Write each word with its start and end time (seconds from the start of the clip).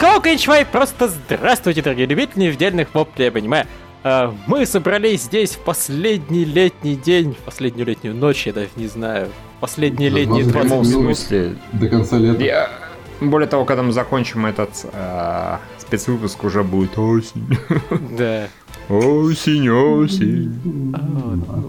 Hello, 0.00 0.22
Кончвай, 0.22 0.64
просто 0.64 1.08
здравствуйте, 1.08 1.82
дорогие 1.82 2.06
любители 2.06 2.44
невдельных 2.44 2.94
воплей, 2.94 3.26
я 3.26 3.32
понимаю. 3.32 3.66
А, 4.02 4.34
мы 4.46 4.64
собрались 4.64 5.24
здесь 5.24 5.52
в 5.52 5.58
последний 5.58 6.46
летний 6.46 6.96
день, 6.96 7.34
в 7.34 7.44
последнюю 7.44 7.86
летнюю 7.86 8.14
ночь, 8.14 8.46
я 8.46 8.54
даже 8.54 8.70
не 8.76 8.86
знаю, 8.86 9.28
последние 9.60 10.08
летние 10.08 10.44
20 10.44 10.52
прямом 10.52 10.86
минут. 10.88 11.02
смысле. 11.02 11.56
До 11.72 11.88
конца 11.88 12.16
лета. 12.16 12.42
Я- 12.42 12.70
Более 13.20 13.48
того, 13.48 13.64
когда 13.64 13.82
мы 13.82 13.92
закончим 13.92 14.46
этот 14.46 14.70
э, 14.92 15.56
спецвыпуск, 15.78 16.42
уже 16.44 16.62
будет 16.62 16.98
осень. 16.98 17.58
Да. 18.16 18.48
Осень, 18.88 19.68
осень. 19.68 20.94
А, 20.94 21.62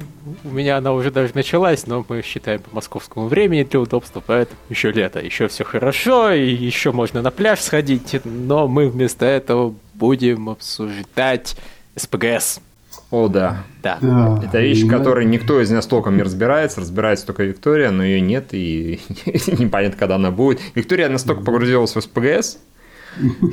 У 0.44 0.50
меня 0.50 0.78
она 0.78 0.94
уже 0.94 1.12
даже 1.12 1.34
началась, 1.36 1.86
но 1.86 2.06
мы 2.08 2.22
считаем 2.24 2.62
по 2.62 2.76
московскому 2.76 3.28
времени 3.28 3.64
для 3.64 3.80
удобства, 3.80 4.24
поэтому 4.26 4.60
еще 4.70 4.92
лето, 4.92 5.20
еще 5.20 5.48
все 5.48 5.64
хорошо, 5.64 6.32
и 6.32 6.50
еще 6.52 6.92
можно 6.92 7.22
на 7.22 7.30
пляж 7.32 7.60
сходить, 7.60 8.22
но 8.24 8.68
мы 8.68 8.90
вместо 8.90 9.26
этого 9.26 9.76
будем 9.94 10.50
обсуждать 10.50 11.56
СПГС. 11.96 12.62
О, 13.10 13.28
да. 13.28 13.64
Да. 13.84 13.98
Да. 14.02 14.42
Это 14.46 14.62
вещь, 14.62 14.84
в 14.84 14.88
которой 14.90 15.26
никто 15.26 15.60
из 15.62 15.70
нас 15.70 15.86
толком 15.86 16.16
не 16.18 16.24
разбирается. 16.24 16.82
Разбирается 16.82 17.26
только 17.26 17.44
Виктория, 17.44 17.92
но 17.92 18.04
ее 18.04 18.22
нет, 18.22 18.50
и 18.54 19.00
непонятно, 19.60 19.98
когда 19.98 20.16
она 20.16 20.32
будет. 20.32 20.60
Виктория 20.76 21.10
настолько 21.10 21.44
погрузилась 21.44 21.96
в 21.96 22.02
СПГС, 22.02 22.58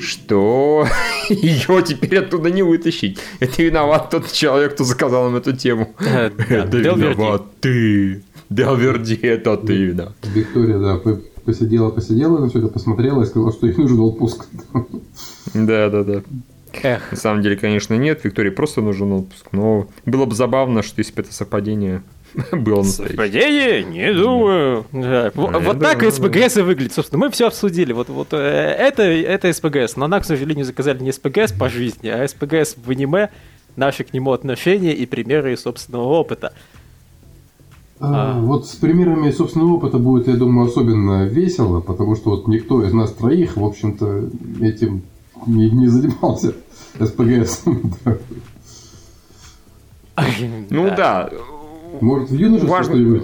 что 0.01 0.87
ее 1.29 1.83
теперь 1.83 2.19
оттуда 2.19 2.51
не 2.51 2.63
вытащить. 2.63 3.19
Это 3.41 3.63
виноват 3.63 4.11
тот 4.11 4.31
человек, 4.33 4.75
кто 4.75 4.85
заказал 4.85 5.25
нам 5.25 5.37
эту 5.37 5.57
тему. 5.57 5.93
Э, 6.01 6.31
Это 6.49 6.77
виноват 6.77 7.43
ты. 7.61 8.23
Делверди, 8.51 9.15
это 9.21 9.59
ты 9.59 9.75
виноват. 9.77 10.15
Виктория, 10.23 10.79
да, 10.79 10.97
по- 10.97 11.21
посидела, 11.45 11.91
посидела, 11.91 12.39
на 12.39 12.49
все 12.49 12.61
это 12.61 12.69
посмотрела 12.69 13.23
и 13.23 13.27
сказала, 13.27 13.53
что 13.53 13.67
ей 13.67 13.77
нужен 13.77 14.01
отпуск. 14.01 14.47
Да, 15.53 15.91
да, 15.91 16.03
да. 16.03 16.23
Эх, 16.83 17.11
На 17.13 17.17
самом 17.17 17.43
деле, 17.43 17.57
конечно, 17.57 17.95
нет. 17.95 18.25
Виктории 18.25 18.51
просто 18.51 18.81
нужен 18.81 19.13
отпуск. 19.13 19.47
Но 19.53 19.87
было 20.07 20.25
бы 20.27 20.35
забавно, 20.35 20.83
что 20.83 20.99
если 21.01 21.13
бы 21.15 21.23
это 21.23 21.33
совпадение 21.33 22.03
было 22.53 22.83
настоящее. 22.83 23.17
совпадение? 23.17 23.85
Не 23.85 24.13
думаю. 24.15 24.87
Да. 24.93 25.33
Не 25.35 25.59
Вот 25.61 25.81
так 25.81 25.99
думаю. 25.99 26.13
СПГС 26.13 26.57
и 26.59 26.63
выглядит. 26.63 26.93
Собственно, 26.93 27.25
мы 27.25 27.31
все 27.31 27.47
обсудили. 27.49 27.93
Вот, 27.93 28.09
вот 28.09 28.29
э, 28.33 28.37
это, 28.37 29.03
это 29.03 29.53
СПГС. 29.53 29.97
Но 29.97 30.07
нам, 30.07 30.21
к 30.21 30.25
сожалению, 30.25 30.65
заказали 30.65 31.03
не 31.03 31.13
СПГС 31.13 31.53
по 31.53 31.69
жизни, 31.69 32.09
а 32.09 32.27
СПГС 32.27 32.77
в 32.77 32.91
аниме, 32.91 33.31
наши 33.77 34.05
к 34.05 34.13
нему 34.13 34.33
отношения 34.33 34.93
и 34.95 35.07
примеры 35.07 35.53
из 35.55 35.63
собственного 35.63 36.05
опыта. 36.05 36.53
А, 38.01 38.37
А. 38.37 38.41
Вот 38.41 38.67
с 38.69 38.75
примерами 38.77 39.31
собственного 39.33 39.75
опыта 39.75 39.99
будет, 39.99 40.29
я 40.29 40.35
думаю, 40.37 40.69
особенно 40.69 41.25
весело, 41.25 41.81
потому 41.81 42.15
что 42.15 42.31
вот 42.31 42.47
никто 42.47 42.85
из 42.85 42.93
нас 42.93 43.13
троих, 43.13 43.57
в 43.57 43.65
общем-то, 43.65 44.31
этим 44.61 45.03
не, 45.47 45.69
не 45.71 45.89
занимался 45.89 46.55
СПГС. 46.99 47.63
Да. 48.05 48.17
Ну 50.71 50.89
да. 50.97 51.31
Может, 52.01 52.31
в 52.31 52.35
юношестве 52.35 52.71
Важно- 52.71 52.95
что-нибудь? 52.95 53.23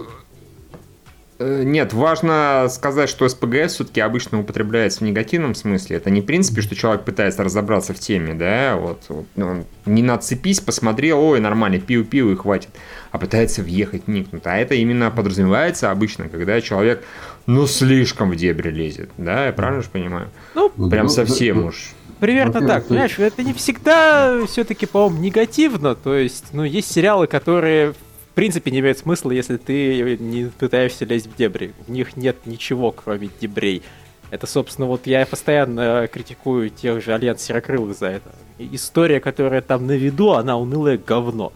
Э, 1.41 1.65
Нет, 1.65 1.93
важно 1.93 2.69
сказать, 2.71 3.09
что 3.09 3.29
СПГС 3.29 3.75
все-таки 3.75 4.01
обычно 4.01 4.39
употребляется 4.41 5.01
в 5.01 5.03
негативном 5.03 5.57
смысле. 5.57 5.97
Это 5.97 6.09
не 6.09 6.21
в 6.21 6.25
принципе, 6.25 6.63
что 6.63 6.77
человек 6.77 7.05
пытается 7.05 7.43
разобраться 7.43 7.93
в 7.93 7.99
теме, 7.99 8.35
да, 8.35 8.77
вот, 8.77 9.03
вот, 9.09 9.27
ну, 9.35 9.47
он 9.49 9.65
не 9.85 10.03
нацепись, 10.05 10.61
посмотрел, 10.61 11.19
ой, 11.21 11.41
нормально, 11.41 11.81
пиу-пиу 11.81 12.33
и 12.33 12.37
хватит, 12.37 12.71
а 13.11 13.19
пытается 13.19 13.63
въехать, 13.63 14.07
никнуть. 14.07 14.43
А 14.47 14.57
это 14.57 14.77
именно 14.77 15.11
подразумевается 15.11 15.91
обычно, 15.91 16.29
когда 16.29 16.61
человек, 16.61 17.03
ну, 17.47 17.67
слишком 17.67 18.31
в 18.31 18.37
дебри 18.37 18.71
лезет, 18.71 19.11
да, 19.19 19.47
я 19.47 19.53
правильно 19.53 19.83
же 19.83 19.89
понимаю? 19.91 20.29
Ну, 20.55 20.71
Ну, 20.77 20.89
Прям 20.89 21.09
совсем 21.09 21.63
да, 21.63 21.67
уж. 21.67 21.94
Примерно 22.21 22.67
так. 22.67 22.87
Понимаешь, 22.87 23.19
это 23.19 23.43
не 23.43 23.53
всегда 23.53 24.45
все-таки, 24.47 24.87
по-моему, 24.87 25.23
негативно. 25.23 25.95
То 25.95 26.15
есть, 26.15 26.47
ну, 26.53 26.65
есть 26.65 26.91
сериалы, 26.91 27.27
которые 27.27 27.93
в 27.93 28.35
принципе 28.35 28.71
не 28.71 28.81
имеют 28.81 28.99
смысла, 28.99 29.31
если 29.31 29.57
ты 29.57 30.17
не 30.19 30.47
пытаешься 30.59 31.05
лезть 31.05 31.29
в 31.29 31.37
дебри. 31.37 31.73
В 31.87 31.91
них 31.91 32.17
нет 32.17 32.37
ничего, 32.47 32.91
кроме 32.93 33.29
дебрей. 33.41 33.83
Это, 34.31 34.47
собственно, 34.47 34.89
вот 34.89 35.07
я 35.07 35.25
постоянно 35.27 36.09
критикую 36.13 36.71
тех 36.71 37.05
же 37.05 37.15
Альянс 37.15 37.43
Серокрылых 37.43 37.97
за 37.97 38.07
это. 38.09 38.33
История, 38.59 39.21
которая 39.21 39.61
там 39.61 39.87
на 39.87 39.93
виду, 39.93 40.33
она 40.33 40.57
унылое 40.59 40.99
говно. 40.99 41.53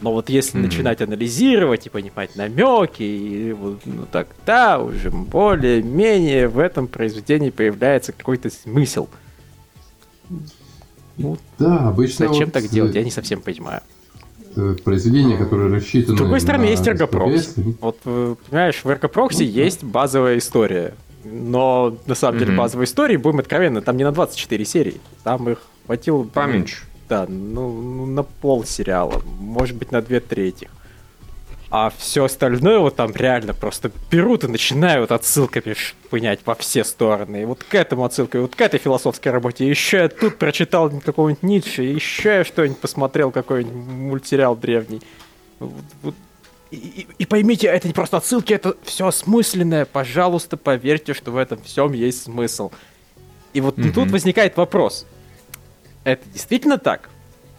Но 0.00 0.12
вот 0.12 0.30
если 0.30 0.56
Мгм. 0.58 0.66
начинать 0.66 1.02
анализировать 1.02 1.86
и 1.86 1.90
понимать 1.90 2.36
намеки, 2.36 3.02
и 3.02 3.52
вот, 3.52 3.80
ну 3.84 4.06
тогда 4.10 4.78
уже 4.78 5.10
более-менее 5.10 6.48
в 6.48 6.58
этом 6.58 6.86
произведении 6.86 7.50
появляется 7.50 8.12
какой-то 8.12 8.48
смысл. 8.50 9.08
Ну, 11.16 11.36
Да, 11.58 11.88
обычно 11.88 12.28
зачем 12.28 12.46
вот, 12.46 12.52
так 12.54 12.68
делать, 12.68 12.94
э, 12.94 12.98
я 12.98 13.04
не 13.04 13.10
совсем 13.10 13.40
понимаю. 13.40 13.82
э, 14.56 14.76
Произведения, 14.84 15.36
которые 15.36 15.72
рассчитаны 15.72 16.16
С 16.16 16.18
другой 16.18 16.40
стороны, 16.40 16.64
на 16.64 16.70
есть 16.70 16.86
эргопрокси. 16.86 17.76
Вот, 17.80 17.98
э, 18.04 18.34
понимаешь, 18.48 18.80
в 18.82 18.88
эргопрокси 18.88 19.44
Ну, 19.44 19.52
да. 19.54 19.60
есть 19.62 19.84
базовая 19.84 20.38
история. 20.38 20.94
Но, 21.24 21.96
на 22.06 22.14
самом 22.14 22.38
деле, 22.38 22.52
Мгм. 22.52 22.58
базовой 22.60 22.86
истории, 22.86 23.16
будем 23.16 23.40
откровенны, 23.40 23.82
там 23.82 23.96
не 23.98 24.04
на 24.04 24.12
24 24.12 24.64
серии. 24.64 25.00
Там 25.22 25.48
их 25.50 25.58
хватило... 25.86 26.22
ну, 26.22 26.30
Поменьше. 26.30 26.84
Да, 27.08 27.26
ну, 27.28 27.70
ну, 27.72 28.06
на 28.06 28.22
пол 28.22 28.64
сериала. 28.64 29.20
Может 29.40 29.76
быть, 29.76 29.92
на 29.92 30.00
две 30.00 30.20
трети. 30.20 30.70
А 31.72 31.92
все 31.96 32.24
остальное 32.24 32.80
вот 32.80 32.96
там 32.96 33.12
реально 33.14 33.54
просто 33.54 33.92
берут 34.10 34.42
и 34.42 34.48
начинают 34.48 35.12
отсылками 35.12 35.74
шпынять 35.74 36.40
во 36.44 36.56
все 36.56 36.82
стороны. 36.82 37.42
И 37.42 37.44
вот 37.44 37.62
к 37.62 37.72
этому 37.76 38.04
отсылка, 38.04 38.38
и 38.38 38.40
вот 38.40 38.56
к 38.56 38.60
этой 38.60 38.80
философской 38.80 39.30
работе. 39.30 39.68
Еще 39.68 39.98
я 39.98 40.08
тут 40.08 40.36
прочитал 40.36 40.90
какого-нибудь 40.90 41.44
Ницше, 41.44 41.82
еще 41.84 42.28
я 42.38 42.44
что-нибудь 42.44 42.78
посмотрел, 42.78 43.30
какой-нибудь 43.30 43.72
мультсериал 43.86 44.56
древний. 44.56 45.00
Вот- 45.60 45.70
вот. 46.02 46.14
И, 46.72 46.76
и- 46.76 47.06
и 47.18 47.26
поймите, 47.26 47.68
это 47.68 47.86
не 47.86 47.94
просто 47.94 48.16
отсылки, 48.16 48.52
это 48.52 48.74
все 48.82 49.06
осмысленное. 49.06 49.84
Пожалуйста, 49.84 50.56
поверьте, 50.56 51.14
что 51.14 51.30
в 51.30 51.36
этом 51.36 51.62
всем 51.62 51.92
есть 51.92 52.24
смысл. 52.24 52.72
И 53.52 53.60
вот 53.60 53.76
Мгм. 53.78 53.92
тут 53.92 54.10
возникает 54.10 54.56
вопрос. 54.56 55.06
Это 56.02 56.22
действительно 56.32 56.78
так? 56.78 57.09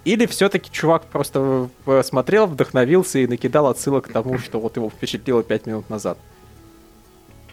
Или 0.04 0.26
все-таки 0.26 0.72
чувак 0.72 1.04
просто 1.06 1.70
посмотрел, 1.86 2.48
вдохновился 2.48 3.20
и 3.20 3.28
накидал 3.28 3.68
отсылок 3.68 4.08
к 4.08 4.12
тому, 4.12 4.40
что 4.40 4.60
вот 4.60 4.76
его 4.78 4.90
впечатлило 4.90 5.44
5 5.44 5.66
минут 5.68 5.90
назад? 5.90 6.18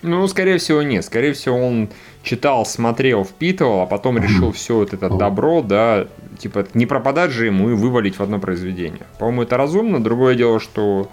Ну, 0.00 0.26
скорее 0.28 0.58
всего, 0.58 0.80
нет. 0.82 1.04
Скорее 1.04 1.32
всего, 1.32 1.56
он 1.58 1.88
читал, 2.22 2.64
смотрел, 2.64 3.24
впитывал, 3.24 3.80
а 3.82 3.86
потом 3.86 4.16
решил 4.18 4.52
все 4.52 4.76
вот 4.76 4.92
это 4.94 5.10
добро, 5.10 5.60
да, 5.60 6.06
типа, 6.38 6.66
не 6.74 6.86
пропадать 6.86 7.32
же 7.32 7.46
ему 7.46 7.70
и 7.70 7.74
вывалить 7.74 8.16
в 8.16 8.22
одно 8.22 8.38
произведение. 8.38 9.02
По-моему, 9.18 9.42
это 9.42 9.56
разумно. 9.56 10.02
Другое 10.02 10.36
дело, 10.36 10.60
что 10.60 11.10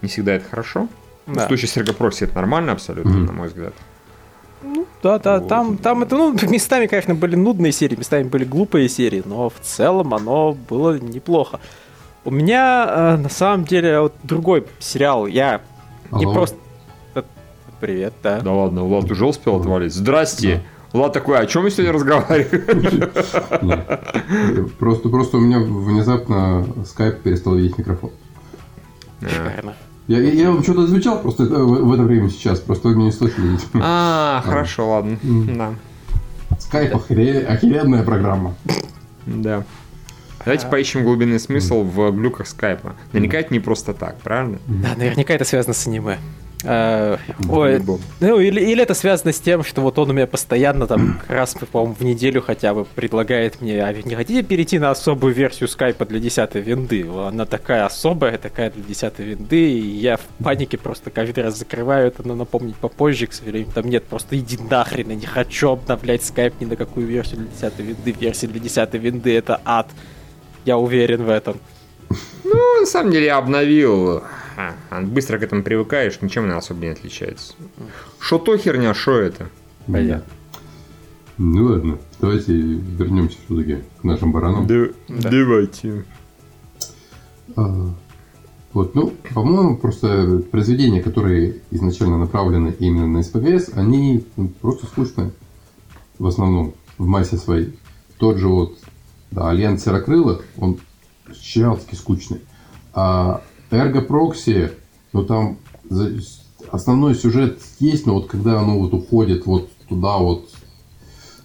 не 0.00 0.08
всегда 0.08 0.34
это 0.34 0.48
хорошо. 0.48 0.88
В 1.26 1.34
Да. 1.36 1.46
случае 1.46 1.68
с 1.68 1.76
Эргопрокси 1.76 2.24
это 2.24 2.34
нормально 2.34 2.72
абсолютно, 2.72 3.12
Мгм. 3.12 3.26
на 3.26 3.32
мой 3.32 3.48
взгляд. 3.48 3.74
Ну, 4.62 4.86
да, 5.02 5.18
да, 5.18 5.38
Вот. 5.38 5.48
там, 5.48 5.76
там 5.76 6.02
это, 6.02 6.16
ну, 6.16 6.32
местами, 6.48 6.86
конечно, 6.86 7.14
были 7.14 7.36
нудные 7.36 7.72
серии, 7.72 7.96
местами 7.96 8.24
были 8.24 8.44
глупые 8.44 8.88
серии, 8.88 9.22
но 9.24 9.48
в 9.48 9.58
целом 9.60 10.14
оно 10.14 10.52
было 10.68 10.98
неплохо. 10.98 11.60
У 12.24 12.30
меня, 12.30 12.86
э, 12.88 13.16
на 13.16 13.28
самом 13.28 13.64
деле, 13.64 14.00
вот 14.00 14.14
другой 14.22 14.64
сериал, 14.78 15.26
я 15.26 15.60
не 16.12 16.24
Алло. 16.24 16.34
просто... 16.34 16.56
Э, 17.14 17.22
Привет, 17.80 18.14
да. 18.22 18.40
Да 18.40 18.52
ладно, 18.52 18.84
Влад 18.84 19.10
уже 19.10 19.26
успел 19.26 19.56
отвалить. 19.56 19.92
Здрасте. 19.92 20.62
Влад 20.92 21.12
такой, 21.14 21.38
о 21.38 21.46
чем 21.46 21.62
мы 21.64 21.70
сегодня 21.70 21.92
разговариваем? 21.92 23.10
Просто, 24.78 25.08
просто 25.08 25.38
у 25.38 25.40
меня 25.40 25.58
внезапно 25.58 26.66
скайп 26.86 27.22
перестал 27.22 27.54
видеть 27.56 27.78
микрофон. 27.78 28.10
Шикарно. 29.20 29.74
Я, 30.08 30.18
я, 30.20 30.32
я 30.32 30.50
вам 30.50 30.62
что-то 30.62 30.82
отвечал 30.84 31.20
просто 31.20 31.44
это- 31.44 31.58
в, 31.64 31.84
в 31.84 31.92
это 31.92 32.02
время 32.02 32.28
сейчас, 32.28 32.60
просто 32.60 32.88
вы 32.88 32.96
меня 32.96 33.06
не 33.06 33.12
слышали. 33.12 33.56
А, 33.74 34.42
хорошо, 34.44 34.88
ладно. 34.90 35.18
Да. 35.22 35.74
Скайп 36.58 36.94
охере- 36.94 37.44
охеренная 37.46 38.02
программа. 38.02 38.54
Да. 39.26 39.64
Давайте 40.44 40.66
поищем 40.66 41.04
глубинный 41.04 41.38
смысл 41.38 41.82
в 41.84 42.10
глюках 42.10 42.48
скайпа. 42.48 42.94
Наверняка 43.12 43.38
это 43.38 43.52
не 43.54 43.60
просто 43.60 43.94
так, 43.94 44.18
правильно? 44.20 44.58
Да, 44.66 44.94
наверняка 44.96 45.34
это 45.34 45.44
связано 45.44 45.72
с 45.72 45.86
аниме. 45.86 46.18
Э, 46.64 47.16
Ой, 47.48 47.82
ну 48.20 48.38
или, 48.38 48.60
или 48.60 48.82
это 48.82 48.94
связано 48.94 49.32
с 49.32 49.40
тем, 49.40 49.64
что 49.64 49.80
вот 49.80 49.98
он 49.98 50.10
у 50.10 50.12
меня 50.12 50.26
постоянно 50.26 50.86
там 50.86 51.20
раз, 51.28 51.54
по-моему, 51.54 51.94
в 51.94 52.04
неделю 52.04 52.40
хотя 52.40 52.72
бы 52.72 52.84
предлагает 52.84 53.60
мне, 53.60 53.84
а 53.84 53.92
вы 53.92 54.02
не 54.02 54.14
хотите 54.14 54.42
перейти 54.42 54.78
на 54.78 54.90
особую 54.90 55.34
версию 55.34 55.68
скайпа 55.68 56.04
для 56.04 56.20
10 56.20 56.54
винды? 56.56 57.06
Она 57.08 57.46
такая 57.46 57.84
особая, 57.84 58.38
такая 58.38 58.70
для 58.70 58.82
10 58.82 59.18
винды, 59.18 59.70
и 59.70 59.80
я 59.80 60.16
в 60.16 60.26
панике 60.42 60.78
просто 60.78 61.10
каждый 61.10 61.44
раз 61.44 61.58
закрываю 61.58 62.08
это, 62.08 62.26
но 62.26 62.36
напомнить 62.36 62.76
попозже, 62.76 63.26
к 63.26 63.32
сожалению, 63.32 63.72
там 63.74 63.88
нет, 63.88 64.04
просто 64.04 64.38
иди 64.38 64.58
нахрен, 64.58 65.10
я 65.10 65.16
не 65.16 65.26
хочу 65.26 65.70
обновлять 65.70 66.24
скайп 66.24 66.60
ни 66.60 66.66
на 66.66 66.76
какую 66.76 67.06
версию 67.06 67.40
для 67.40 67.70
10 67.70 67.78
винды, 67.80 68.12
версия 68.12 68.46
для 68.46 68.60
10 68.60 68.94
винды 68.94 69.36
это 69.36 69.60
ад. 69.64 69.88
Я 70.64 70.78
уверен 70.78 71.24
в 71.24 71.28
этом. 71.28 71.58
Ну, 72.44 72.80
на 72.80 72.86
самом 72.86 73.10
деле 73.10 73.26
я 73.26 73.38
обновил. 73.38 74.22
А, 74.56 75.00
быстро 75.02 75.38
к 75.38 75.42
этому 75.42 75.62
привыкаешь, 75.62 76.20
ничем 76.20 76.44
она 76.44 76.58
особо 76.58 76.80
не 76.82 76.88
отличается. 76.88 77.54
Что 78.18 78.38
то 78.38 78.56
херня, 78.56 78.94
что 78.94 79.18
это? 79.18 79.48
Понятно. 79.86 80.32
Ну 81.38 81.64
ладно, 81.64 81.98
давайте 82.20 82.52
вернемся 82.52 83.38
все-таки 83.46 83.78
к 84.00 84.04
нашим 84.04 84.32
баранам. 84.32 84.66
Да, 84.66 84.86
да. 85.08 85.30
Давайте. 85.30 86.04
А, 87.56 87.94
вот, 88.72 88.94
ну, 88.94 89.12
по-моему, 89.34 89.76
просто 89.76 90.42
произведения, 90.50 91.02
которые 91.02 91.60
изначально 91.70 92.18
направлены 92.18 92.74
именно 92.78 93.06
на 93.06 93.22
СПГС, 93.22 93.70
они 93.74 94.24
ну, 94.36 94.48
просто 94.48 94.86
скучные. 94.86 95.32
В 96.18 96.26
основном, 96.26 96.74
в 96.98 97.06
массе 97.06 97.36
своей. 97.36 97.78
Тот 98.18 98.38
же 98.38 98.48
вот, 98.48 98.78
да, 99.30 99.50
Альянс 99.50 99.84
Серокрылых, 99.84 100.44
он 100.56 100.78
чертовски 101.40 101.94
скучный. 101.94 102.40
А 102.94 103.42
Эрго 103.72 104.02
Прокси, 104.02 104.70
ну 105.14 105.24
там 105.24 105.56
основной 106.70 107.14
сюжет 107.14 107.58
есть, 107.80 108.06
но 108.06 108.14
вот 108.14 108.26
когда 108.26 108.60
оно 108.60 108.78
вот 108.78 108.92
уходит 108.92 109.46
вот 109.46 109.70
туда 109.88 110.18
вот 110.18 110.48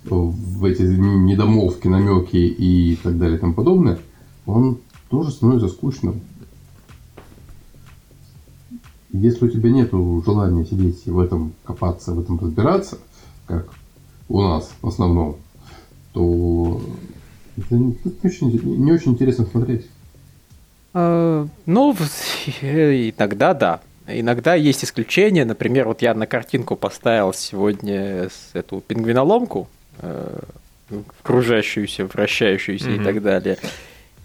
в 0.04 0.66
эти 0.66 0.82
недомолвки, 0.82 1.88
намеки 1.88 2.36
и 2.36 2.98
так 2.98 3.18
далее 3.18 3.38
и 3.38 3.40
тому 3.40 3.54
подобное, 3.54 4.00
он 4.46 4.80
тоже 5.10 5.32
становится 5.32 5.70
скучным. 5.70 6.22
Если 9.14 9.46
у 9.46 9.50
тебя 9.50 9.72
нет 9.72 9.92
желания 9.92 10.66
сидеть 10.66 11.06
в 11.06 11.18
этом 11.20 11.54
копаться, 11.64 12.14
в 12.14 12.20
этом 12.20 12.40
разбираться, 12.40 12.98
как 13.46 13.70
у 14.28 14.42
нас 14.42 14.70
в 14.82 14.88
основном, 14.88 15.38
то 16.12 16.82
это 17.56 17.76
не 17.76 17.98
очень, 18.24 18.52
не 18.84 18.92
очень 18.92 19.14
интересно 19.14 19.46
смотреть. 19.46 19.88
А, 21.00 21.48
ну, 21.68 21.94
иногда 22.62 23.54
да. 23.54 23.82
Иногда 24.08 24.56
есть 24.56 24.84
исключения. 24.84 25.46
Например, 25.46 25.88
вот 25.88 26.02
я 26.02 26.16
на 26.16 26.26
картинку 26.26 26.76
поставил 26.76 27.34
сегодня 27.34 28.30
эту 28.54 28.82
пингвиноломку, 28.82 29.68
э, 30.00 30.40
кружащуюся, 31.22 32.06
вращающуюся 32.06 32.90
mm-hmm. 32.90 33.02
и 33.02 33.04
так 33.04 33.22
далее. 33.22 33.58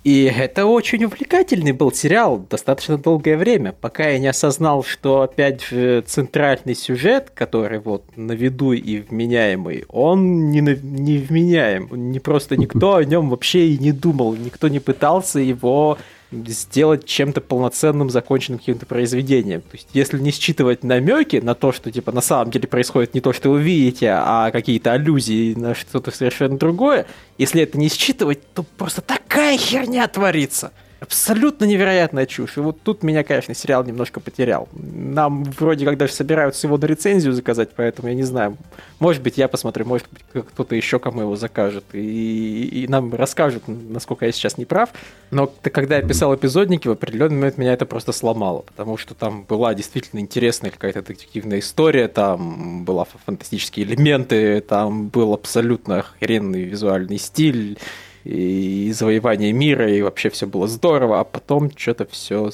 И 0.04 0.24
это 0.24 0.66
очень 0.66 1.04
увлекательный 1.04 1.72
был 1.72 1.92
сериал 1.92 2.44
достаточно 2.50 2.96
долгое 2.96 3.36
время, 3.36 3.72
пока 3.72 4.08
я 4.08 4.18
не 4.18 4.26
осознал, 4.28 4.82
что 4.82 5.20
опять 5.20 5.62
же 5.62 6.02
центральный 6.06 6.74
сюжет, 6.74 7.30
который 7.32 7.78
вот 7.78 8.04
на 8.16 8.32
виду 8.32 8.72
и 8.72 8.98
вменяемый, 8.98 9.84
он 9.88 10.50
не, 10.50 10.60
не 10.60 11.18
вменяем. 11.18 11.88
Не 11.92 12.18
просто 12.18 12.56
никто 12.56 12.96
о 12.96 13.04
нем 13.04 13.30
вообще 13.30 13.68
и 13.68 13.78
не 13.78 13.92
думал, 13.92 14.34
никто 14.34 14.68
не 14.68 14.80
пытался 14.80 15.38
его 15.38 15.98
сделать 16.46 17.04
чем-то 17.04 17.40
полноценным, 17.40 18.10
законченным 18.10 18.58
каким-то 18.58 18.86
произведением. 18.86 19.60
То 19.60 19.74
есть, 19.74 19.88
если 19.92 20.18
не 20.18 20.30
считывать 20.30 20.82
намеки 20.82 21.36
на 21.36 21.54
то, 21.54 21.72
что 21.72 21.90
типа 21.90 22.12
на 22.12 22.20
самом 22.20 22.50
деле 22.50 22.66
происходит 22.66 23.14
не 23.14 23.20
то, 23.20 23.32
что 23.32 23.50
вы 23.50 23.62
видите, 23.62 24.10
а 24.10 24.50
какие-то 24.50 24.92
аллюзии 24.92 25.54
на 25.54 25.74
что-то 25.74 26.10
совершенно 26.10 26.58
другое, 26.58 27.06
если 27.38 27.62
это 27.62 27.78
не 27.78 27.88
считывать, 27.88 28.40
то 28.54 28.64
просто 28.76 29.02
такая 29.02 29.58
херня 29.58 30.06
творится. 30.08 30.72
Абсолютно 31.02 31.64
невероятная 31.64 32.26
чушь. 32.26 32.58
И 32.58 32.60
вот 32.60 32.80
тут 32.80 33.02
меня, 33.02 33.24
конечно, 33.24 33.54
сериал 33.54 33.82
немножко 33.82 34.20
потерял. 34.20 34.68
Нам 34.72 35.42
вроде 35.42 35.84
как 35.84 35.98
даже 35.98 36.12
собираются 36.12 36.68
его 36.68 36.78
на 36.78 36.84
рецензию 36.84 37.32
заказать, 37.32 37.70
поэтому 37.74 38.06
я 38.06 38.14
не 38.14 38.22
знаю. 38.22 38.56
Может 39.00 39.20
быть, 39.20 39.36
я 39.36 39.48
посмотрю, 39.48 39.84
может 39.84 40.06
быть, 40.12 40.44
кто-то 40.46 40.76
еще 40.76 41.00
кому 41.00 41.22
его 41.22 41.34
закажет. 41.34 41.82
И, 41.92 42.84
и 42.84 42.86
нам 42.86 43.12
расскажут, 43.12 43.64
насколько 43.66 44.26
я 44.26 44.32
сейчас 44.32 44.58
не 44.58 44.64
прав. 44.64 44.90
Но 45.32 45.52
когда 45.62 45.96
я 45.96 46.02
писал 46.02 46.36
эпизодники, 46.36 46.86
в 46.86 46.92
определенный 46.92 47.34
момент 47.34 47.58
меня 47.58 47.72
это 47.72 47.84
просто 47.84 48.12
сломало. 48.12 48.60
Потому 48.60 48.96
что 48.96 49.14
там 49.14 49.42
была 49.42 49.74
действительно 49.74 50.20
интересная 50.20 50.70
какая-то 50.70 51.02
детективная 51.02 51.58
история, 51.58 52.06
там 52.06 52.84
была 52.84 53.06
фантастические 53.26 53.86
элементы, 53.86 54.60
там 54.60 55.08
был 55.08 55.34
абсолютно 55.34 55.98
охрененный 55.98 56.62
визуальный 56.62 57.18
стиль 57.18 57.76
и 58.24 58.92
завоевание 58.92 59.52
мира, 59.52 59.90
и 59.90 60.02
вообще 60.02 60.30
все 60.30 60.46
было 60.46 60.68
здорово, 60.68 61.20
а 61.20 61.24
потом 61.24 61.70
что-то 61.76 62.06
все 62.06 62.50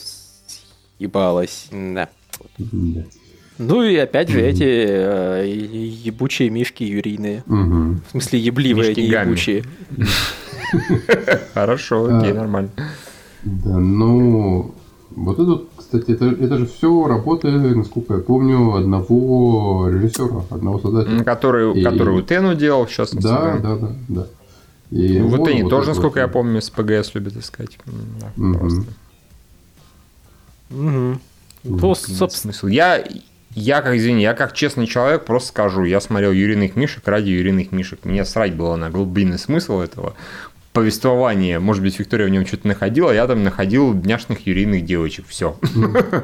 съебалось. 0.99 1.69
Да. 1.71 2.09
да. 2.59 3.05
Ну 3.59 3.83
и 3.83 3.97
опять 3.97 4.29
же 4.29 4.41
эти 4.41 4.65
э, 4.65 5.47
ебучие 5.47 6.49
мишки 6.49 6.85
юрийные. 6.85 7.43
Угу. 7.47 8.01
В 8.07 8.11
смысле 8.13 8.39
ебливые, 8.39 8.91
мишки 8.91 9.01
не 9.01 9.09
ебучие. 9.09 9.65
Хорошо, 11.55 12.19
окей, 12.19 12.33
нормально. 12.33 12.71
Да, 13.43 13.79
ну, 13.79 14.75
вот 15.11 15.39
это, 15.41 15.65
кстати, 15.77 16.13
это, 16.13 16.27
это 16.27 16.59
же 16.59 16.67
все 16.67 17.07
работа, 17.07 17.51
насколько 17.51 18.15
я 18.15 18.21
помню, 18.21 18.75
одного 18.75 19.89
режиссера, 19.89 20.45
одного 20.51 20.79
создателя. 20.79 21.25
Который, 21.25 21.81
и... 21.81 21.83
который 21.83 22.17
у 22.17 22.23
Тену 22.23 22.55
делал, 22.55 22.87
частности. 22.87 23.27
Да, 23.27 23.59
да, 23.59 23.77
да, 23.77 23.93
да. 24.09 24.27
И 24.91 25.19
ну, 25.19 25.29
вот 25.29 25.49
они 25.49 25.63
вот 25.63 25.71
тоже, 25.71 25.89
насколько 25.89 26.15
вот. 26.15 26.21
я 26.21 26.29
помню, 26.29 26.63
с 26.63 26.71
ПГС 26.71 27.15
любят 27.15 27.37
искать. 27.37 27.79
Да, 27.87 28.33
угу. 28.37 28.59
Просто. 28.59 28.85
Угу. 30.71 31.21
Ну, 31.65 31.95
смысл. 31.95 32.67
Я, 32.69 33.05
я, 33.55 33.83
как, 33.83 33.95
извини, 33.95 34.23
я 34.23 34.35
как 34.35 34.55
честный 34.55 34.87
человек 34.87 35.25
просто 35.25 35.49
скажу, 35.49 35.85
я 35.85 36.01
смотрел 36.01 36.33
Юриных 36.33 36.77
Мишек 36.77 37.07
ради 37.07 37.31
Юриных 37.31 37.73
Мишек. 37.73 38.05
Мне 38.05 38.25
срать 38.25 38.55
было 38.55 38.77
на 38.77 38.91
глубинный 38.91 39.39
смысл 39.39 39.81
этого 39.81 40.15
повествования. 40.73 41.61
Может 41.61 41.83
быть, 41.83 41.99
Виктория 41.99 42.27
в 42.27 42.31
нем 42.31 42.47
что-то 42.47 42.69
находила, 42.69 43.11
а 43.11 43.15
я 43.15 43.27
там 43.27 43.43
находил 43.43 43.95
дняшных 43.95 44.47
юрийных 44.47 44.85
девочек. 44.85 45.27
Все. 45.29 45.57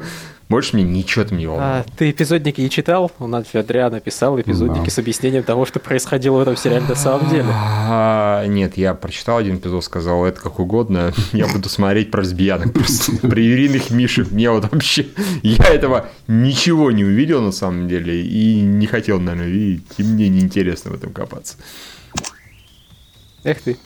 Больше 0.48 0.76
мне 0.76 0.84
ничего 0.84 1.24
там 1.24 1.38
не 1.38 1.46
волнует. 1.46 1.66
А, 1.66 1.84
ты 1.96 2.10
эпизодники 2.10 2.60
не 2.60 2.68
читал? 2.68 3.10
У 3.18 3.26
нас 3.26 3.46
Федоря 3.48 3.88
написал 3.88 4.38
эпизодники 4.38 4.84
да. 4.84 4.90
с 4.90 4.98
объяснением 4.98 5.42
того, 5.42 5.64
что 5.64 5.80
происходило 5.80 6.36
в 6.36 6.40
этом 6.42 6.56
сериале 6.56 6.84
на 6.86 6.94
самом 6.94 7.30
деле. 7.30 7.46
А, 7.48 8.46
нет, 8.46 8.76
я 8.76 8.92
прочитал 8.94 9.38
один 9.38 9.56
эпизод, 9.56 9.82
сказал, 9.82 10.24
это 10.26 10.40
как 10.40 10.60
угодно, 10.60 11.14
я 11.32 11.46
буду 11.46 11.68
смотреть 11.68 12.10
про 12.10 12.22
просто, 12.22 13.12
про 13.26 13.40
юриных 13.40 13.90
мишек. 13.90 14.30
Мне 14.30 14.50
вот 14.50 14.70
вообще, 14.70 15.06
я 15.42 15.64
этого 15.64 16.10
ничего 16.28 16.90
не 16.90 17.04
увидел 17.04 17.40
на 17.40 17.52
самом 17.52 17.88
деле 17.88 18.22
и 18.22 18.60
не 18.60 18.86
хотел, 18.86 19.20
наверное, 19.20 19.48
видеть, 19.48 19.86
и 19.96 20.02
мне 20.02 20.28
неинтересно 20.28 20.90
в 20.90 20.94
этом 20.94 21.12
копаться. 21.12 21.56
Эх 23.44 23.60
ты. 23.60 23.76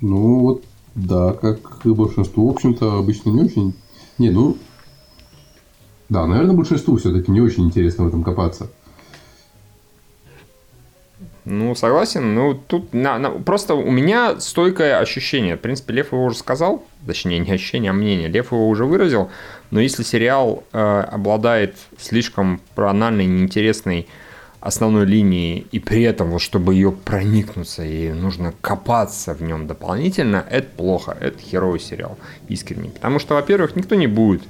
Ну 0.00 0.38
вот, 0.40 0.64
да, 0.94 1.32
как 1.32 1.84
и 1.84 1.90
большинство, 1.90 2.46
в 2.46 2.50
общем-то, 2.50 2.98
обычно 2.98 3.30
не 3.30 3.42
очень 3.42 3.74
не, 4.18 4.30
ну... 4.30 4.56
Да, 6.08 6.26
наверное, 6.26 6.54
большинству 6.54 6.96
все-таки 6.96 7.30
не 7.30 7.40
очень 7.40 7.64
интересно 7.64 8.04
в 8.04 8.08
этом 8.08 8.24
копаться. 8.24 8.70
Ну, 11.44 11.74
согласен. 11.74 12.34
Ну, 12.34 12.54
тут 12.54 12.92
на, 12.92 13.18
на, 13.18 13.30
просто 13.30 13.74
у 13.74 13.90
меня 13.90 14.40
стойкое 14.40 14.98
ощущение. 14.98 15.56
В 15.56 15.60
принципе, 15.60 15.94
Лев 15.94 16.12
его 16.12 16.24
уже 16.24 16.36
сказал. 16.36 16.84
Точнее, 17.06 17.38
не 17.38 17.52
ощущение, 17.52 17.90
а 17.90 17.94
мнение. 17.94 18.28
Лев 18.28 18.52
его 18.52 18.68
уже 18.68 18.84
выразил. 18.84 19.30
Но 19.70 19.80
если 19.80 20.02
сериал 20.02 20.64
э, 20.72 20.78
обладает 20.78 21.76
слишком 21.98 22.60
банальной, 22.74 23.26
неинтересной 23.26 24.08
основной 24.60 25.06
линии, 25.06 25.66
и 25.70 25.78
при 25.78 26.02
этом, 26.02 26.30
вот, 26.30 26.40
чтобы 26.40 26.74
ее 26.74 26.92
проникнуться, 26.92 27.84
и 27.84 28.12
нужно 28.12 28.52
копаться 28.60 29.34
в 29.34 29.42
нем 29.42 29.66
дополнительно, 29.66 30.44
это 30.50 30.68
плохо, 30.76 31.16
это 31.20 31.38
херовый 31.38 31.80
сериал, 31.80 32.18
искренне. 32.48 32.90
Потому 32.90 33.18
что, 33.18 33.34
во-первых, 33.34 33.76
никто 33.76 33.94
не 33.94 34.06
будет 34.06 34.42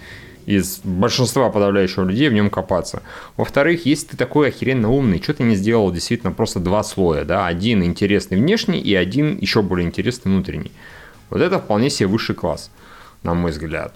из 0.46 0.80
большинства 0.82 1.50
подавляющего 1.50 2.04
людей 2.04 2.30
в 2.30 2.32
нем 2.32 2.48
копаться. 2.48 3.02
Во-вторых, 3.36 3.84
если 3.84 4.08
ты 4.08 4.16
такой 4.16 4.48
охеренно 4.48 4.90
умный, 4.90 5.22
что 5.22 5.34
ты 5.34 5.42
не 5.42 5.54
сделал 5.54 5.92
действительно 5.92 6.32
просто 6.32 6.58
два 6.58 6.82
слоя, 6.82 7.24
да, 7.24 7.46
один 7.46 7.84
интересный 7.84 8.38
внешний 8.38 8.80
и 8.80 8.94
один 8.94 9.36
еще 9.38 9.60
более 9.60 9.86
интересный 9.86 10.32
внутренний. 10.32 10.72
Вот 11.28 11.42
это 11.42 11.58
вполне 11.58 11.90
себе 11.90 12.06
высший 12.06 12.34
класс 12.34 12.70
на 13.22 13.34
мой 13.34 13.50
взгляд. 13.50 13.94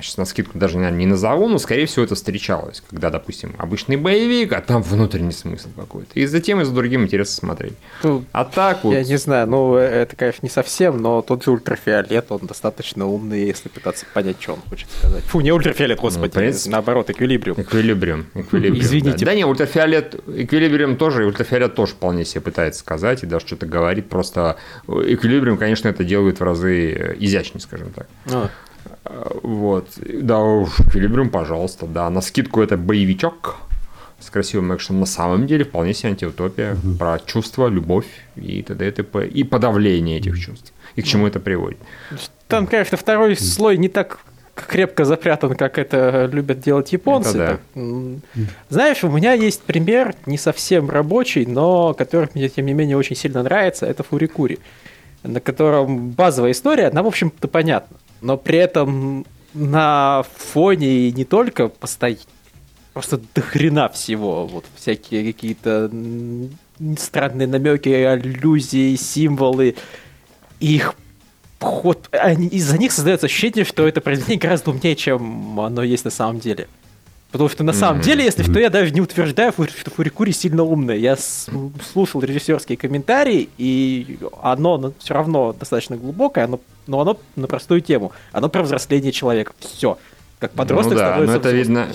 Сейчас 0.00 0.16
на 0.16 0.24
скидку 0.24 0.58
даже, 0.58 0.76
наверное, 0.76 0.98
не 0.98 1.06
назову, 1.06 1.48
но, 1.48 1.58
скорее 1.58 1.86
всего, 1.86 2.04
это 2.04 2.14
встречалось, 2.14 2.82
когда, 2.88 3.10
допустим, 3.10 3.54
обычный 3.58 3.96
боевик, 3.96 4.52
а 4.52 4.60
там 4.60 4.82
внутренний 4.82 5.32
смысл 5.32 5.68
какой-то. 5.76 6.10
И 6.14 6.24
за 6.26 6.40
тем, 6.40 6.60
и 6.60 6.64
за 6.64 6.72
другим 6.72 7.04
интересно 7.04 7.34
смотреть. 7.34 7.74
Ну, 8.02 8.24
а 8.32 8.44
так 8.44 8.84
вот... 8.84 8.94
Я 8.94 9.04
не 9.04 9.18
знаю, 9.18 9.46
ну, 9.46 9.74
это, 9.76 10.16
конечно, 10.16 10.46
не 10.46 10.50
совсем, 10.50 11.02
но 11.02 11.20
тот 11.22 11.44
же 11.44 11.50
ультрафиолет, 11.50 12.26
он 12.30 12.40
достаточно 12.42 13.06
умный, 13.06 13.44
если 13.44 13.68
пытаться 13.68 14.06
понять, 14.14 14.36
что 14.40 14.54
он 14.54 14.60
хочет 14.68 14.88
сказать. 14.90 15.22
Фу, 15.24 15.40
не 15.40 15.52
ультрафиолет, 15.52 15.98
ну, 15.98 16.02
господи, 16.02 16.32
ну, 16.34 16.40
принципе, 16.40 16.70
наоборот, 16.70 17.10
эквилибриум. 17.10 17.60
Эквилибриум, 17.60 18.26
эквилибриум. 18.34 18.82
Извините. 18.82 19.18
Да. 19.18 19.26
да 19.26 19.34
не, 19.34 19.44
ультрафиолет, 19.44 20.14
эквилибриум 20.26 20.96
тоже, 20.96 21.26
ультрафиолет 21.26 21.74
тоже 21.74 21.92
вполне 21.92 22.24
себе 22.24 22.40
пытается 22.40 22.80
сказать 22.80 23.22
и 23.22 23.26
даже 23.26 23.46
что-то 23.46 23.66
говорит, 23.66 24.08
просто 24.08 24.56
эквилибриум, 24.88 25.58
конечно, 25.58 25.88
это 25.88 26.04
делает 26.04 26.40
в 26.40 26.42
разы 26.42 27.16
изящнее, 27.18 27.60
скажем 27.60 27.90
так. 27.92 28.06
А. 28.30 28.48
Вот. 29.04 29.88
Да, 29.98 30.64
Филибрим, 30.90 31.30
пожалуйста, 31.30 31.86
да. 31.86 32.08
На 32.10 32.20
скидку 32.20 32.62
это 32.62 32.76
боевичок 32.76 33.56
с 34.20 34.30
красивым 34.30 34.74
экшеном. 34.74 35.00
На 35.00 35.06
самом 35.06 35.46
деле 35.46 35.64
вполне 35.64 35.94
себе 35.94 36.10
антиутопия 36.10 36.74
угу. 36.74 36.96
про 36.96 37.18
чувства, 37.18 37.68
любовь 37.68 38.06
и 38.36 38.62
т.д. 38.62 38.88
и 38.88 38.90
т.п. 38.90 39.26
И 39.26 39.44
подавление 39.44 40.18
этих 40.18 40.38
чувств. 40.38 40.72
И 40.94 41.02
к 41.02 41.06
чему 41.06 41.26
это 41.26 41.40
приводит. 41.40 41.78
Там, 42.48 42.66
конечно, 42.66 42.96
второй 42.96 43.36
слой 43.36 43.76
не 43.78 43.88
так 43.88 44.20
крепко 44.54 45.04
запрятан, 45.04 45.54
как 45.54 45.78
это 45.78 46.28
любят 46.30 46.60
делать 46.60 46.92
японцы. 46.92 47.38
Это 47.38 47.60
да. 47.74 48.20
знаешь, 48.68 49.02
у 49.02 49.10
меня 49.10 49.32
есть 49.32 49.62
пример, 49.62 50.14
не 50.26 50.36
совсем 50.36 50.90
рабочий, 50.90 51.46
но 51.46 51.94
который 51.94 52.28
мне, 52.34 52.48
тем 52.48 52.66
не 52.66 52.74
менее, 52.74 52.96
очень 52.96 53.16
сильно 53.16 53.42
нравится. 53.42 53.86
Это 53.86 54.02
Фурикури, 54.02 54.58
на 55.22 55.40
котором 55.40 56.10
базовая 56.10 56.52
история, 56.52 56.88
она, 56.88 57.02
в 57.02 57.06
общем-то, 57.06 57.48
понятна. 57.48 57.96
Но 58.22 58.36
при 58.36 58.58
этом 58.58 59.26
на 59.52 60.24
фоне 60.36 61.08
и 61.08 61.12
не 61.12 61.24
только 61.24 61.68
постоит 61.68 62.26
просто 62.92 63.20
дохрена 63.34 63.88
всего. 63.88 64.46
Вот 64.46 64.64
всякие 64.76 65.32
какие-то 65.32 65.90
странные 66.98 67.48
намеки, 67.48 67.88
аллюзии, 67.88 68.96
символы. 68.96 69.76
Их 70.60 70.94
ход... 71.60 72.08
Из-за 72.12 72.78
них 72.78 72.92
создается 72.92 73.26
ощущение, 73.26 73.64
что 73.64 73.86
это 73.86 74.00
произведение 74.00 74.38
гораздо 74.38 74.70
умнее, 74.70 74.96
чем 74.96 75.58
оно 75.60 75.82
есть 75.82 76.04
на 76.04 76.10
самом 76.10 76.40
деле. 76.40 76.68
Потому 77.32 77.48
что 77.48 77.64
на 77.64 77.72
самом 77.72 78.02
деле, 78.02 78.24
если 78.24 78.42
что, 78.42 78.60
я 78.60 78.68
даже 78.68 78.92
не 78.92 79.00
утверждаю, 79.00 79.52
что 79.52 79.90
Фурикури 79.90 80.32
сильно 80.32 80.62
умная. 80.62 80.96
Я 80.96 81.16
слушал 81.16 82.20
режиссерские 82.20 82.76
комментарии, 82.76 83.48
и 83.56 84.18
оно 84.42 84.92
все 84.98 85.14
равно 85.14 85.54
достаточно 85.54 85.96
глубокое, 85.96 86.44
оно, 86.44 86.60
но 86.86 87.00
оно 87.00 87.18
на 87.34 87.46
простую 87.46 87.80
тему. 87.80 88.12
Оно 88.32 88.50
про 88.50 88.62
взросление 88.62 89.12
человека. 89.12 89.54
Все. 89.60 89.96
Как 90.38 90.52
подросток 90.52 90.92
ну 90.92 90.98
да, 90.98 91.16
но 91.16 91.24
становится 91.24 91.48
это 91.48 91.56
видно... 91.56 91.88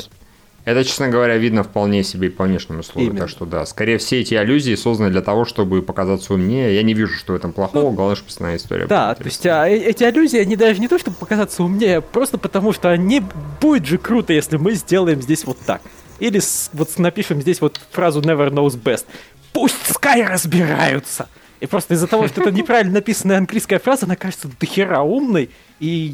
Это, 0.67 0.83
честно 0.83 1.07
говоря, 1.07 1.37
видно 1.37 1.63
вполне 1.63 2.03
себе 2.03 2.27
и 2.27 2.29
по 2.29 2.43
внешнему 2.43 2.83
слою. 2.83 3.07
Именно. 3.07 3.21
Так 3.21 3.29
что 3.29 3.45
да, 3.45 3.65
скорее 3.65 3.99
все 3.99 4.19
эти 4.19 4.33
аллюзии 4.33 4.75
созданы 4.75 5.09
для 5.09 5.21
того, 5.21 5.45
чтобы 5.45 5.81
показаться 5.81 6.33
умнее. 6.33 6.75
Я 6.75 6.83
не 6.83 6.93
вижу, 6.93 7.13
что 7.13 7.31
в 7.31 7.35
этом 7.37 7.53
плохого. 7.53 7.93
Главное, 7.95 8.17
чтобы 8.17 8.31
основная 8.31 8.57
история 8.57 8.81
Ну, 8.81 8.89
Да, 8.89 9.15
то 9.15 9.23
есть 9.23 9.45
а, 9.45 9.65
э- 9.69 9.77
эти 9.77 10.03
аллюзии, 10.03 10.37
они 10.41 10.57
даже 10.57 10.81
не 10.81 10.89
то, 10.89 10.99
чтобы 10.99 11.15
показаться 11.15 11.63
умнее, 11.63 11.99
а 11.99 12.01
просто 12.01 12.37
потому 12.37 12.73
что 12.73 12.89
они 12.89 13.23
будет 13.61 13.85
же 13.85 13.97
круто, 13.97 14.33
если 14.33 14.57
мы 14.57 14.73
сделаем 14.73 15.21
здесь 15.21 15.45
вот 15.45 15.57
так. 15.65 15.81
Или 16.19 16.39
с- 16.39 16.69
вот 16.73 16.89
напишем 16.99 17.39
здесь 17.39 17.61
вот 17.61 17.79
фразу 17.91 18.19
never 18.19 18.49
knows 18.49 18.77
best. 18.77 19.05
Пусть 19.53 19.77
Sky 19.89 20.27
разбираются. 20.27 21.29
И 21.61 21.65
просто 21.65 21.93
из-за 21.93 22.07
того, 22.07 22.27
что 22.27 22.41
это 22.41 22.51
неправильно 22.51 22.95
написанная 22.95 23.37
английская 23.37 23.79
фраза, 23.79 24.05
она 24.05 24.17
кажется 24.17 24.49
дохера 24.59 24.99
умной 24.99 25.49
и 25.79 26.13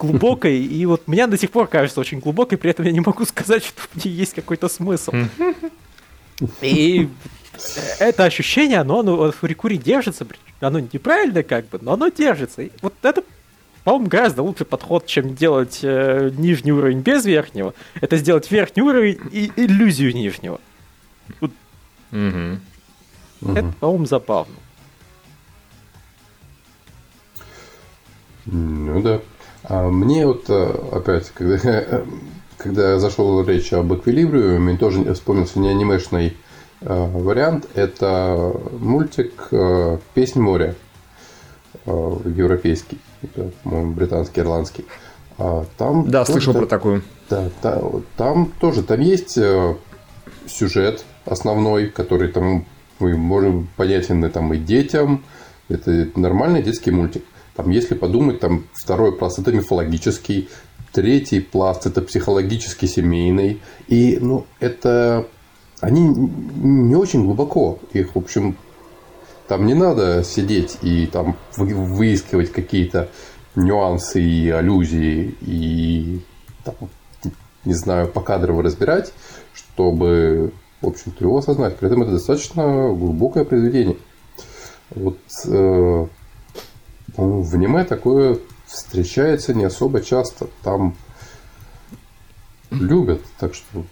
глубокой. 0.00 0.58
И 0.58 0.86
вот 0.86 1.06
мне 1.06 1.26
до 1.26 1.36
сих 1.36 1.50
пор 1.50 1.68
кажется 1.68 2.00
очень 2.00 2.18
глубокой, 2.20 2.58
при 2.58 2.70
этом 2.70 2.86
я 2.86 2.92
не 2.92 3.00
могу 3.00 3.24
сказать, 3.24 3.64
что 3.64 3.82
в 3.82 4.04
ней 4.04 4.12
есть 4.12 4.34
какой-то 4.34 4.68
смысл. 4.68 5.12
И 6.62 7.08
это 7.98 8.24
ощущение, 8.24 8.78
оно, 8.78 9.00
оно 9.00 9.22
от 9.22 9.34
Фурикури 9.34 9.76
держится, 9.76 10.26
оно 10.60 10.80
неправильно 10.80 11.42
как 11.42 11.68
бы, 11.68 11.78
но 11.82 11.92
оно 11.92 12.08
держится. 12.08 12.62
И 12.62 12.70
вот 12.80 12.94
это, 13.02 13.22
по-моему, 13.84 14.08
гораздо 14.08 14.42
лучший 14.42 14.64
подход, 14.64 15.06
чем 15.06 15.34
делать 15.34 15.80
э, 15.82 16.30
нижний 16.36 16.72
уровень 16.72 17.00
без 17.00 17.26
верхнего. 17.26 17.74
Это 18.00 18.16
сделать 18.16 18.50
верхний 18.50 18.82
уровень 18.82 19.20
и 19.30 19.52
иллюзию 19.56 20.14
нижнего. 20.14 20.60
Мгм. 22.10 22.60
Это, 23.42 23.72
по-моему, 23.78 24.06
забавно. 24.06 24.54
Ну 28.46 29.02
да. 29.02 29.20
А 29.70 29.88
мне 29.88 30.26
вот 30.26 30.46
э, 30.48 30.74
опять, 30.92 31.30
когда, 31.30 31.58
когда 32.58 32.98
зашел 32.98 33.42
речь 33.44 33.72
об 33.72 33.94
эквилибриуме, 33.94 34.58
мне 34.58 34.76
тоже 34.76 35.14
вспомнился 35.14 35.60
не 35.60 35.68
анимешный 35.68 36.36
э, 36.80 37.10
вариант. 37.12 37.68
Это 37.76 38.52
мультик 38.80 39.48
э, 39.52 39.98
«Песнь 40.14 40.40
моря» 40.40 40.74
европейский. 41.86 42.98
По-моему, 43.62 43.92
британский, 43.92 44.40
ирландский. 44.40 44.84
А 45.38 45.64
там 45.78 46.10
Да, 46.10 46.24
тоже 46.24 46.32
слышал 46.40 46.52
про 46.54 46.66
такую. 46.66 47.02
да, 47.30 47.48
та- 47.62 47.80
там 48.16 48.52
тоже, 48.60 48.82
там 48.82 49.00
есть 49.00 49.38
сюжет 50.46 51.04
основной, 51.24 51.86
который 51.88 52.28
там 52.28 52.66
мы 52.98 53.16
можем 53.16 53.68
понятен 53.76 54.24
и, 54.24 54.28
там 54.28 54.52
и 54.52 54.58
детям. 54.58 55.24
Это 55.68 56.08
нормальный 56.16 56.62
детский 56.62 56.90
мультик. 56.90 57.24
Там, 57.56 57.70
если 57.70 57.94
подумать, 57.94 58.40
там 58.40 58.64
второй 58.72 59.16
пласт 59.16 59.38
это 59.38 59.52
мифологический, 59.52 60.48
третий 60.92 61.40
пласт 61.40 61.86
это 61.86 62.02
психологически 62.02 62.86
семейный. 62.86 63.60
И, 63.88 64.18
ну, 64.20 64.46
это 64.60 65.26
они 65.80 66.06
не 66.06 66.94
очень 66.94 67.24
глубоко. 67.24 67.78
Их, 67.92 68.14
в 68.14 68.18
общем, 68.18 68.56
там 69.48 69.66
не 69.66 69.74
надо 69.74 70.22
сидеть 70.24 70.78
и 70.82 71.06
там 71.06 71.36
вы- 71.56 71.74
выискивать 71.74 72.52
какие-то 72.52 73.08
нюансы 73.56 74.22
и 74.22 74.48
аллюзии 74.48 75.34
и 75.40 76.20
там, 76.64 76.74
не 77.64 77.74
знаю, 77.74 78.08
покадрово 78.08 78.62
разбирать, 78.62 79.12
чтобы, 79.54 80.52
в 80.80 80.86
общем-то, 80.86 81.24
его 81.24 81.38
осознать. 81.38 81.76
При 81.76 81.88
этом 81.88 82.02
это 82.02 82.12
достаточно 82.12 82.62
глубокое 82.94 83.44
произведение. 83.44 83.96
Вот 84.90 85.18
э, 85.46 86.06
по-моему, 87.16 87.42
в 87.42 87.54
аниме 87.54 87.84
такое 87.84 88.38
встречается 88.66 89.54
не 89.54 89.64
особо 89.64 90.00
часто. 90.00 90.48
Там 90.62 90.96
любят, 92.70 93.20
так 93.38 93.54
что 93.54 93.84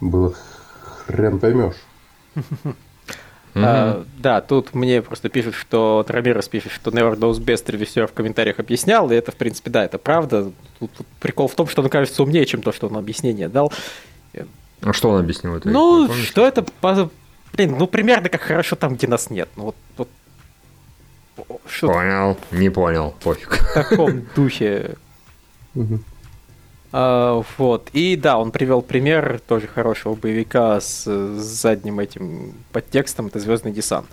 было 0.00 0.34
хрен 1.06 1.38
поймешь. 1.38 1.76
А, 3.56 4.04
да, 4.18 4.40
тут 4.40 4.74
мне 4.74 5.00
просто 5.00 5.28
пишут, 5.28 5.54
что 5.54 6.04
Трамирос 6.06 6.48
пишет, 6.48 6.72
что 6.72 6.90
Never 6.90 7.16
Knows 7.16 7.34
Best 7.34 7.70
режиссер 7.70 8.08
в 8.08 8.12
комментариях 8.12 8.58
объяснял, 8.58 9.08
и 9.12 9.14
это, 9.14 9.30
в 9.30 9.36
принципе, 9.36 9.70
да, 9.70 9.84
это 9.84 9.96
правда. 9.96 10.50
Тут, 10.80 10.90
тут 10.92 11.06
прикол 11.20 11.46
в 11.46 11.54
том, 11.54 11.68
что 11.68 11.80
он 11.80 11.88
кажется 11.88 12.24
умнее, 12.24 12.46
чем 12.46 12.62
то, 12.62 12.72
что 12.72 12.88
он 12.88 12.96
объяснение 12.96 13.48
дал. 13.48 13.72
А 14.80 14.92
что 14.92 15.10
он 15.10 15.20
объяснил? 15.20 15.54
это? 15.54 15.68
Ну, 15.68 16.08
помнишь? 16.08 16.26
что 16.26 16.44
это, 16.44 16.66
блин, 17.52 17.76
ну 17.78 17.86
примерно 17.86 18.28
как 18.28 18.42
хорошо 18.42 18.74
там, 18.74 18.96
где 18.96 19.06
нас 19.06 19.30
нет. 19.30 19.48
Ну 19.56 19.66
вот, 19.66 19.76
вот 19.96 20.08
что 21.66 21.88
Понял, 21.88 22.38
не 22.52 22.68
понял, 22.70 23.14
пофиг. 23.22 23.52
в 23.58 23.74
таком 23.74 24.22
духе. 24.36 24.96
А, 26.92 27.42
вот. 27.58 27.88
И 27.92 28.16
да, 28.16 28.38
он 28.38 28.52
привел 28.52 28.80
пример 28.82 29.40
тоже 29.48 29.66
хорошего 29.66 30.14
боевика 30.14 30.80
с, 30.80 31.04
с 31.04 31.42
задним 31.42 31.98
этим 31.98 32.54
подтекстом. 32.72 33.26
Это 33.26 33.40
Звездный 33.40 33.72
десант. 33.72 34.06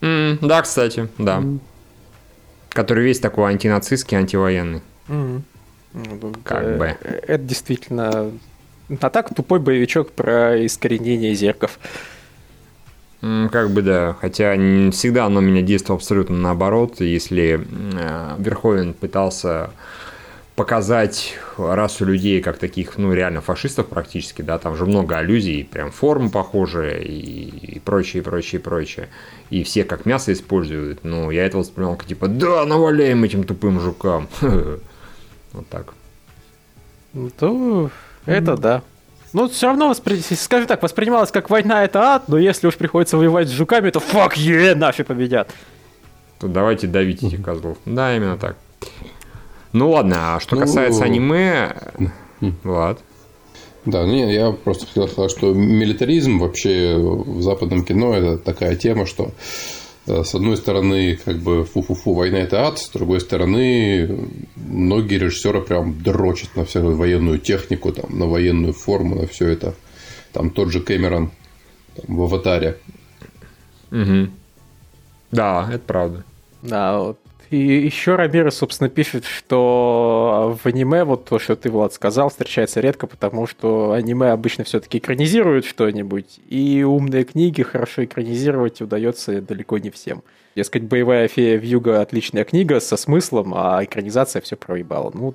М, 0.00 0.38
Да, 0.40 0.62
кстати, 0.62 1.08
да. 1.18 1.42
Который 2.70 3.04
весь 3.04 3.20
такой 3.20 3.50
антинацистский, 3.52 4.16
антивоенный. 4.16 4.80
Ну, 5.08 5.42
Как 6.44 6.62
э, 6.64 6.76
бы. 6.78 6.96
э, 7.02 7.20
Это 7.28 7.44
действительно. 7.44 8.30
А 9.00 9.10
так 9.10 9.34
тупой 9.34 9.60
боевичок 9.60 10.12
про 10.12 10.64
искоренение 10.64 11.34
зерков. 11.34 11.78
Как 13.22 13.70
бы 13.70 13.82
да, 13.82 14.16
хотя 14.20 14.56
не 14.56 14.90
всегда 14.90 15.26
оно 15.26 15.40
меня 15.40 15.62
действовало 15.62 15.98
абсолютно 15.98 16.36
наоборот. 16.36 17.00
Если 17.00 17.64
э, 17.64 18.34
Верховен 18.38 18.94
пытался 18.94 19.70
показать 20.56 21.38
расу 21.56 22.04
людей 22.04 22.42
как 22.42 22.58
таких, 22.58 22.98
ну, 22.98 23.12
реально 23.14 23.40
фашистов 23.40 23.86
практически, 23.86 24.42
да, 24.42 24.58
там 24.58 24.76
же 24.76 24.86
много 24.86 25.18
аллюзий, 25.18 25.64
прям 25.64 25.92
формы 25.92 26.30
похожие 26.30 27.04
и, 27.04 27.76
и 27.76 27.78
прочее, 27.78 28.24
прочее, 28.24 28.60
прочее. 28.60 29.08
И 29.50 29.62
все 29.62 29.84
как 29.84 30.04
мясо 30.04 30.32
используют. 30.32 31.04
Ну, 31.04 31.30
я 31.30 31.46
это 31.46 31.58
воспринимал 31.58 31.94
как 31.94 32.08
типа, 32.08 32.26
да, 32.26 32.64
наваляем 32.64 33.22
этим 33.22 33.44
тупым 33.44 33.80
жукам. 33.80 34.28
Вот 35.52 35.68
так. 35.68 35.92
Ну, 37.12 37.28
то 37.28 37.90
это 38.24 38.56
да. 38.56 38.82
Ну, 39.32 39.48
все 39.48 39.68
равно, 39.68 39.88
воспри... 39.88 40.20
скажем 40.20 40.66
так, 40.66 40.82
воспринималось 40.82 41.30
как 41.30 41.48
война 41.48 41.84
это 41.84 42.00
ад, 42.14 42.28
но 42.28 42.38
если 42.38 42.66
уж 42.66 42.76
приходится 42.76 43.16
воевать 43.16 43.48
с 43.48 43.52
жуками, 43.52 43.90
то 43.90 44.00
фак 44.00 44.36
е, 44.36 44.74
наши 44.74 45.04
победят. 45.04 45.50
Тут 46.38 46.52
давайте 46.52 46.86
давить 46.86 47.22
этих 47.22 47.42
козлов. 47.42 47.78
Да, 47.86 48.14
именно 48.14 48.36
так. 48.36 48.56
Ну 49.72 49.90
ладно, 49.90 50.36
а 50.36 50.40
что 50.40 50.56
Ну, 50.56 50.62
касается 50.62 51.04
аниме... 51.04 51.74
Влад. 52.64 52.98
Да, 53.84 54.04
ну 54.04 54.12
не, 54.12 54.32
я 54.32 54.52
просто 54.52 54.86
хотел 54.86 55.08
сказать, 55.08 55.30
что 55.30 55.52
милитаризм 55.52 56.38
вообще 56.38 56.96
в 56.96 57.42
западном 57.42 57.84
кино 57.84 58.14
это 58.14 58.38
такая 58.38 58.76
тема, 58.76 59.06
что 59.06 59.24
э, 59.24 59.30
с 60.06 60.34
одной 60.34 60.56
стороны, 60.56 61.16
как 61.24 61.38
бы 61.38 61.64
фу-фу-фу, 61.64 62.14
война 62.14 62.38
это 62.38 62.66
ад, 62.66 62.78
с 62.78 62.88
другой 62.88 63.20
стороны, 63.20 64.28
многие 64.56 65.18
режиссеры 65.18 65.60
прям 65.60 66.02
дрочат 66.02 66.56
на 66.56 66.64
всякую 66.64 66.96
военную 66.96 67.38
технику, 67.38 67.92
там, 67.92 68.18
на 68.18 68.26
военную 68.26 68.72
форму, 68.72 69.14
на 69.14 69.26
все 69.26 69.48
это. 69.48 69.74
Там 70.32 70.50
тот 70.50 70.72
же 70.72 70.80
Кэмерон 70.80 71.30
там, 71.94 72.16
в 72.16 72.22
аватаре. 72.22 72.78
Мгм. 73.90 74.32
Да, 75.30 75.68
это 75.70 75.84
правда. 75.86 76.24
Да, 76.62 76.98
вот 76.98 77.18
И 77.52 77.84
еще 77.84 78.16
Рамира, 78.16 78.50
собственно, 78.50 78.88
пишет, 78.88 79.26
что 79.26 80.58
в 80.62 80.66
аниме 80.66 81.04
вот 81.04 81.26
то, 81.26 81.38
что 81.38 81.54
ты, 81.54 81.70
Влад, 81.70 81.92
сказал, 81.92 82.30
встречается 82.30 82.80
редко, 82.80 83.06
потому 83.06 83.46
что 83.46 83.92
аниме 83.92 84.30
обычно 84.30 84.64
все-таки 84.64 84.96
экранизируют 84.96 85.66
что-нибудь, 85.66 86.40
и 86.48 86.82
умные 86.82 87.24
книги 87.24 87.62
хорошо 87.62 88.04
экранизировать 88.04 88.80
удается 88.80 89.42
далеко 89.42 89.76
не 89.76 89.90
всем. 89.90 90.22
Дескать, 90.56 90.84
«Боевая 90.84 91.28
фея 91.28 91.58
в 91.58 91.62
Юга» 91.62 92.00
отличная 92.00 92.44
книга 92.44 92.80
со 92.80 92.96
смыслом, 92.96 93.52
а 93.54 93.84
экранизация 93.84 94.40
все 94.40 94.56
проебала. 94.56 95.10
Ну, 95.12 95.34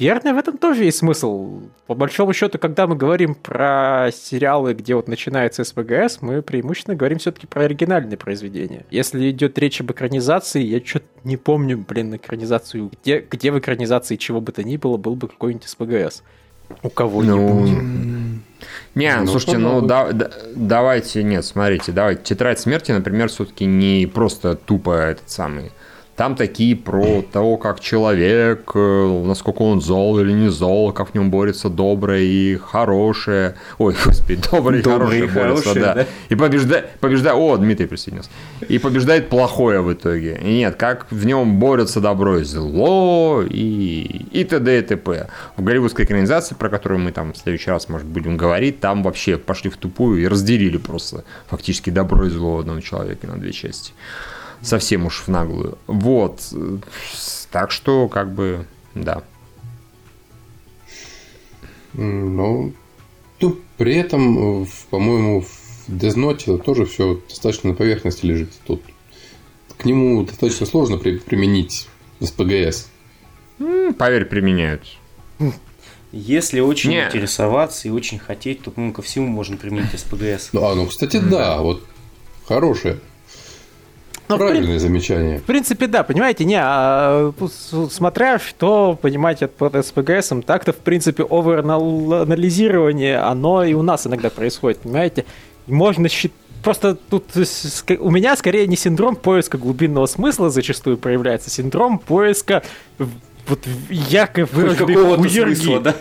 Наверное, 0.00 0.34
в 0.34 0.38
этом 0.38 0.56
тоже 0.56 0.84
есть 0.84 0.98
смысл. 0.98 1.60
По 1.86 1.94
большому 1.94 2.32
счету, 2.32 2.58
когда 2.58 2.86
мы 2.86 2.96
говорим 2.96 3.34
про 3.34 4.10
сериалы, 4.12 4.72
где 4.72 4.94
вот 4.94 5.08
начинается 5.08 5.62
СПГС, 5.62 6.22
мы 6.22 6.40
преимущественно 6.40 6.96
говорим 6.96 7.18
все-таки 7.18 7.46
про 7.46 7.64
оригинальные 7.64 8.16
произведения. 8.16 8.86
Если 8.90 9.30
идет 9.30 9.58
речь 9.58 9.80
об 9.80 9.92
экранизации, 9.92 10.62
я 10.62 10.80
что-то 10.84 11.06
не 11.24 11.36
помню, 11.36 11.78
блин, 11.78 12.16
экранизацию, 12.16 12.90
где, 13.02 13.20
где 13.30 13.52
в 13.52 13.58
экранизации 13.58 14.16
чего 14.16 14.40
бы 14.40 14.52
то 14.52 14.64
ни 14.64 14.76
было, 14.78 14.96
был 14.96 15.16
бы 15.16 15.28
какой-нибудь 15.28 15.68
СПГС. 15.68 16.22
У 16.82 16.88
кого-нибудь. 16.88 17.70
Ну... 17.70 18.40
Не, 18.94 19.16
ну, 19.16 19.26
слушайте, 19.26 19.58
ну 19.58 19.80
да, 19.80 20.12
да, 20.12 20.30
давайте, 20.54 21.22
нет, 21.22 21.44
смотрите, 21.44 21.92
давайте. 21.92 22.22
Тетрадь 22.22 22.58
смерти, 22.58 22.92
например, 22.92 23.28
все-таки 23.28 23.64
не 23.64 24.06
просто 24.06 24.54
тупо 24.54 24.92
этот 24.92 25.30
самый 25.30 25.72
там 26.20 26.36
такие 26.36 26.76
про 26.76 27.22
того, 27.22 27.56
как 27.56 27.80
человек, 27.80 28.72
э, 28.74 29.22
насколько 29.24 29.62
он 29.62 29.80
зол 29.80 30.20
или 30.20 30.32
не 30.32 30.50
зол, 30.50 30.92
как 30.92 31.12
в 31.12 31.14
нем 31.14 31.30
борется 31.30 31.70
доброе 31.70 32.20
и 32.20 32.56
хорошее. 32.58 33.54
Ой, 33.78 33.96
господи, 34.04 34.36
доброе 34.36 34.80
и 34.80 34.82
хорошее 34.82 35.28
борется, 35.28 35.74
да. 35.74 35.94
да. 35.94 36.06
И 36.28 36.34
побеждает, 36.34 36.90
побеждает, 37.00 37.38
о, 37.38 37.56
Дмитрий 37.56 37.86
присоединился. 37.86 38.28
И 38.68 38.78
побеждает 38.78 39.30
плохое 39.30 39.80
в 39.80 39.90
итоге. 39.94 40.38
И 40.44 40.58
нет, 40.58 40.76
как 40.76 41.06
в 41.10 41.24
нем 41.24 41.58
борется 41.58 42.02
добро 42.02 42.40
и 42.40 42.44
зло, 42.44 43.42
и, 43.42 44.26
и 44.30 44.44
т.д. 44.44 44.78
и 44.78 44.82
т.п. 44.82 45.28
В 45.56 45.62
голливудской 45.62 46.04
экранизации, 46.04 46.54
про 46.54 46.68
которую 46.68 46.98
мы 47.00 47.12
там 47.12 47.32
в 47.32 47.38
следующий 47.38 47.70
раз, 47.70 47.88
может, 47.88 48.06
будем 48.06 48.36
говорить, 48.36 48.78
там 48.80 49.02
вообще 49.02 49.38
пошли 49.38 49.70
в 49.70 49.78
тупую 49.78 50.20
и 50.20 50.28
разделили 50.28 50.76
просто 50.76 51.24
фактически 51.46 51.88
добро 51.88 52.26
и 52.26 52.28
зло 52.28 52.56
в 52.56 52.60
одном 52.60 52.82
человеке 52.82 53.26
на 53.26 53.38
две 53.38 53.52
части 53.52 53.94
совсем 54.62 55.06
уж 55.06 55.22
в 55.22 55.28
наглую. 55.28 55.78
Вот. 55.86 56.40
Так 57.50 57.70
что, 57.70 58.08
как 58.08 58.32
бы, 58.32 58.66
да. 58.94 59.22
Ну, 61.92 62.72
ну, 63.40 63.58
при 63.76 63.96
этом, 63.96 64.66
по-моему, 64.90 65.40
в 65.42 65.88
Death 65.88 66.14
Note 66.16 66.62
тоже 66.62 66.84
все 66.86 67.20
достаточно 67.28 67.70
на 67.70 67.76
поверхности 67.76 68.24
лежит. 68.26 68.52
Тут 68.66 68.82
к 69.76 69.84
нему 69.84 70.22
достаточно 70.24 70.66
сложно 70.66 70.98
при- 70.98 71.18
применить 71.18 71.88
СПГС. 72.20 72.88
Поверь, 73.98 74.24
применяют. 74.26 74.82
Если 76.12 76.60
очень 76.60 76.90
Не. 76.90 77.04
интересоваться 77.06 77.86
и 77.88 77.90
очень 77.90 78.18
хотеть, 78.18 78.62
то 78.62 78.72
мы 78.76 78.92
ко 78.92 79.00
всему 79.02 79.28
можно 79.28 79.56
применить 79.56 79.98
СПГС. 79.98 80.50
А, 80.54 80.74
ну, 80.74 80.86
кстати, 80.86 81.18
да, 81.18 81.28
да 81.56 81.62
вот 81.62 81.84
хорошее. 82.46 82.98
Но 84.30 84.36
ну, 84.36 84.46
Правильное 84.46 84.78
в, 84.78 84.80
замечание. 84.80 85.38
В 85.38 85.42
принципе, 85.42 85.88
да, 85.88 86.04
понимаете, 86.04 86.44
не, 86.44 86.60
а, 86.62 87.32
смотря 87.90 88.38
что 88.38 88.96
понимать 89.00 89.42
под 89.50 89.84
СПГС, 89.84 90.32
так-то, 90.46 90.72
в 90.72 90.76
принципе, 90.76 91.24
овер-анализирование, 91.24 93.18
оно 93.18 93.64
и 93.64 93.74
у 93.74 93.82
нас 93.82 94.06
иногда 94.06 94.30
происходит, 94.30 94.78
понимаете? 94.80 95.24
Можно 95.66 96.08
считать 96.08 96.36
Просто 96.62 96.94
тут 96.94 97.24
у 98.00 98.10
меня 98.10 98.36
скорее 98.36 98.66
не 98.66 98.76
синдром 98.76 99.16
поиска 99.16 99.56
глубинного 99.56 100.04
смысла 100.04 100.50
зачастую 100.50 100.98
проявляется, 100.98 101.48
синдром 101.48 101.98
поиска 101.98 102.62
вот 102.98 103.60
ярко 103.88 104.46
выраженной 104.52 105.56
смысла, 105.56 105.80
да? 105.80 105.96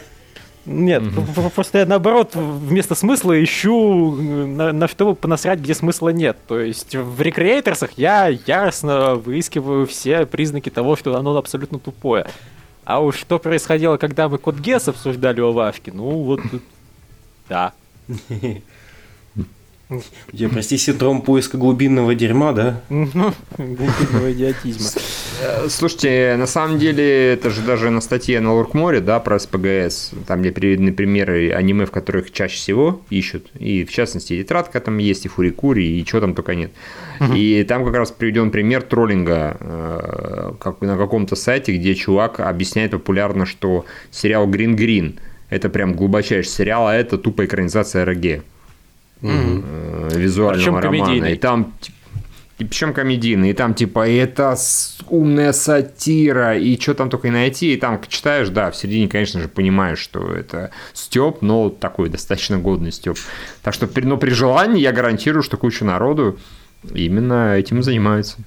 Нет, 0.65 1.01
угу. 1.01 1.49
просто 1.49 1.79
я 1.79 1.85
наоборот 1.85 2.35
вместо 2.35 2.93
смысла 2.93 3.41
ищу 3.41 4.11
на, 4.11 4.71
на 4.71 4.87
что 4.87 5.15
понасрать, 5.15 5.59
где 5.59 5.73
смысла 5.73 6.09
нет. 6.09 6.37
То 6.47 6.59
есть 6.59 6.95
в 6.95 7.21
рекреаторсах 7.21 7.91
я 7.97 8.27
яростно 8.27 9.15
выискиваю 9.15 9.87
все 9.87 10.25
признаки 10.25 10.69
того, 10.69 10.95
что 10.95 11.15
оно 11.15 11.35
абсолютно 11.37 11.79
тупое. 11.79 12.27
А 12.83 13.01
уж 13.01 13.17
что 13.17 13.39
происходило, 13.39 13.97
когда 13.97 14.29
мы 14.29 14.37
код 14.37 14.55
Гес 14.57 14.87
обсуждали 14.87 15.41
у 15.41 15.51
Вавки, 15.51 15.91
ну 15.91 16.09
вот, 16.23 16.41
да. 17.47 17.73
Я, 20.31 20.49
прости, 20.49 20.77
синдром 20.77 21.23
поиска 21.23 21.57
глубинного 21.57 22.13
дерьма, 22.13 22.51
да? 22.51 22.81
Глубинного 22.89 24.31
идиотизма. 24.31 25.01
Слушайте, 25.67 26.35
на 26.37 26.45
самом 26.45 26.77
деле, 26.77 27.33
это 27.33 27.49
же 27.49 27.61
даже 27.61 27.89
на 27.89 28.01
статье 28.01 28.39
на 28.39 28.53
Лоркморе, 28.53 28.99
да, 28.99 29.19
про 29.19 29.39
СПГС, 29.39 30.11
там, 30.27 30.41
где 30.41 30.51
приведены 30.51 30.93
примеры 30.93 31.51
аниме, 31.51 31.85
в 31.87 31.91
которых 31.91 32.31
чаще 32.31 32.57
всего 32.57 33.01
ищут, 33.09 33.49
и, 33.57 33.83
в 33.83 33.91
частности, 33.91 34.33
и 34.33 34.43
тетрадка 34.43 34.79
там 34.79 34.99
есть, 34.99 35.25
и 35.25 35.29
фурикури, 35.29 35.99
и 35.99 36.05
чего 36.05 36.21
там 36.21 36.35
только 36.35 36.53
нет. 36.53 36.71
И 37.33 37.65
там 37.67 37.83
как 37.83 37.95
раз 37.95 38.11
приведен 38.11 38.51
пример 38.51 38.83
троллинга 38.83 39.57
э, 39.59 40.53
как 40.59 40.81
на 40.81 40.97
каком-то 40.97 41.35
сайте, 41.35 41.75
где 41.75 41.95
чувак 41.95 42.39
объясняет 42.39 42.91
популярно, 42.91 43.45
что 43.45 43.85
сериал 44.11 44.47
Green 44.47 44.75
Green 44.75 45.19
это 45.49 45.69
прям 45.69 45.93
глубочайший 45.93 46.51
сериал, 46.51 46.87
а 46.87 46.95
это 46.95 47.17
тупая 47.17 47.47
экранизация 47.47 48.05
РГ 48.05 48.43
mm-hmm. 49.21 50.17
визуального 50.17 50.81
романа. 50.81 51.05
Комедийный. 51.05 51.33
И 51.33 51.37
там 51.37 51.73
и 52.59 52.65
причем 52.65 52.93
комедийный, 52.93 53.51
и 53.51 53.53
там 53.53 53.73
типа 53.73 54.09
это 54.09 54.57
умная 55.07 55.53
сатира, 55.53 56.57
и 56.57 56.77
что 56.77 56.93
там 56.93 57.09
только 57.09 57.29
и 57.29 57.31
найти, 57.31 57.73
и 57.73 57.77
там 57.77 58.01
читаешь, 58.05 58.49
да, 58.49 58.69
в 58.69 58.75
середине, 58.75 59.07
конечно 59.07 59.39
же, 59.39 59.47
понимаешь, 59.47 59.99
что 59.99 60.33
это 60.33 60.71
степ, 60.93 61.41
но 61.41 61.69
такой 61.69 62.09
достаточно 62.09 62.57
годный 62.57 62.91
степ. 62.91 63.17
Так 63.63 63.73
что, 63.73 63.89
но 64.03 64.17
при 64.17 64.31
желании 64.31 64.81
я 64.81 64.91
гарантирую, 64.91 65.41
что 65.41 65.55
куча 65.55 65.85
народу 65.85 66.37
именно 66.93 67.55
этим 67.55 67.81
занимается. 67.81 68.39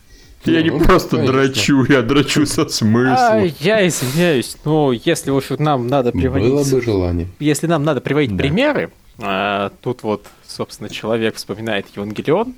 Я 0.45 0.59
ну, 0.59 0.79
не 0.79 0.85
просто 0.85 1.17
конечно. 1.17 1.33
драчу, 1.33 1.85
я 1.89 2.03
драчу 2.03 2.45
со 2.45 2.69
смыслом. 2.69 3.17
А, 3.17 3.45
я 3.61 3.87
извиняюсь, 3.87 4.59
но 4.65 4.93
если 4.93 5.31
уж 5.31 5.51
нам 5.59 5.87
надо 5.87 6.13
приводить... 6.13 6.51
Было 6.51 6.65
бы 6.65 6.83
желание. 6.83 7.29
Если 7.39 7.67
нам 7.67 7.85
надо 7.85 8.03
приводить 8.03 8.37
да. 8.37 8.43
примеры, 8.43 8.91
а, 9.19 9.71
тут 9.81 10.03
вот, 10.03 10.27
собственно, 10.47 10.89
человек 10.89 11.37
вспоминает 11.37 11.87
Евангелион, 11.95 12.55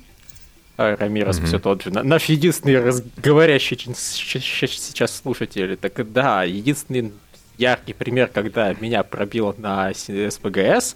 а 0.77 0.95
Рамирос 0.95 1.39
mm-hmm. 1.39 1.45
все 1.45 1.59
тот 1.59 1.83
же. 1.83 1.91
Наш 1.91 2.25
единственный 2.25 2.79
разговорящий 2.79 3.77
сейчас 3.77 5.15
слушатель. 5.15 5.77
Так 5.77 6.11
да, 6.11 6.43
единственный 6.43 7.13
яркий 7.57 7.93
пример, 7.93 8.27
когда 8.27 8.73
меня 8.73 9.03
пробило 9.03 9.55
на 9.57 9.93
СПГС, 9.93 10.95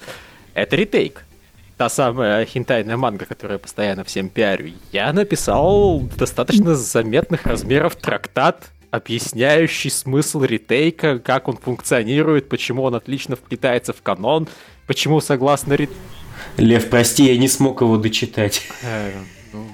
это 0.54 0.76
ретейк. 0.76 1.26
Та 1.78 1.88
самая 1.88 2.46
хинтайная 2.46 2.98
манга, 2.98 3.26
которая 3.26 3.58
постоянно 3.58 4.04
всем 4.04 4.28
пиарю. 4.28 4.74
Я 4.92 5.14
написал 5.14 6.02
достаточно 6.18 6.76
заметных 6.76 7.46
размеров 7.46 7.96
трактат, 7.96 8.70
объясняющий 8.92 9.90
смысл 9.90 10.44
ретейка, 10.44 11.20
как 11.20 11.48
он 11.48 11.58
функционирует, 11.58 12.50
почему 12.50 12.84
он 12.84 12.96
отлично 12.96 13.36
вплетается 13.36 13.94
в 13.94 14.02
канон, 14.02 14.48
почему 14.88 15.22
согласно 15.22 15.74
ретейку... 15.74 16.02
Лев, 16.58 16.90
прости, 16.90 17.26
я 17.26 17.38
не 17.38 17.48
смог 17.48 17.82
его 17.82 17.98
дочитать. 17.98 18.64
Э, 18.84 19.12
ну, 19.54 19.68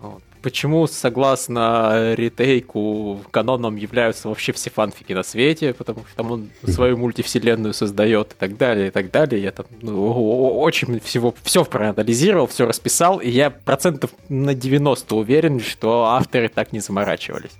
вот. 0.00 0.22
Почему, 0.42 0.86
согласно 0.86 2.14
ретейку, 2.14 3.22
каноном 3.30 3.76
являются 3.76 4.28
вообще 4.28 4.52
все 4.52 4.68
фанфики 4.68 5.14
на 5.14 5.22
свете, 5.22 5.72
потому 5.72 6.00
что 6.00 6.16
там 6.16 6.30
он 6.32 6.50
свою 6.66 6.98
мультивселенную 6.98 7.72
создает 7.72 8.32
и 8.32 8.34
так 8.38 8.58
далее, 8.58 8.88
и 8.88 8.90
так 8.90 9.10
далее. 9.10 9.42
Я 9.42 9.52
там 9.52 9.64
ну, 9.80 10.60
очень 10.60 11.00
всего, 11.00 11.34
все 11.44 11.64
проанализировал, 11.64 12.46
все 12.46 12.66
расписал, 12.66 13.20
и 13.20 13.30
я 13.30 13.48
процентов 13.48 14.10
на 14.28 14.54
90 14.54 15.14
уверен, 15.14 15.60
что 15.60 16.04
авторы 16.04 16.50
так 16.50 16.72
не 16.72 16.80
заморачивались. 16.80 17.52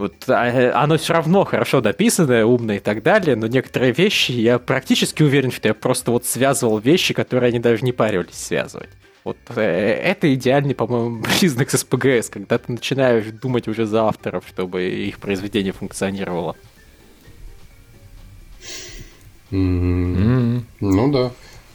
Вот 0.00 0.30
а, 0.30 0.82
оно 0.82 0.96
все 0.96 1.12
равно 1.12 1.44
хорошо 1.44 1.82
дописанное, 1.82 2.46
умное 2.46 2.76
и 2.76 2.80
так 2.80 3.02
далее, 3.02 3.36
но 3.36 3.46
некоторые 3.46 3.92
вещи 3.92 4.32
я 4.32 4.58
практически 4.58 5.22
уверен, 5.22 5.52
что 5.52 5.68
я 5.68 5.74
просто 5.74 6.10
вот 6.10 6.24
связывал 6.24 6.78
вещи, 6.78 7.12
которые 7.12 7.48
они 7.48 7.58
даже 7.58 7.84
не 7.84 7.92
парились 7.92 8.34
связывать. 8.34 8.88
Вот 9.24 9.36
э, 9.54 9.60
это 9.60 10.32
идеальный, 10.32 10.74
по-моему, 10.74 11.22
признак 11.38 11.70
с 11.70 11.76
СПГС, 11.76 12.30
когда 12.30 12.56
ты 12.56 12.72
начинаешь 12.72 13.26
думать 13.26 13.68
уже 13.68 13.84
за 13.84 14.04
авторов, 14.04 14.44
чтобы 14.48 14.84
их 14.84 15.18
произведение 15.18 15.74
функционировало. 15.74 16.56
Mm-hmm. 19.50 20.62
Ну 20.80 21.12
да. 21.12 21.30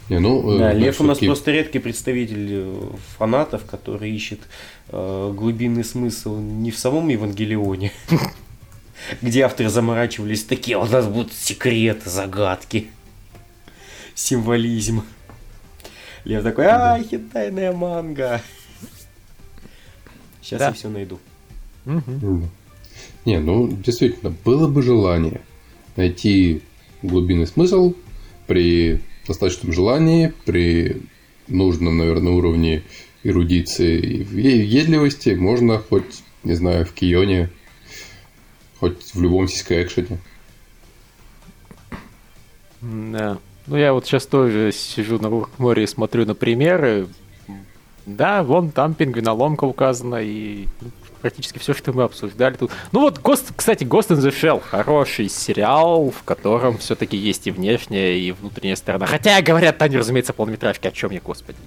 Не, 0.09 0.19
ну, 0.19 0.55
э, 0.55 0.59
да, 0.59 0.73
Лев 0.73 1.01
у 1.01 1.03
нас 1.03 1.17
просто 1.17 1.51
редкий 1.51 1.79
представитель 1.79 2.47
э, 2.51 2.89
фанатов, 3.17 3.65
который 3.65 4.11
ищет 4.11 4.39
э, 4.89 5.33
глубинный 5.35 5.83
смысл 5.83 6.37
не 6.37 6.69
в 6.69 6.77
самом 6.77 7.09
Евангелионе, 7.09 7.91
где 9.21 9.41
авторы 9.41 9.69
заморачивались 9.69 10.43
такие, 10.43 10.77
у 10.77 10.85
нас 10.85 11.07
будут 11.07 11.33
секреты, 11.33 12.09
загадки, 12.09 12.87
символизм. 14.13 15.03
Лев 16.23 16.43
такой, 16.43 16.65
а, 16.67 17.01
хитайная 17.01 17.71
манга. 17.71 18.41
Сейчас 20.41 20.59
да. 20.59 20.67
я 20.67 20.73
все 20.73 20.89
найду. 20.89 21.19
Угу. 21.87 22.47
Не, 23.25 23.39
ну, 23.39 23.67
действительно, 23.67 24.35
было 24.43 24.67
бы 24.67 24.83
желание 24.83 25.41
найти 25.95 26.61
глубинный 27.01 27.47
смысл 27.47 27.95
при 28.45 29.01
достаточном 29.27 29.73
желании, 29.73 30.33
при 30.45 31.01
нужном, 31.47 31.97
наверное, 31.97 32.33
уровне 32.33 32.83
эрудиции 33.23 33.99
и 33.99 34.23
въедливости 34.23 35.29
можно 35.29 35.79
хоть, 35.79 36.23
не 36.43 36.53
знаю, 36.53 36.85
в 36.85 36.93
Кионе, 36.93 37.49
хоть 38.79 39.13
в 39.13 39.21
любом 39.21 39.47
сисько-экшене. 39.47 40.19
Да. 42.81 43.39
Ну, 43.67 43.77
я 43.77 43.93
вот 43.93 44.05
сейчас 44.05 44.27
тоже 44.27 44.71
сижу 44.71 45.17
на 45.17 45.47
море 45.57 45.83
и 45.83 45.88
смотрю 45.88 46.25
на 46.25 46.35
примеры. 46.35 47.07
Да, 48.05 48.43
вон 48.43 48.69
там 48.69 48.93
пингвиноломка 48.93 49.63
указана, 49.63 50.21
и 50.21 50.67
практически 51.25 51.57
все, 51.57 51.73
что 51.73 51.91
мы 51.91 52.03
обсуждали 52.03 52.53
тут. 52.53 52.69
Ну 52.91 52.99
вот, 52.99 53.17
Ghost, 53.17 53.45
кстати, 53.55 53.83
Ghost 53.83 54.09
in 54.09 54.19
the 54.19 54.29
Shell 54.29 54.61
хороший 54.61 55.27
сериал, 55.27 56.11
в 56.11 56.21
котором 56.21 56.77
все-таки 56.77 57.17
есть 57.17 57.47
и 57.47 57.51
внешняя, 57.51 58.15
и 58.15 58.31
внутренняя 58.31 58.75
сторона. 58.75 59.07
Хотя, 59.07 59.41
говорят, 59.41 59.79
там, 59.79 59.91
разумеется, 59.91 60.33
полнометражки. 60.33 60.88
О 60.88 60.91
чем 60.91 61.09
я, 61.09 61.19
господи, 61.21 61.57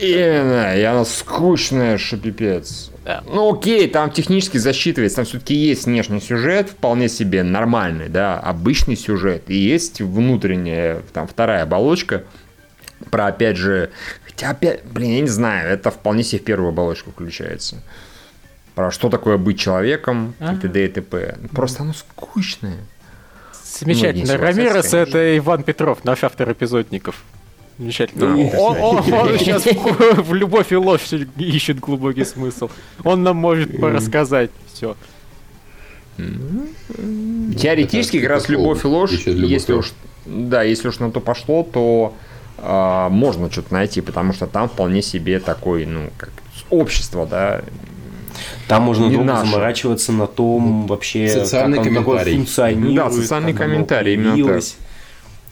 Именно, 0.00 0.76
и 0.76 0.82
она 0.82 1.04
скучная, 1.04 1.98
что 1.98 2.16
пипец. 2.16 2.90
Да. 3.04 3.22
Ну 3.28 3.54
окей, 3.54 3.88
там 3.88 4.10
технически 4.10 4.58
засчитывается, 4.58 5.16
там 5.16 5.24
все-таки 5.24 5.54
есть 5.54 5.84
внешний 5.84 6.20
сюжет, 6.20 6.70
вполне 6.70 7.08
себе 7.08 7.44
нормальный, 7.44 8.08
да, 8.08 8.40
обычный 8.40 8.96
сюжет, 8.96 9.44
и 9.46 9.54
есть 9.54 10.00
внутренняя, 10.00 11.02
там, 11.12 11.28
вторая 11.28 11.62
оболочка, 11.62 12.24
про, 13.10 13.26
опять 13.28 13.56
же, 13.56 13.90
хотя, 14.26 14.50
опять, 14.50 14.84
блин, 14.84 15.12
я 15.12 15.20
не 15.20 15.28
знаю, 15.28 15.70
это 15.70 15.92
вполне 15.92 16.24
себе 16.24 16.40
в 16.40 16.44
первую 16.44 16.70
оболочку 16.70 17.12
включается. 17.12 17.76
Про 18.74 18.90
что 18.90 19.10
такое 19.10 19.36
быть 19.36 19.58
человеком, 19.58 20.34
и 20.40 20.56
т.д. 20.56 20.84
и 20.84 20.88
т.п. 20.88 21.36
Просто 21.52 21.82
оно 21.82 21.92
скучное. 21.92 22.78
Замечательно. 23.78 24.36
Рамирес 24.36 24.94
это 24.94 25.38
Иван 25.38 25.62
Петров, 25.62 26.04
наш 26.04 26.24
автор 26.24 26.52
эпизодников. 26.52 27.22
Замечательно. 27.78 28.50
Он, 28.58 28.76
он, 28.78 29.12
он 29.12 29.38
сейчас 29.38 29.64
в 29.66 30.34
любовь 30.34 30.72
и 30.72 30.76
ложь 30.76 31.12
ищет 31.36 31.80
глубокий 31.80 32.24
смысл. 32.24 32.68
Он 33.02 33.22
нам 33.22 33.36
может 33.36 33.74
рассказать 33.82 34.50
все. 34.72 34.96
Теоретически, 36.16 38.20
как 38.20 38.30
раз 38.30 38.48
любовь 38.48 38.84
и 38.84 38.86
ложь, 38.86 39.12
если 39.12 39.72
уж, 39.72 39.92
да, 40.26 40.62
если 40.62 40.88
уж 40.88 40.98
на 40.98 41.10
то 41.10 41.20
пошло, 41.20 41.62
то 41.62 42.14
э, 42.58 43.08
можно 43.10 43.50
что-то 43.50 43.72
найти, 43.72 44.02
потому 44.02 44.32
что 44.32 44.46
там 44.46 44.68
вполне 44.68 45.02
себе 45.02 45.40
такой, 45.40 45.86
ну, 45.86 46.10
как 46.18 46.30
общество, 46.70 47.26
да, 47.26 47.62
там 48.68 48.82
можно 48.82 49.04
не 49.04 49.16
долго 49.16 49.24
наше. 49.24 49.46
заморачиваться 49.46 50.12
на 50.12 50.26
том 50.26 50.86
вообще, 50.86 51.28
социальный 51.28 51.78
как 51.78 51.86
он 51.86 51.94
комментарий. 51.94 52.36
функционирует. 52.36 52.96
Да, 52.96 53.10
социальный 53.10 53.54
комментарий, 53.54 54.14
именно 54.14 54.60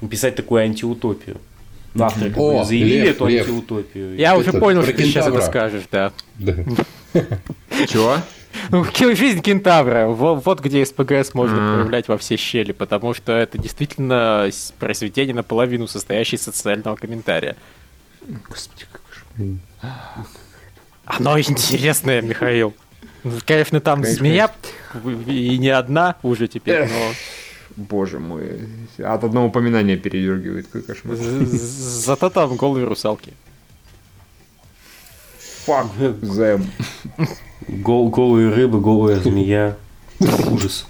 так. 0.00 0.08
Писать 0.08 0.36
такую 0.36 0.62
антиутопию. 0.62 1.36
Авторы 1.98 2.32
О, 2.36 2.64
заявили 2.64 3.06
лев, 3.06 3.16
эту 3.16 3.26
лев. 3.26 3.48
антиутопию. 3.48 4.16
Я 4.16 4.36
уже 4.36 4.52
понял, 4.52 4.82
что 4.82 4.92
ты 4.92 5.04
сейчас 5.04 5.26
это 5.26 5.40
скажешь, 5.42 5.82
да. 5.90 6.12
Чего? 7.88 8.16
Ну, 8.70 8.84
жизнь 8.94 9.40
кентавра. 9.40 10.06
Вот, 10.06 10.44
вот 10.44 10.60
где 10.60 10.84
СПГС 10.84 11.34
можно 11.34 11.56
mm. 11.56 11.74
проявлять 11.74 12.08
во 12.08 12.18
все 12.18 12.36
щели, 12.36 12.72
потому 12.72 13.14
что 13.14 13.32
это 13.32 13.58
действительно 13.58 14.48
произведение 14.78 15.34
наполовину 15.34 15.86
состоящее 15.86 16.38
из 16.38 16.42
социального 16.42 16.96
комментария. 16.96 17.56
Господи, 18.48 18.84
как 18.90 19.02
же. 19.12 19.58
Оно 21.18 21.38
интересное, 21.38 22.22
Михаил. 22.22 22.74
Конечно, 23.46 23.80
там 23.80 24.02
Конечно. 24.02 24.18
змея 24.18 24.50
и 25.26 25.58
не 25.58 25.68
одна 25.68 26.16
уже 26.22 26.48
теперь, 26.48 26.88
но... 26.88 27.12
Боже 27.76 28.18
мой, 28.18 28.68
от 28.98 29.24
одного 29.24 29.46
упоминания 29.46 29.96
передергивает, 29.96 30.66
какой 30.66 30.82
кошмар. 30.82 31.16
Зато 31.16 32.28
там 32.30 32.56
голые 32.56 32.86
русалки. 32.86 33.32
Фак 35.64 35.86
them. 35.98 36.64
Гол, 37.68 38.08
голые 38.08 38.50
рыбы, 38.50 38.80
голая 38.80 39.20
змея. 39.20 39.76
Ужас. 40.50 40.86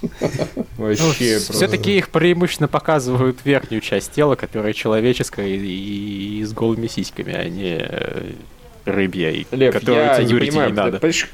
Вообще 0.77 1.39
ну, 1.49 1.55
Все-таки 1.55 1.99
их 1.99 2.09
преимущественно 2.09 2.69
показывают 2.69 3.39
верхнюю 3.45 3.81
часть 3.81 4.13
тела, 4.13 4.35
которая 4.35 4.73
человеческая 4.73 5.47
и, 5.47 5.57
и, 5.57 6.41
и 6.41 6.45
с 6.45 6.53
голыми 6.53 6.89
сиськами, 6.89 7.35
а 7.35 7.49
не 7.49 7.87
рыбья, 8.91 9.45
Лев, 9.51 9.75
которую 9.75 10.05
я 10.05 10.23
не, 10.23 10.35
понимаю, 10.35 10.71
не 10.71 10.77
надо. 10.77 10.99
Понимаешь, 10.99 11.29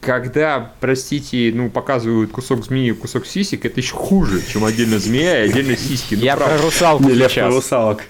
когда, 0.00 0.72
простите, 0.80 1.52
ну, 1.54 1.70
показывают 1.70 2.30
кусок 2.30 2.64
змеи, 2.64 2.92
кусок 2.92 3.26
сисек, 3.26 3.64
это 3.64 3.80
еще 3.80 3.94
хуже, 3.94 4.42
чем 4.48 4.64
отдельно 4.64 4.98
змея 4.98 5.44
и 5.44 5.48
отдельно 5.50 5.76
сиськи. 5.76 6.14
Ну, 6.14 6.22
я 6.22 6.36
правда. 6.36 6.56
про 6.56 6.64
русалку 6.64 7.04
Не, 7.04 7.14
Лев 7.14 7.34
про 7.34 7.48
русалок. 7.48 8.02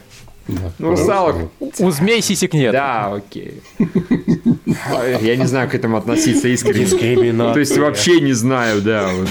Да, 0.48 0.72
ну, 0.78 0.90
русалок. 0.90 1.50
У 1.60 1.90
змей 1.90 2.22
сисек 2.22 2.54
нет. 2.54 2.72
Да, 2.72 3.14
окей. 3.14 3.62
Я 5.20 5.36
не 5.36 5.46
знаю, 5.46 5.68
к 5.68 5.74
этому 5.74 5.96
относиться 5.96 6.48
искренне. 6.48 7.32
То 7.52 7.58
есть 7.58 7.76
вообще 7.76 8.20
не 8.20 8.32
знаю, 8.32 8.80
да. 8.80 9.08
Вот. 9.12 9.28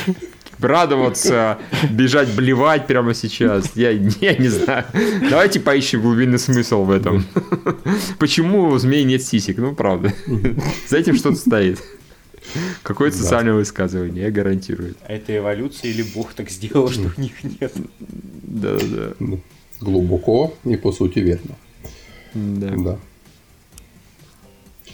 Радоваться, 0.60 1.60
бежать, 1.90 2.34
блевать 2.36 2.88
прямо 2.88 3.14
сейчас. 3.14 3.72
Я, 3.76 3.92
я 3.92 4.36
не 4.36 4.48
знаю. 4.48 4.86
Давайте 5.30 5.60
поищем 5.60 6.02
глубинный 6.02 6.40
смысл 6.40 6.84
в 6.84 6.92
этом. 6.92 7.26
Почему 8.20 8.70
у 8.70 8.78
змей 8.78 9.04
нет 9.04 9.24
сисек? 9.24 9.58
Ну, 9.58 9.76
правда. 9.76 10.14
За 10.88 10.98
этим 10.98 11.16
что-то 11.16 11.38
стоит. 11.38 11.80
Какое-то 12.84 13.18
социальное 13.18 13.54
высказывание, 13.54 14.26
я 14.26 14.32
гарантирую. 14.32 14.96
А 15.06 15.14
это 15.14 15.36
эволюция 15.36 15.92
или 15.92 16.02
Бог 16.02 16.34
так 16.34 16.50
сделал, 16.50 16.90
что 16.90 17.12
у 17.16 17.22
них 17.22 17.44
нет? 17.44 17.74
Да-да. 18.00 19.14
Глубоко 19.80 20.56
и 20.64 20.76
по 20.76 20.92
сути 20.92 21.20
верно. 21.20 21.56
Да. 22.34 22.70
да. 22.76 23.00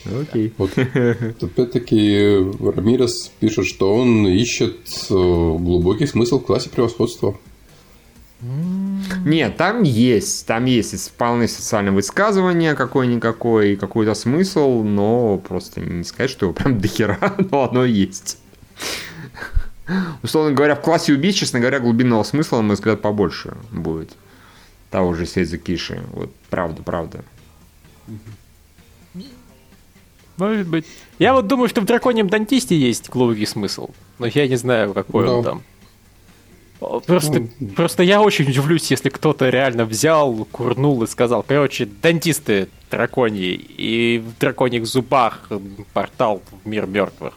Окей. 0.06 0.54
Вот, 0.58 0.72
опять-таки, 0.78 2.38
Рамирес 2.60 3.32
пишет, 3.40 3.66
что 3.66 3.96
он 3.96 4.28
ищет 4.28 4.78
э, 5.10 5.14
глубокий 5.14 6.06
смысл 6.06 6.40
в 6.40 6.46
классе 6.46 6.70
превосходства. 6.70 7.38
Нет, 9.26 9.56
там 9.56 9.84
есть, 9.84 10.46
там 10.46 10.66
есть 10.66 11.10
вполне 11.10 11.48
социальное 11.48 11.94
высказывание 11.94 12.76
какое-никакое, 12.76 13.78
какой-то 13.78 14.14
смысл, 14.16 14.84
но 14.84 15.38
просто 15.38 15.80
не 15.80 16.04
сказать, 16.04 16.30
что 16.30 16.48
его 16.48 16.54
прям 16.54 16.80
дохера, 16.80 17.20
но 17.52 17.70
оно 17.70 17.86
есть. 17.86 18.38
Условно 20.22 20.54
говоря, 20.54 20.76
в 20.76 20.82
классе 20.82 21.14
убийц, 21.14 21.36
честно 21.36 21.60
говоря, 21.60 21.80
глубинного 21.80 22.24
смысла, 22.24 22.58
на 22.58 22.64
мой 22.64 22.76
взгляд, 22.76 23.02
побольше 23.02 23.56
будет. 23.72 24.12
Того 24.90 25.14
же 25.14 25.26
Сейза 25.26 25.58
Киши. 25.58 26.04
Вот 26.12 26.34
правда, 26.50 26.84
правда. 26.84 27.26
Может 30.38 30.68
быть. 30.68 30.86
Я 31.20 31.34
вот 31.34 31.48
думаю, 31.48 31.70
что 31.70 31.82
в 31.82 31.86
драконьем 31.86 32.28
дантисте 32.28 32.76
есть 32.76 33.10
глубокий 33.10 33.46
смысл. 33.46 33.90
Но 34.20 34.28
я 34.28 34.48
не 34.48 34.56
знаю, 34.56 34.94
какой 34.94 35.26
да. 35.26 35.32
он 35.32 35.44
там. 35.44 35.64
Просто, 37.06 37.48
ну, 37.60 37.68
просто 37.70 38.04
я 38.04 38.22
очень 38.22 38.50
удивлюсь, 38.50 38.92
если 38.92 39.10
кто-то 39.10 39.48
реально 39.50 39.86
взял, 39.86 40.46
курнул 40.52 41.02
и 41.04 41.08
сказал, 41.08 41.44
короче, 41.44 41.86
дантисты 41.86 42.68
драконьи, 42.92 43.54
и 43.54 44.20
в 44.20 44.38
драконьих 44.38 44.86
зубах 44.86 45.50
портал 45.94 46.42
в 46.52 46.68
мир 46.68 46.86
мертвых. 46.86 47.36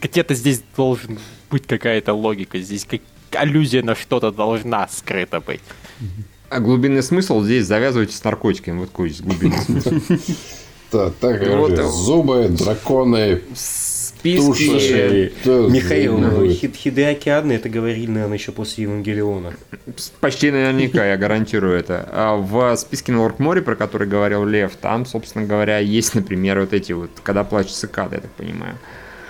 Где-то 0.00 0.34
здесь 0.34 0.62
должен 0.74 1.18
быть 1.50 1.66
какая-то 1.66 2.14
логика, 2.14 2.58
здесь 2.60 2.86
как 2.86 3.02
аллюзия 3.34 3.82
на 3.82 3.94
что-то 3.94 4.30
должна 4.30 4.88
скрыта 4.88 5.40
быть. 5.40 5.60
А 6.48 6.60
глубинный 6.60 7.02
смысл 7.02 7.42
здесь 7.42 7.66
завязывайте 7.66 8.14
с 8.14 8.24
наркотиками, 8.24 8.78
вот 8.80 8.88
какой 8.90 9.10
здесь 9.10 9.22
глубинный 9.22 9.58
смысл. 9.58 9.92
Так, 11.20 11.42
зубы, 11.90 12.48
драконы, 12.48 13.40
списке 13.54 14.40
Слушай, 14.40 15.32
Михаил, 15.70 16.16
ну, 16.18 16.48
Хид, 16.48 16.76
Хидеаки 16.76 17.28
Адны 17.28 17.52
это 17.52 17.68
говорили, 17.68 18.10
наверное, 18.10 18.38
еще 18.38 18.52
после 18.52 18.84
Евангелиона. 18.84 19.52
Почти 20.20 20.50
наверняка, 20.50 21.04
я 21.04 21.16
гарантирую 21.16 21.78
это. 21.78 22.08
А 22.10 22.36
в 22.36 22.76
списке 22.76 23.12
на 23.12 23.20
Лорк-море, 23.20 23.60
про 23.60 23.76
который 23.76 24.08
говорил 24.08 24.44
Лев, 24.46 24.76
там, 24.80 25.04
собственно 25.04 25.44
говоря, 25.44 25.78
есть, 25.78 26.14
например, 26.14 26.60
вот 26.60 26.72
эти 26.72 26.92
вот, 26.92 27.10
когда 27.22 27.44
плачут 27.44 27.72
цикады, 27.72 28.16
я 28.16 28.22
так 28.22 28.30
понимаю. 28.32 28.74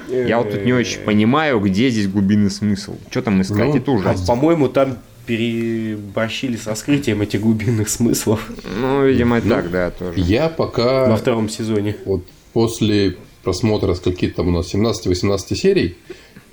Я 0.08 0.38
вот 0.38 0.52
тут 0.52 0.64
не 0.64 0.72
очень 0.72 1.00
понимаю, 1.00 1.58
где 1.60 1.88
здесь 1.88 2.06
глубинный 2.06 2.50
смысл. 2.50 2.96
Что 3.10 3.22
там 3.22 3.40
искать, 3.42 3.68
ну, 3.68 3.76
это 3.76 3.90
ужасно. 3.90 4.26
По-моему, 4.26 4.68
там 4.68 4.98
переборщили 5.26 6.56
с 6.56 6.66
раскрытием 6.66 7.22
этих 7.22 7.40
глубинных 7.40 7.88
смыслов. 7.88 8.50
Ну, 8.80 9.06
видимо, 9.06 9.40
ну, 9.42 9.50
так, 9.50 9.70
да, 9.70 9.90
тоже. 9.90 10.20
Я 10.20 10.48
пока... 10.48 11.08
Во 11.08 11.16
втором 11.16 11.48
сезоне. 11.48 11.96
Вот 12.04 12.24
после 12.52 13.16
просмотра 13.42 13.94
скольки 13.94 14.28
там 14.28 14.48
у 14.48 14.50
нас 14.50 14.74
17-18 14.74 15.54
серий, 15.54 15.96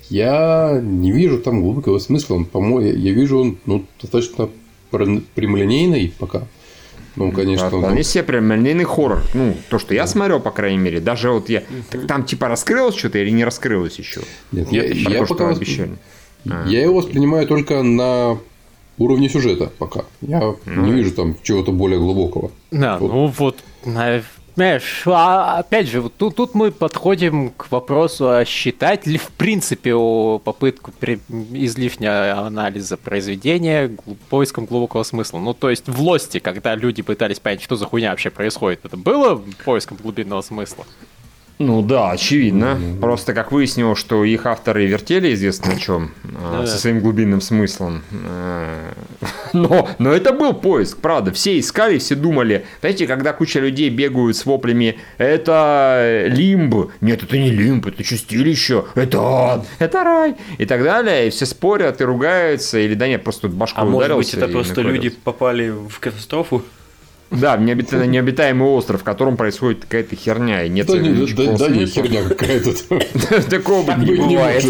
я 0.09 0.79
не 0.83 1.11
вижу 1.11 1.39
там 1.39 1.61
глубокого 1.61 1.99
смысла. 1.99 2.35
Он, 2.35 2.45
по-моему, 2.45 2.81
я 2.81 3.13
вижу 3.13 3.39
он 3.39 3.57
ну, 3.65 3.85
достаточно 4.01 4.49
прямолинейный 4.89 6.13
пока. 6.19 6.43
Ну, 7.15 7.31
конечно. 7.31 7.69
Да, 7.69 7.77
вполне 7.77 8.03
себе 8.03 8.23
прямолинейный 8.23 8.83
хоррор. 8.83 9.23
Ну, 9.33 9.55
то, 9.69 9.79
что 9.79 9.93
я 9.93 10.07
смотрел, 10.07 10.39
по 10.39 10.51
крайней 10.51 10.77
мере. 10.77 10.99
Даже 10.99 11.31
вот 11.31 11.49
я... 11.49 11.63
Так 11.89 12.07
там 12.07 12.25
типа 12.25 12.47
раскрылось 12.47 12.95
что-то 12.95 13.19
или 13.19 13.29
не 13.29 13.43
раскрылось 13.43 13.97
еще? 13.99 14.21
Нет, 14.51 14.71
я, 14.71 14.83
я, 14.83 15.19
то, 15.19 15.27
пока 15.27 15.45
восп... 15.45 15.61
обещали. 15.61 15.97
Я 16.43 16.83
его 16.83 16.95
воспринимаю 16.95 17.47
только 17.47 17.83
на 17.83 18.37
уровне 18.97 19.29
сюжета 19.29 19.71
пока. 19.77 20.05
Я 20.21 20.39
mm. 20.39 20.55
не 20.77 20.91
вижу 20.91 21.11
там 21.11 21.35
чего-то 21.43 21.71
более 21.71 21.99
глубокого. 21.99 22.51
Да, 22.71 22.97
вот. 22.97 23.11
ну 23.11 23.27
вот, 23.27 23.57
Знаешь, 24.55 25.03
а, 25.05 25.59
опять 25.59 25.87
же, 25.87 26.01
вот 26.01 26.13
тут, 26.17 26.35
тут 26.35 26.55
мы 26.55 26.71
подходим 26.71 27.51
к 27.51 27.71
вопросу, 27.71 28.29
а 28.29 28.43
считать 28.45 29.07
ли 29.07 29.17
в 29.17 29.29
принципе 29.29 29.95
о 29.95 30.39
попытку 30.39 30.91
при, 30.91 31.19
излишнего 31.53 32.33
анализа 32.33 32.97
произведения 32.97 33.95
поиском 34.29 34.65
глубокого 34.65 35.03
смысла. 35.03 35.39
Ну, 35.39 35.53
то 35.53 35.69
есть 35.69 35.87
в 35.87 36.01
Лости, 36.01 36.39
когда 36.39 36.75
люди 36.75 37.01
пытались 37.01 37.39
понять, 37.39 37.61
что 37.61 37.77
за 37.77 37.85
хуйня 37.85 38.09
вообще 38.09 38.29
происходит, 38.29 38.81
это 38.83 38.97
было 38.97 39.41
поиском 39.63 39.97
глубинного 40.01 40.41
смысла? 40.41 40.85
Ну 41.61 41.83
да, 41.83 42.11
очевидно. 42.11 42.77
Mm-hmm. 42.79 42.99
Просто 42.99 43.33
как 43.33 43.51
выяснилось, 43.51 43.99
что 43.99 44.23
их 44.23 44.47
авторы 44.47 44.87
вертели 44.87 45.33
известно 45.33 45.73
о 45.73 45.75
чем, 45.75 46.11
а, 46.41 46.65
со 46.65 46.77
своим 46.77 47.01
глубинным 47.01 47.39
смыслом. 47.39 48.01
А, 48.11 48.93
но, 49.53 49.87
но 49.99 50.11
это 50.11 50.33
был 50.33 50.53
поиск, 50.53 50.97
правда. 50.97 51.31
Все 51.31 51.59
искали, 51.59 51.99
все 51.99 52.15
думали. 52.15 52.65
Знаете, 52.79 53.05
когда 53.05 53.33
куча 53.33 53.59
людей 53.59 53.89
бегают 53.89 54.35
с 54.35 54.45
воплями, 54.45 54.97
это 55.19 56.25
лимб. 56.27 56.91
Нет, 56.99 57.21
это 57.23 57.37
не 57.37 57.51
лимб, 57.51 57.85
это 57.85 58.03
чистилище. 58.03 58.85
Это 58.95 59.19
ад, 59.21 59.65
это 59.77 60.03
рай. 60.03 60.35
И 60.57 60.65
так 60.65 60.83
далее. 60.83 61.27
И 61.27 61.29
все 61.29 61.45
спорят 61.45 62.01
и 62.01 62.03
ругаются. 62.03 62.79
Или 62.79 62.95
да 62.95 63.07
нет, 63.07 63.23
просто 63.23 63.43
тут 63.43 63.51
башку 63.51 63.81
а 63.81 63.83
ударился. 63.83 64.05
А 64.11 64.15
может 64.15 64.35
быть, 64.35 64.43
это 64.43 64.51
просто 64.51 64.81
люди 64.81 65.09
попали 65.09 65.69
в 65.69 65.99
катастрофу? 65.99 66.63
Да, 67.31 67.55
необита... 67.55 68.05
необитаемый 68.05 68.67
остров, 68.67 69.01
в 69.01 69.03
котором 69.05 69.37
происходит 69.37 69.83
какая-то 69.83 70.15
херня. 70.17 70.63
И 70.63 70.69
нет 70.69 70.87
да, 70.87 70.97
не, 70.97 71.25
да, 71.33 71.57
да 71.57 71.67
не 71.69 71.85
херня 71.85 72.23
какая-то. 72.27 72.73
Такого 73.49 73.89
бы 73.89 74.05
не 74.05 74.15
бывает. 74.15 74.65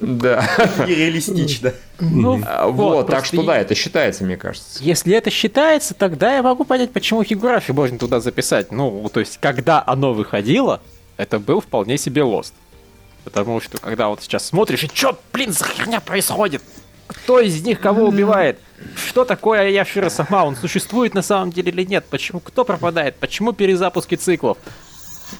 Да. 0.00 0.48
Нереалистично. 0.88 1.74
Ну, 2.00 2.40
а, 2.46 2.68
вот, 2.68 3.08
так 3.08 3.26
что 3.26 3.42
да, 3.42 3.58
это 3.58 3.74
считается, 3.74 4.24
мне 4.24 4.38
кажется. 4.38 4.82
Если 4.82 5.14
это 5.14 5.30
считается, 5.30 5.92
тогда 5.92 6.34
я 6.34 6.42
могу 6.42 6.64
понять, 6.64 6.92
почему 6.92 7.22
Хигурафи 7.22 7.72
можно 7.72 7.98
туда 7.98 8.20
записать. 8.20 8.72
Ну, 8.72 9.08
то 9.12 9.20
есть, 9.20 9.38
когда 9.40 9.84
оно 9.86 10.14
выходило, 10.14 10.80
это 11.18 11.38
был 11.38 11.60
вполне 11.60 11.98
себе 11.98 12.22
лост. 12.22 12.54
Потому 13.24 13.60
что, 13.60 13.78
когда 13.78 14.08
вот 14.08 14.22
сейчас 14.22 14.46
смотришь, 14.46 14.82
и 14.82 14.90
что, 14.92 15.18
блин, 15.32 15.52
за 15.52 15.64
херня 15.66 16.00
происходит? 16.00 16.62
Кто 17.22 17.38
из 17.38 17.62
них 17.62 17.80
кого 17.80 18.08
убивает? 18.08 18.58
Что 18.96 19.24
такое 19.24 19.68
Яшира 19.68 20.08
сама? 20.08 20.44
Он 20.44 20.56
существует 20.56 21.14
на 21.14 21.22
самом 21.22 21.52
деле 21.52 21.70
или 21.70 21.84
нет? 21.84 22.04
Почему 22.10 22.40
кто 22.40 22.64
пропадает? 22.64 23.14
Почему 23.16 23.52
перезапуски 23.52 24.16
циклов? 24.16 24.58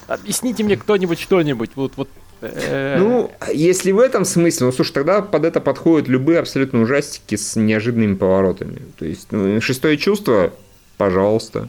Объясните 0.06 0.62
мне 0.62 0.76
кто-нибудь 0.76 1.18
что-нибудь. 1.18 1.70
Вот, 1.74 1.92
вот 1.96 2.08
э, 2.40 2.96
ну, 2.98 3.32
если 3.52 3.90
в 3.90 3.98
этом 3.98 4.24
смысле, 4.24 4.66
ну 4.66 4.72
слушай, 4.72 4.92
тогда 4.92 5.22
под 5.22 5.44
это 5.44 5.60
подходят 5.60 6.08
любые 6.08 6.38
абсолютно 6.38 6.80
ужастики 6.82 7.34
с 7.34 7.56
неожиданными 7.56 8.14
поворотами. 8.14 8.82
То 8.98 9.04
есть, 9.04 9.32
ну, 9.32 9.60
шестое 9.60 9.96
чувство, 9.96 10.52
пожалуйста. 10.98 11.68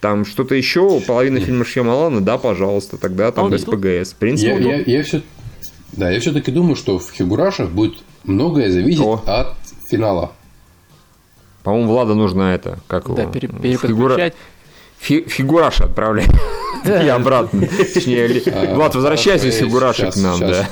Там 0.00 0.24
что-то 0.24 0.56
еще, 0.56 1.00
половина 1.00 1.40
фильма 1.44 1.64
Шьямалана, 1.64 2.20
да, 2.20 2.36
пожалуйста, 2.36 2.96
тогда 2.96 3.30
там 3.30 3.48
без 3.48 3.64
ПГС. 3.64 4.12
В 4.12 4.16
принципе, 4.16 4.60
я, 4.60 4.76
я, 4.76 4.82
я 4.84 5.02
все, 5.04 5.22
да, 5.92 6.10
я 6.10 6.18
все-таки 6.20 6.50
думаю, 6.50 6.74
что 6.74 6.98
в 6.98 7.12
Хигурашах 7.12 7.70
будет 7.70 7.94
многое 8.24 8.70
зависеть 8.70 9.00
О. 9.00 9.22
от 9.26 9.56
финала. 9.88 10.32
По-моему, 11.62 11.92
Влада 11.92 12.14
нужно 12.14 12.54
это, 12.54 12.78
как 12.86 13.12
да, 13.14 13.22
его? 13.22 13.32
Пере- 13.32 13.48
переключать. 13.48 14.34
Фи- 14.98 15.26
фигураж 15.26 15.80
отправляй. 15.80 16.26
И 16.84 17.08
обратно. 17.08 17.66
Точнее, 17.66 18.42
а, 18.46 18.74
Влад, 18.74 18.94
возвращайся 18.94 19.48
из 19.48 19.56
фигурашек 19.56 20.14
к 20.14 20.16
нам, 20.16 20.40
да. 20.40 20.66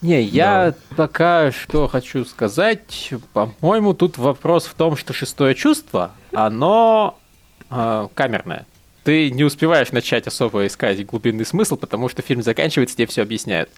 Не, 0.00 0.22
я 0.22 0.74
пока 0.96 1.50
что 1.52 1.88
хочу 1.88 2.24
сказать. 2.24 3.12
По-моему, 3.32 3.94
тут 3.94 4.16
вопрос 4.16 4.66
в 4.66 4.74
том, 4.74 4.96
что 4.96 5.12
шестое 5.12 5.54
чувство, 5.54 6.12
оно 6.32 7.18
а, 7.68 8.08
камерное. 8.14 8.66
Ты 9.04 9.30
не 9.30 9.44
успеваешь 9.44 9.92
начать 9.92 10.26
особо 10.26 10.66
искать 10.66 11.04
глубинный 11.06 11.46
смысл, 11.46 11.76
потому 11.76 12.08
что 12.08 12.22
фильм 12.22 12.42
заканчивается, 12.42 12.96
тебе 12.96 13.06
все 13.06 13.22
объясняют. 13.22 13.70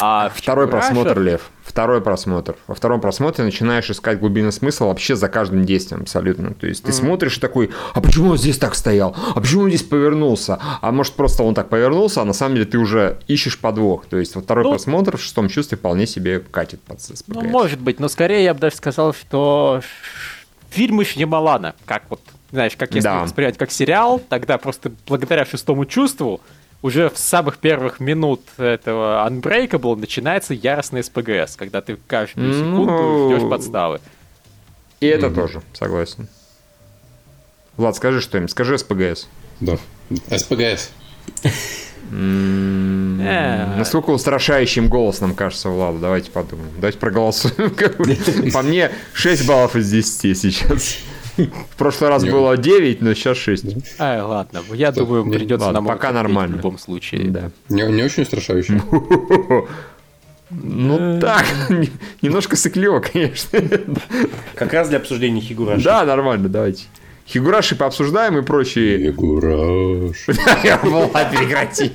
А 0.00 0.30
второй 0.32 0.68
просмотр, 0.68 1.18
Лев, 1.18 1.50
второй 1.64 2.00
просмотр. 2.00 2.54
Во 2.68 2.76
втором 2.76 3.00
просмотре 3.00 3.44
начинаешь 3.44 3.90
искать 3.90 4.20
глубинный 4.20 4.52
смысл 4.52 4.86
вообще 4.86 5.16
за 5.16 5.28
каждым 5.28 5.64
действием 5.64 6.02
абсолютно. 6.02 6.54
То 6.54 6.68
есть 6.68 6.84
ты 6.84 6.90
mm. 6.90 6.94
смотришь 6.94 7.38
такой, 7.38 7.70
а 7.94 8.00
почему 8.00 8.30
он 8.30 8.38
здесь 8.38 8.58
так 8.58 8.76
стоял? 8.76 9.16
А 9.34 9.40
почему 9.40 9.62
он 9.62 9.70
здесь 9.70 9.82
повернулся? 9.82 10.60
А 10.80 10.92
может 10.92 11.14
просто 11.14 11.42
он 11.42 11.54
так 11.54 11.68
повернулся, 11.68 12.22
а 12.22 12.24
на 12.24 12.32
самом 12.32 12.54
деле 12.54 12.66
ты 12.66 12.78
уже 12.78 13.18
ищешь 13.26 13.58
подвох. 13.58 14.06
То 14.06 14.18
есть 14.18 14.36
во 14.36 14.42
второй 14.42 14.64
ну, 14.64 14.70
просмотр 14.70 15.16
в 15.16 15.20
шестом 15.20 15.48
чувстве 15.48 15.76
вполне 15.76 16.06
себе 16.06 16.38
катит 16.38 16.80
СПГС. 16.96 17.24
Ну, 17.26 17.42
может 17.42 17.80
быть, 17.80 17.98
но 17.98 18.06
скорее 18.06 18.44
я 18.44 18.54
бы 18.54 18.60
даже 18.60 18.76
сказал, 18.76 19.12
что 19.12 19.82
фильмы 20.70 21.04
Шьямалана, 21.04 21.74
как 21.86 22.04
вот, 22.08 22.20
знаешь, 22.52 22.76
как 22.76 22.94
если 22.94 23.08
да. 23.08 23.22
воспринимать 23.22 23.58
как 23.58 23.72
сериал, 23.72 24.22
тогда 24.28 24.58
просто 24.58 24.92
благодаря 25.08 25.44
шестому 25.44 25.86
чувству 25.86 26.40
уже 26.82 27.10
в 27.10 27.18
самых 27.18 27.58
первых 27.58 28.00
минут 28.00 28.42
этого 28.56 29.28
Unbreakable 29.28 29.96
начинается 29.96 30.54
яростный 30.54 31.02
СПГС, 31.02 31.56
когда 31.56 31.80
ты 31.80 31.96
каждую 32.06 32.52
секунду 32.52 32.92
ну... 32.92 33.36
ждешь 33.36 33.50
подставы. 33.50 34.00
И 35.00 35.06
это 35.06 35.26
mm-hmm. 35.26 35.34
тоже, 35.34 35.62
согласен. 35.72 36.28
Влад, 37.76 37.96
скажи 37.96 38.20
что-нибудь, 38.20 38.50
скажи 38.50 38.76
СПГС. 38.78 39.28
Да, 39.60 39.78
СПГС. 40.30 40.90
Э. 42.10 43.74
Насколько 43.76 44.10
устрашающим 44.10 44.88
голос 44.88 45.20
нам 45.20 45.34
кажется 45.34 45.68
Влад? 45.68 46.00
Давайте 46.00 46.30
подумаем. 46.30 46.70
Давайте 46.76 46.98
проголосуем. 46.98 47.74
По 48.52 48.62
мне 48.62 48.90
6 49.12 49.46
баллов 49.46 49.76
из 49.76 49.90
10 49.90 50.38
сейчас. 50.38 50.98
В 51.38 51.76
прошлый 51.76 52.10
раз 52.10 52.24
было 52.24 52.56
9, 52.56 53.00
но 53.00 53.14
сейчас 53.14 53.36
6. 53.38 53.64
А, 53.98 54.24
ладно, 54.26 54.62
я 54.72 54.92
думаю, 54.92 55.30
придется 55.30 55.70
нам 55.70 55.86
пока 55.86 56.12
нормально. 56.12 56.54
В 56.54 56.58
любом 56.58 56.78
случае. 56.78 57.28
Да. 57.28 57.50
Не, 57.68 57.82
не 57.84 58.02
очень 58.02 58.24
устрашающе. 58.24 58.82
Ну 60.50 61.20
так, 61.20 61.44
немножко 62.22 62.56
сыклево, 62.56 63.00
конечно. 63.00 63.60
Как 64.54 64.72
раз 64.72 64.88
для 64.88 64.98
обсуждения 64.98 65.40
Хигураши. 65.40 65.84
Да, 65.84 66.04
нормально, 66.04 66.48
давайте. 66.48 66.84
Хигураши 67.28 67.76
пообсуждаем 67.76 68.38
и 68.38 68.42
прочие. 68.42 69.10
Хигураш. 69.10 70.26
Влад, 70.82 71.30
прекрати. 71.30 71.90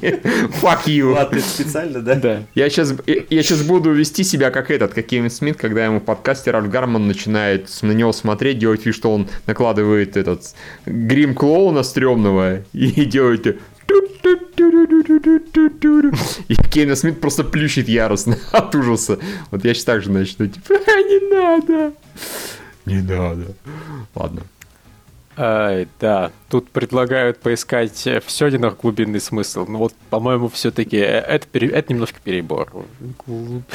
Fuck 0.61 0.85
you. 0.85 1.09
Влад, 1.09 1.33
это 1.33 1.41
специально, 1.41 2.01
да? 2.01 2.15
Да. 2.15 2.43
Я 2.53 2.69
сейчас, 2.69 2.93
я 3.07 3.43
сейчас 3.43 3.63
буду 3.63 3.91
вести 3.91 4.23
себя 4.23 4.51
как 4.51 4.69
этот, 4.69 4.93
как 4.93 5.07
Кевин 5.07 5.31
Смит, 5.31 5.57
когда 5.57 5.85
ему 5.85 5.99
в 5.99 6.03
подкасте 6.03 6.51
Ральф 6.51 6.69
Гарман 6.69 7.07
начинает 7.07 7.67
на 7.81 7.93
него 7.93 8.13
смотреть, 8.13 8.59
делать 8.59 8.85
вид, 8.85 8.93
что 8.93 9.11
он 9.11 9.27
накладывает 9.47 10.17
этот 10.17 10.53
грим 10.85 11.33
клоуна 11.33 11.81
стрёмного 11.81 12.59
и 12.73 13.05
делает 13.05 13.57
и 16.47 16.55
Кейна 16.71 16.95
Смит 16.95 17.19
просто 17.19 17.43
плющит 17.43 17.87
яростно 17.87 18.37
от 18.51 18.75
ужаса. 18.75 19.19
Вот 19.51 19.65
я 19.65 19.73
сейчас 19.73 19.83
так 19.85 20.01
же 20.01 20.11
начну, 20.11 20.47
типа, 20.47 20.73
не 20.73 21.33
надо. 21.33 21.93
Не 22.85 23.01
надо. 23.01 23.55
Ладно. 24.15 24.41
А, 25.35 25.85
да, 25.99 26.31
тут 26.49 26.69
предлагают 26.69 27.39
поискать 27.39 28.05
в 28.05 28.29
Сёдинах 28.29 28.77
глубинный 28.81 29.19
смысл. 29.19 29.65
Ну 29.67 29.79
вот, 29.79 29.93
по-моему, 30.09 30.47
все-таки 30.49 30.97
это, 30.97 31.47
это 31.53 31.93
немножко 31.93 32.19
перебор. 32.23 32.71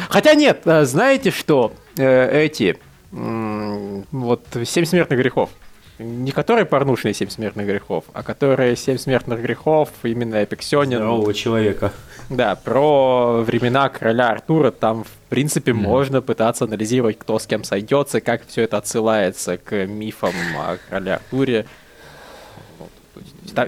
Хотя 0.08 0.34
нет, 0.34 0.62
а 0.66 0.84
знаете 0.84 1.30
что? 1.30 1.72
Э, 1.96 2.44
эти, 2.44 2.78
вот 3.10 4.46
«Семь 4.64 4.84
смертных 4.84 5.18
грехов». 5.18 5.50
Не 5.98 6.30
которые 6.30 6.64
порнушные 6.64 7.12
«Семь 7.12 7.28
смертных 7.28 7.66
грехов», 7.66 8.04
а 8.12 8.22
которые 8.22 8.76
«Семь 8.76 8.98
смертных 8.98 9.42
грехов» 9.42 9.88
именно 10.04 10.44
Эпиксионин. 10.44 10.98
Здорового 10.98 11.34
человека. 11.34 11.92
Да, 12.30 12.56
про 12.56 13.40
времена 13.42 13.88
короля 13.88 14.28
Артура 14.30 14.70
там, 14.70 15.04
в 15.04 15.10
принципе, 15.30 15.72
mm. 15.72 15.74
можно 15.74 16.20
пытаться 16.20 16.64
анализировать, 16.64 17.18
кто 17.18 17.38
с 17.38 17.46
кем 17.46 17.64
сойдется, 17.64 18.20
как 18.20 18.46
все 18.46 18.62
это 18.62 18.76
отсылается 18.76 19.56
к 19.56 19.86
мифам 19.86 20.34
о 20.58 20.76
короле 20.88 21.14
Артуре. 21.14 21.66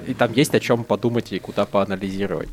и 0.07 0.15
там 0.15 0.33
есть 0.35 0.55
о 0.55 0.61
чем 0.61 0.85
подумать 0.85 1.33
и 1.33 1.39
куда 1.39 1.65
поанализировать. 1.65 2.51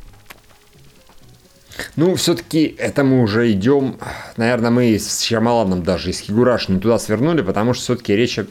Ну, 1.96 2.14
все-таки 2.14 2.74
это 2.78 3.04
мы 3.04 3.22
уже 3.22 3.52
идем. 3.52 3.98
Наверное, 4.36 4.70
мы 4.70 4.98
с 4.98 5.22
Шамаланом 5.22 5.82
даже 5.82 6.10
из 6.10 6.20
Хигураш 6.20 6.68
не 6.68 6.80
туда 6.80 6.98
свернули, 6.98 7.42
потому 7.42 7.74
что 7.74 7.84
все-таки 7.84 8.16
речь 8.16 8.38
о 8.38 8.46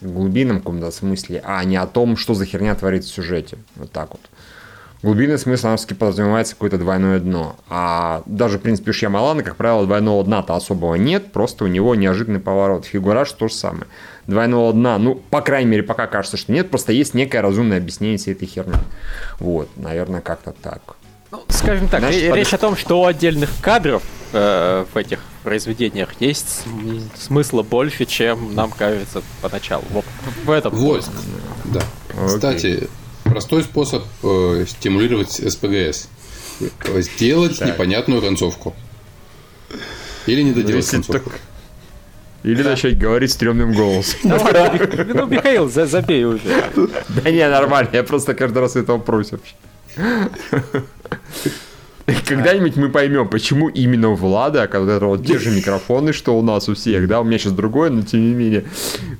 глубинном 0.00 0.58
каком-то 0.58 0.90
смысле, 0.90 1.40
а 1.44 1.62
не 1.64 1.76
о 1.76 1.86
том, 1.86 2.16
что 2.16 2.34
за 2.34 2.44
херня 2.44 2.74
творится 2.74 3.12
в 3.12 3.14
сюжете. 3.14 3.58
Вот 3.76 3.92
так 3.92 4.10
вот 4.10 4.20
Глубинный 5.06 5.38
смысл 5.38 5.76
все 5.76 5.94
подразумевается 5.94 6.54
какое-то 6.54 6.78
двойное 6.78 7.20
дно. 7.20 7.54
А 7.68 8.24
даже, 8.26 8.58
в 8.58 8.62
принципе, 8.62 8.90
у 8.90 8.92
Шьямалана, 8.92 9.44
как 9.44 9.54
правило, 9.54 9.86
двойного 9.86 10.24
дна-то 10.24 10.56
особого 10.56 10.96
нет, 10.96 11.30
просто 11.30 11.62
у 11.62 11.68
него 11.68 11.94
неожиданный 11.94 12.40
поворот. 12.40 12.86
Фигураж 12.86 13.30
то 13.30 13.46
же 13.46 13.54
самое. 13.54 13.86
Двойного 14.26 14.72
дна, 14.72 14.98
ну, 14.98 15.14
по 15.14 15.42
крайней 15.42 15.70
мере, 15.70 15.84
пока 15.84 16.08
кажется, 16.08 16.36
что 16.36 16.50
нет, 16.50 16.70
просто 16.70 16.92
есть 16.92 17.14
некое 17.14 17.40
разумное 17.40 17.76
объяснение 17.76 18.18
всей 18.18 18.32
этой 18.34 18.48
херни. 18.48 18.74
Вот, 19.38 19.68
наверное, 19.76 20.20
как-то 20.22 20.50
так. 20.60 20.96
Ну, 21.30 21.44
скажем 21.50 21.86
так, 21.86 22.00
Значит, 22.00 22.34
речь 22.34 22.50
под... 22.50 22.58
о 22.58 22.62
том, 22.62 22.76
что 22.76 23.00
у 23.00 23.06
отдельных 23.06 23.50
кадров 23.60 24.02
э, 24.32 24.86
в 24.92 24.96
этих 24.96 25.20
произведениях 25.44 26.14
есть 26.18 26.64
смысла 27.14 27.62
больше, 27.62 28.06
чем 28.06 28.56
нам 28.56 28.72
кажется 28.72 29.22
поначалу. 29.40 29.84
Вот 29.90 30.04
в 30.44 30.50
этом 30.50 30.74
вот. 30.74 30.94
поиск. 30.94 31.12
Да. 31.66 31.82
Окей. 32.16 32.34
Кстати, 32.34 32.88
простой 33.36 33.64
способ 33.64 34.02
э, 34.22 34.64
стимулировать 34.66 35.30
СПГС. 35.32 36.08
Сделать 37.00 37.58
так. 37.58 37.68
непонятную 37.68 38.22
концовку. 38.22 38.74
Или 40.24 40.40
не 40.40 40.52
доделать 40.52 40.86
ну, 40.86 40.90
концовку. 40.90 41.30
Так... 41.30 41.40
Или 42.44 42.62
да. 42.62 42.70
начать 42.70 42.98
говорить 42.98 43.30
стрёмным 43.30 43.74
голосом. 43.74 44.20
Ну, 44.22 45.26
Михаил, 45.26 45.68
забей 45.68 46.24
уже. 46.24 46.40
Да 47.08 47.30
не, 47.30 47.46
нормально, 47.46 47.90
я 47.92 48.04
просто 48.04 48.32
каждый 48.32 48.60
раз 48.60 48.74
этого 48.74 48.96
просят. 48.96 49.42
Когда-нибудь 52.26 52.76
мы 52.76 52.88
поймем, 52.88 53.28
почему 53.28 53.68
именно 53.68 54.10
у 54.10 54.14
Влада, 54.14 54.68
когда 54.68 55.00
вот 55.00 55.26
те 55.26 55.38
же 55.38 55.50
микрофоны, 55.50 56.12
что 56.12 56.38
у 56.38 56.42
нас 56.42 56.68
у 56.68 56.74
всех, 56.74 57.08
да, 57.08 57.20
у 57.20 57.24
меня 57.24 57.38
сейчас 57.38 57.52
другое, 57.52 57.90
но 57.90 58.02
тем 58.02 58.20
не 58.20 58.32
менее, 58.32 58.64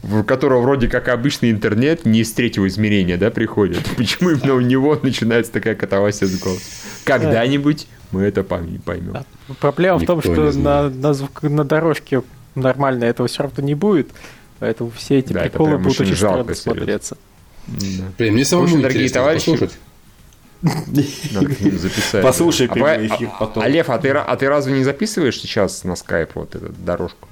у 0.05 0.23
которого 0.23 0.61
вроде 0.61 0.87
как 0.87 1.09
обычный 1.09 1.51
интернет 1.51 2.05
не 2.05 2.21
из 2.21 2.33
третьего 2.33 2.69
измерения, 2.69 3.17
да, 3.17 3.31
приходит. 3.31 3.81
Почему 3.97 4.31
именно 4.31 4.55
у 4.55 4.61
него 4.61 4.99
начинается 5.03 5.51
такая 5.51 5.75
катавасия 5.75 6.29
с 6.29 6.39
голосом? 6.39 6.63
Когда-нибудь 7.05 7.89
мы 8.13 8.23
это 8.23 8.45
поймем. 8.45 9.25
Проблема 9.61 9.99
в 9.99 10.07
том, 10.07 10.23
что 10.23 10.53
на, 10.53 10.89
на, 10.89 11.13
звук, 11.13 11.43
на 11.43 11.65
дорожке 11.65 12.23
нормально 12.55 13.05
этого 13.05 13.29
все 13.29 13.43
равно 13.43 13.65
не 13.65 13.75
будет, 13.75 14.11
поэтому 14.61 14.91
все 14.91 15.19
эти 15.19 15.33
приколы 15.33 15.79
будут 15.79 16.01
очень 16.01 16.17
странно 16.17 16.55
смотреться. 16.55 17.17
Блин, 18.17 18.35
мне 18.35 18.45
самому 18.45 18.81
дорогие 18.81 19.11
товарищи, 19.11 19.51
послушать. 19.51 19.77
Записать. 20.63 22.23
Послушай 22.23 22.69
прямой 22.69 23.07
эфир 23.07 23.31
потом. 23.39 23.63
А, 23.63 23.69
Лев, 23.69 23.91
а 23.91 23.99
ты, 23.99 24.11
а 24.11 24.37
ты 24.37 24.49
разве 24.49 24.73
не 24.73 24.85
записываешь 24.85 25.39
сейчас 25.39 25.85
на 25.85 25.97
скайп 25.97 26.31
вот 26.35 26.55
эту 26.55 26.73
дорожку? 26.73 27.29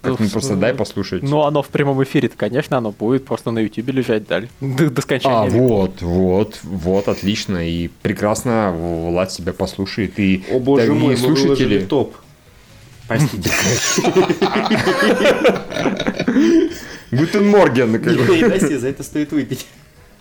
Как 0.00 0.20
ну, 0.20 0.28
просто 0.28 0.54
дай 0.54 0.74
послушать. 0.74 1.22
Ну, 1.22 1.42
оно 1.42 1.62
в 1.62 1.68
прямом 1.68 2.02
эфире 2.04 2.28
конечно, 2.28 2.78
оно 2.78 2.92
будет 2.92 3.24
просто 3.24 3.50
на 3.50 3.58
ютубе 3.58 3.92
лежать 3.92 4.28
далее. 4.28 4.48
До, 4.60 4.90
до 4.90 5.02
скончания. 5.02 5.36
А, 5.36 5.46
вот, 5.46 6.02
вот, 6.02 6.60
вот, 6.62 7.08
отлично. 7.08 7.68
И 7.68 7.88
прекрасно 8.02 8.72
Влад 8.72 9.32
себя 9.32 9.52
послушает. 9.52 10.18
И 10.20 10.44
О 10.50 10.60
боже 10.60 10.94
мой, 10.94 11.16
слушатели... 11.16 11.84
топ. 11.84 12.14
Простите. 13.08 13.50
Гутен 17.10 17.48
Морген. 17.48 18.00
Прости, 18.00 18.76
за 18.76 18.88
это 18.88 19.02
стоит 19.02 19.32
выпить. 19.32 19.66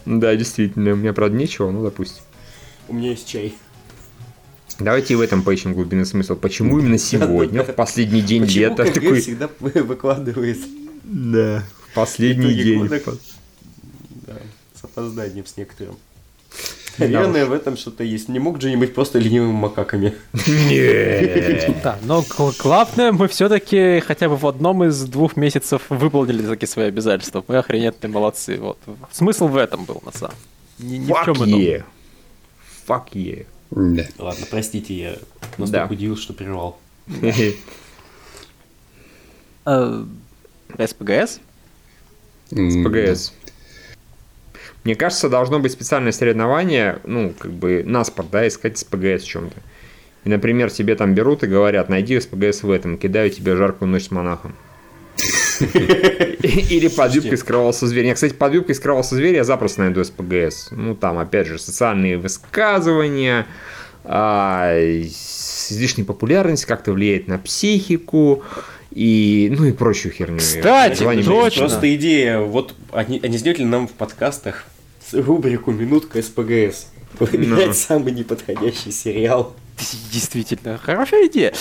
Да, 0.05 0.35
действительно. 0.35 0.93
У 0.93 0.95
меня, 0.95 1.13
правда, 1.13 1.35
нечего, 1.35 1.69
ну, 1.69 1.83
допустим. 1.83 2.23
У 2.87 2.93
меня 2.93 3.11
есть 3.11 3.27
чай. 3.27 3.53
Давайте 4.79 5.15
в 5.15 5.21
этом 5.21 5.43
поищем 5.43 5.73
глубинный 5.73 6.05
смысл. 6.05 6.35
Почему 6.35 6.79
именно 6.79 6.97
сегодня, 6.97 7.63
в 7.63 7.73
последний 7.73 8.21
день 8.21 8.43
Почему 8.43 8.69
лета? 8.69 8.85
такой... 8.85 9.21
всегда 9.21 9.49
выкладывает. 9.59 10.59
Да, 11.03 11.63
в 11.91 11.93
последний 11.95 12.53
день. 12.53 12.87
Да, 12.87 14.33
с 14.75 14.83
опозданием 14.83 15.45
с 15.45 15.57
некоторым. 15.57 15.97
Наверное, 16.97 17.45
в 17.45 17.53
этом 17.53 17.77
что-то 17.77 18.03
есть. 18.03 18.27
Не 18.27 18.39
мог 18.39 18.57
Джонни 18.57 18.75
быть 18.75 18.93
просто 18.93 19.19
ленивыми 19.19 19.51
макаками. 19.51 20.15
Нет. 20.47 21.75
Да, 21.83 21.99
но 22.03 22.23
главное, 22.59 23.11
мы 23.11 23.27
все-таки 23.27 23.99
хотя 23.99 24.29
бы 24.29 24.35
в 24.35 24.47
одном 24.47 24.83
из 24.83 25.03
двух 25.05 25.37
месяцев 25.37 25.83
выполнили 25.89 26.45
такие 26.45 26.67
свои 26.67 26.87
обязательства. 26.87 27.43
Мы 27.47 27.57
охрененные 27.57 28.09
молодцы. 28.09 28.57
Вот. 28.57 28.79
Смысл 29.11 29.47
в 29.47 29.57
этом 29.57 29.85
был, 29.85 30.01
на 30.05 30.11
самом 30.11 30.35
деле. 30.79 30.99
Ни 30.99 31.13
в 31.13 31.25
чем 31.25 31.35
ином. 31.35 31.85
Fuck 32.87 33.11
yeah. 33.13 33.45
Да. 33.71 34.05
Ладно, 34.17 34.45
простите, 34.49 34.93
я 34.93 35.17
настолько 35.57 35.87
да. 35.87 35.93
удивился, 35.93 36.23
что 36.23 36.33
прервал. 36.33 36.79
СПГС? 40.77 41.41
СПГС. 42.49 43.33
Мне 44.85 44.95
кажется, 44.95 45.27
должно 45.27 45.59
быть 45.59 45.73
специальное 45.73 46.13
соревнование, 46.13 46.99
ну, 47.03 47.33
как 47.37 47.51
бы, 47.51 47.83
наспорт, 47.85 48.29
да, 48.31 48.47
искать 48.47 48.77
СПГС 48.77 49.23
в 49.23 49.27
чем-то. 49.27 49.57
И, 50.23 50.29
например, 50.29 50.71
тебе 50.71 50.95
там 50.95 51.13
берут 51.13 51.43
и 51.43 51.47
говорят, 51.47 51.89
найди 51.89 52.17
СПГС 52.19 52.63
в 52.63 52.71
этом, 52.71 52.97
кидаю 52.97 53.29
тебе 53.29 53.57
жаркую 53.57 53.89
ночь 53.89 54.05
с 54.05 54.11
монахом. 54.11 54.55
Или 56.41 56.87
под 56.87 57.15
юбкой 57.15 57.37
скрывался 57.37 57.87
зверь. 57.87 58.05
Я, 58.05 58.13
кстати, 58.13 58.33
под 58.33 58.53
юбкой 58.53 58.75
скрывался 58.75 59.15
зверь 59.15 59.35
я 59.35 59.43
запросто 59.43 59.81
найду 59.81 60.03
СПГС. 60.03 60.69
Ну, 60.71 60.95
там, 60.95 61.17
опять 61.17 61.47
же, 61.47 61.59
социальные 61.59 62.17
высказывания, 62.17 63.47
а, 64.03 64.73
излишняя 64.79 66.05
популярность 66.05 66.65
как-то 66.65 66.93
влияет 66.93 67.27
на 67.27 67.37
психику 67.37 68.43
и 68.91 69.53
ну 69.55 69.65
и 69.65 69.71
прочую 69.71 70.13
херню. 70.13 70.39
Кстати, 70.39 71.03
точно. 71.03 71.61
Просто 71.61 71.95
идея, 71.95 72.39
вот 72.39 72.73
они, 72.91 73.19
они 73.23 73.37
сделали 73.37 73.63
нам 73.63 73.87
в 73.87 73.91
подкастах 73.91 74.65
рубрику 75.11 75.71
«Минутка 75.71 76.21
СПГС». 76.21 76.87
Выбирать 77.19 77.69
no. 77.69 77.73
самый 77.73 78.11
неподходящий 78.11 78.91
сериал. 78.91 79.55
Действительно, 80.11 80.77
хорошая 80.77 81.27
идея. 81.27 81.53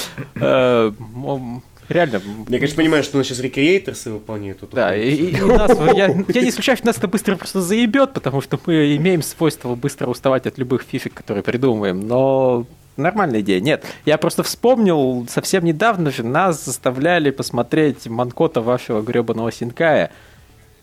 Реально. 1.89 2.21
Я, 2.49 2.59
конечно, 2.59 2.77
понимаю, 2.77 3.03
что 3.03 3.17
у 3.17 3.19
нас 3.19 3.27
сейчас 3.27 3.41
рекреаторсы 3.41 4.11
выполняют. 4.11 4.59
Да, 4.73 4.97
и, 4.97 5.15
и 5.15 5.41
нас, 5.41 5.71
я, 5.95 6.07
я 6.07 6.43
не 6.43 6.49
исключаю, 6.49 6.77
что 6.77 6.87
нас 6.87 6.99
это 6.99 7.09
быстро 7.09 7.37
просто 7.37 7.61
заебет, 7.61 8.13
потому 8.13 8.41
что 8.41 8.59
мы 8.67 8.97
имеем 8.97 9.23
свойство 9.23 9.75
быстро 9.75 10.09
уставать 10.09 10.47
от 10.47 10.59
любых 10.59 10.83
фифик, 10.83 11.15
которые 11.15 11.43
придумываем, 11.43 12.01
но 12.01 12.67
нормальная 12.97 13.41
идея. 13.41 13.61
Нет, 13.61 13.85
я 14.05 14.19
просто 14.19 14.43
вспомнил, 14.43 15.27
совсем 15.29 15.65
недавно 15.65 16.11
же 16.11 16.25
нас 16.25 16.65
заставляли 16.65 17.31
посмотреть 17.31 18.07
Манкота 18.07 18.61
вашего 18.61 19.03
гребаного 19.03 19.53
Синкая. 19.53 20.11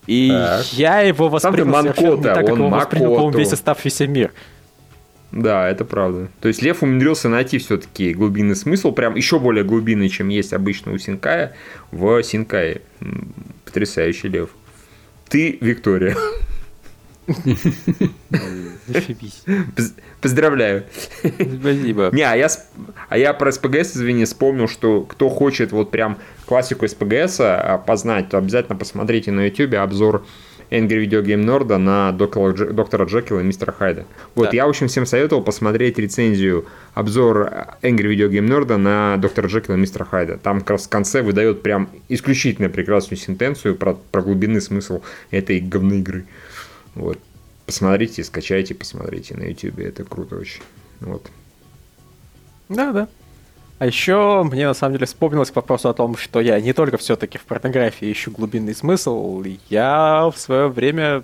И 0.05 0.29
так. 0.29 0.65
я 0.73 0.99
его 0.99 1.29
воспринял 1.29 1.65
Манкота, 1.65 1.95
совершенно 1.95 2.17
не 2.17 2.23
так, 2.23 2.45
как 2.45 2.57
его 2.57 2.69
воспринял, 2.69 3.29
весь 3.31 3.53
оставшийся 3.53 4.07
мир. 4.07 4.33
Да, 5.33 5.67
это 5.67 5.83
правда. 5.83 6.29
То 6.41 6.47
есть 6.47 6.61
Лев 6.61 6.83
умудрился 6.83 7.27
найти 7.27 7.57
все-таки 7.57 8.13
глубинный 8.13 8.55
смысл, 8.55 8.91
прям 8.91 9.15
еще 9.15 9.39
более 9.39 9.63
глубинный, 9.63 10.07
чем 10.07 10.29
есть 10.29 10.53
обычно 10.53 10.93
у 10.93 10.97
Синкая, 10.99 11.55
в 11.91 12.21
Синкае. 12.21 12.81
Потрясающий 13.65 14.27
Лев. 14.27 14.49
Ты, 15.27 15.57
Виктория. 15.59 16.15
Зашибись. 18.87 19.43
Поздравляю. 20.21 20.83
Спасибо. 21.21 22.09
Не, 22.13 22.23
а 22.23 22.35
я, 22.35 22.47
а 23.09 23.17
я 23.17 23.33
про 23.33 23.51
СПГС, 23.51 23.95
извини, 23.95 24.25
вспомнил, 24.25 24.67
что 24.67 25.01
кто 25.01 25.29
хочет 25.29 25.71
вот 25.71 25.89
прям 25.89 26.19
классику 26.45 26.87
СПГС 26.87 27.39
а, 27.39 27.77
познать, 27.79 28.29
то 28.29 28.37
обязательно 28.37 28.77
посмотрите 28.77 29.31
на 29.31 29.47
YouTube 29.47 29.75
обзор 29.75 30.25
Angry 30.69 31.05
Video 31.05 31.23
Game 31.23 31.43
Nerd 31.43 31.75
на 31.77 32.11
доктора, 32.11 33.05
Джекила 33.05 33.39
и 33.39 33.43
мистера 33.43 33.71
Хайда. 33.71 34.05
Вот, 34.35 34.51
да. 34.51 34.55
я, 34.55 34.65
в 34.65 34.69
общем, 34.69 34.87
всем 34.87 35.05
советовал 35.05 35.43
посмотреть 35.43 35.97
рецензию, 35.97 36.65
обзор 36.93 37.51
Angry 37.81 38.13
Video 38.13 38.29
Game 38.29 38.47
Nerd 38.47 38.75
на 38.77 39.17
доктора 39.17 39.47
Джекила 39.47 39.75
и 39.75 39.79
мистера 39.79 40.05
Хайда. 40.05 40.37
Там 40.37 40.59
как 40.59 40.71
раз 40.71 40.85
в 40.85 40.89
конце 40.89 41.21
выдает 41.21 41.61
прям 41.61 41.89
исключительно 42.09 42.69
прекрасную 42.69 43.19
сентенцию 43.19 43.75
про, 43.75 43.93
про 43.93 44.21
глубинный 44.21 44.61
смысл 44.61 45.01
этой 45.31 45.59
говной 45.59 45.99
игры. 45.99 46.25
Вот. 46.95 47.19
Посмотрите, 47.65 48.23
скачайте, 48.23 48.75
посмотрите 48.75 49.35
на 49.37 49.43
YouTube, 49.43 49.79
это 49.79 50.03
круто 50.03 50.35
очень. 50.35 50.61
Вот. 50.99 51.29
Да, 52.69 52.91
да. 52.91 53.07
А 53.79 53.85
еще 53.85 54.43
мне 54.43 54.67
на 54.67 54.73
самом 54.73 54.93
деле 54.93 55.05
вспомнилось 55.05 55.51
к 55.51 55.55
вопросу 55.55 55.89
о 55.89 55.93
том, 55.93 56.15
что 56.15 56.39
я 56.39 56.59
не 56.61 56.73
только 56.73 56.97
все-таки 56.97 57.37
в 57.37 57.41
порнографии 57.41 58.11
ищу 58.11 58.31
глубинный 58.31 58.75
смысл, 58.75 59.43
я 59.69 60.29
в 60.33 60.37
свое 60.37 60.67
время, 60.67 61.23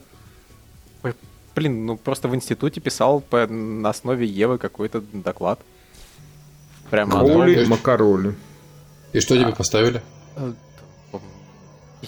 блин, 1.55 1.85
ну 1.85 1.95
просто 1.95 2.27
в 2.27 2.35
институте 2.35 2.81
писал 2.81 3.21
по, 3.21 3.47
на 3.47 3.89
основе 3.89 4.25
Евы 4.25 4.57
какой-то 4.57 5.01
доклад. 5.13 5.59
Прямо. 6.89 7.19
Роли, 7.21 7.65
макароли. 7.65 8.35
И 9.13 9.19
что 9.19 9.37
тебе 9.37 9.53
поставили? 9.53 10.01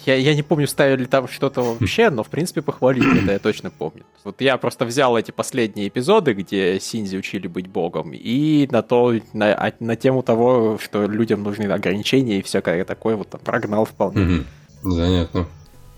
Я, 0.06 0.16
я 0.16 0.36
не 0.36 0.42
помню, 0.42 0.68
ставили 0.68 1.06
там 1.06 1.28
что-то 1.28 1.62
вообще, 1.62 2.10
но 2.10 2.24
в 2.24 2.30
принципе 2.30 2.62
похвалили, 2.62 3.24
это 3.24 3.34
я 3.34 3.40
точно 3.40 3.72
помню. 3.72 4.04
Вот 4.24 4.40
я 4.40 4.58
просто 4.58 4.86
взял 4.86 5.18
эти 5.18 5.32
последние 5.32 5.90
эпизоды, 5.90 6.34
где 6.34 6.80
Синзи 6.80 7.18
учили 7.18 7.48
быть 7.48 7.68
богом, 7.68 8.12
и 8.14 8.68
на 8.72 8.84
то, 8.84 9.14
на, 9.34 9.54
а, 9.54 9.74
на 9.80 9.96
тему 9.96 10.24
того, 10.24 10.78
что 10.82 11.06
людям 11.06 11.44
нужны 11.44 11.66
ограничения 11.66 12.40
и 12.40 12.42
все 12.42 12.62
такое, 12.62 13.16
вот 13.16 13.30
там 13.30 13.42
прогнал 13.42 13.86
вполне. 13.86 14.46
Занятно. 14.82 15.48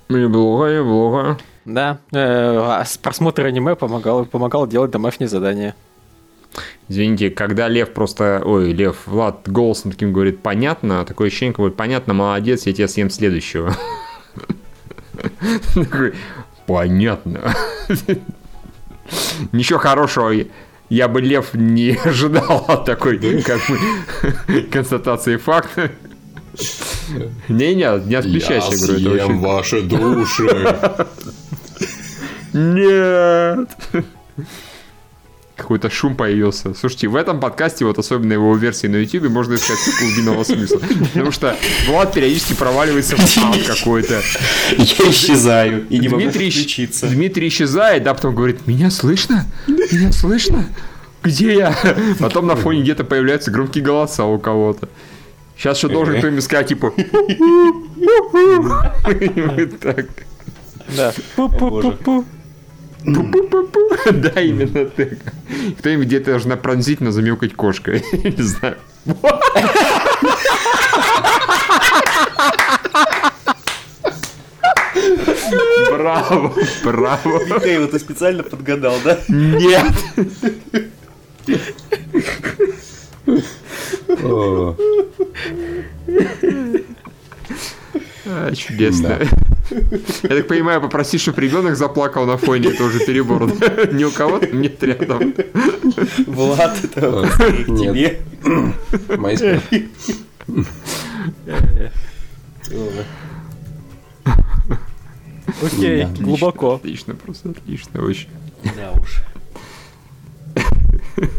Неплохо, 0.10 0.80
неплохо. 0.80 1.38
Да, 1.66 2.00
э, 2.12 2.18
а 2.18 2.84
просмотр 3.02 3.46
аниме 3.46 3.76
помогал, 3.76 4.26
помогал 4.26 4.68
делать 4.68 4.92
домашние 4.92 5.30
задания. 5.30 5.76
Извините, 6.88 7.30
когда 7.30 7.68
Лев 7.68 7.92
просто, 7.94 8.42
ой, 8.44 8.74
Лев, 8.74 9.08
Влад 9.08 9.50
голосом 9.50 9.92
таким 9.92 10.14
говорит, 10.14 10.42
понятно, 10.42 11.06
такое 11.06 11.28
ощущение, 11.28 11.54
как 11.54 11.76
понятно, 11.76 12.14
молодец, 12.14 12.66
я 12.66 12.74
тебя 12.74 12.88
съем 12.88 13.10
следующего. 13.10 13.76
Понятно. 16.66 17.54
Ничего 19.52 19.80
хорошего 19.80 20.32
я 20.94 21.08
бы, 21.08 21.22
Лев, 21.22 21.56
не 21.56 21.98
ожидал 22.06 22.66
от 22.68 22.86
такой, 22.86 23.18
как 23.42 23.62
мы, 23.68 24.62
констатации 24.72 25.38
факта. 25.38 25.92
Не-не, 27.50 28.06
не 28.06 28.16
отключайся, 28.16 28.76
я 28.76 28.86
говорю, 28.86 29.16
это 29.16 29.26
очень... 29.26 29.40
ваши 29.40 29.82
души. 29.82 30.76
Нет. 32.54 33.70
Какой-то 35.64 35.90
шум 35.90 36.18
появился. 36.18 36.74
Слушайте, 36.74 37.08
в 37.08 37.16
этом 37.16 37.40
подкасте, 37.40 37.86
вот 37.86 37.98
особенно 37.98 38.34
его 38.34 38.54
версии 38.58 38.88
на 38.88 38.98
YouTube, 38.98 39.30
можно 39.30 39.54
искать 39.54 39.78
глубинного 39.98 40.44
смысла. 40.44 40.82
Потому 41.14 41.32
что 41.32 41.56
Влад 41.88 42.14
периодически 42.14 42.54
проваливается 42.54 43.16
в 43.16 43.22
спам 43.22 43.56
какой-то. 43.66 44.22
Я 44.78 45.10
исчезаю 45.10 45.88
и 45.88 46.00
не 46.00 46.10
могу 46.10 46.30
включиться. 46.30 47.08
Дмитрий 47.08 47.48
исчезает, 47.48 48.04
да, 48.04 48.14
потом 48.14 48.36
говорит, 48.36 48.68
меня 48.68 48.92
слышно? 48.92 49.46
Меня 49.66 50.12
слышно? 50.12 50.68
Где 51.24 51.56
я? 51.56 51.78
Потом 52.20 52.46
на 52.46 52.58
фоне 52.58 52.82
где-то 52.82 53.06
появляются 53.06 53.50
громкие 53.50 53.86
голоса 53.86 54.26
у 54.26 54.40
кого-то. 54.40 54.90
Сейчас 55.56 55.78
что 55.78 55.88
должен 55.88 56.18
кто-нибудь 56.18 56.44
сказать, 56.44 56.68
типа... 56.68 56.94
Да. 60.98 61.14
Пу-пу-пу-пу. 61.38 62.26
Да, 64.12 64.42
именно 64.42 64.86
так. 64.86 65.10
Кто-нибудь 65.80 66.08
где-то 66.08 66.32
должна 66.32 66.58
пронзительно 66.58 67.12
замелкать 67.12 67.54
кошкой. 67.54 68.04
Не 68.12 68.44
знаю. 68.44 68.78
Браво, 75.90 76.54
браво. 76.84 77.46
Михаил, 77.46 77.88
ты 77.88 78.00
специально 78.00 78.44
подгадал, 78.44 78.96
да? 79.04 79.20
Нет. 79.28 79.94
А, 88.26 88.54
чудесно. 88.56 89.20
Я 90.24 90.30
так 90.30 90.48
понимаю, 90.48 90.82
попроси, 90.82 91.18
чтобы 91.18 91.42
ребенок 91.42 91.76
заплакал 91.76 92.26
на 92.26 92.38
фоне, 92.38 92.70
это 92.70 92.84
уже 92.84 93.00
перебор. 93.00 93.46
Ни 93.94 94.04
у 94.04 94.12
кого 94.12 94.40
нет 94.40 94.82
рядом. 94.84 95.34
Влад, 96.28 96.78
это 96.84 97.28
тебе. 97.68 98.22
Мои 99.18 99.38
Окей, 105.62 106.06
глубоко. 106.20 106.76
Отлично, 106.76 107.16
просто 107.16 107.50
отлично, 107.50 108.02
очень. 108.04 108.30
Да 108.76 108.92
уж. 108.92 109.22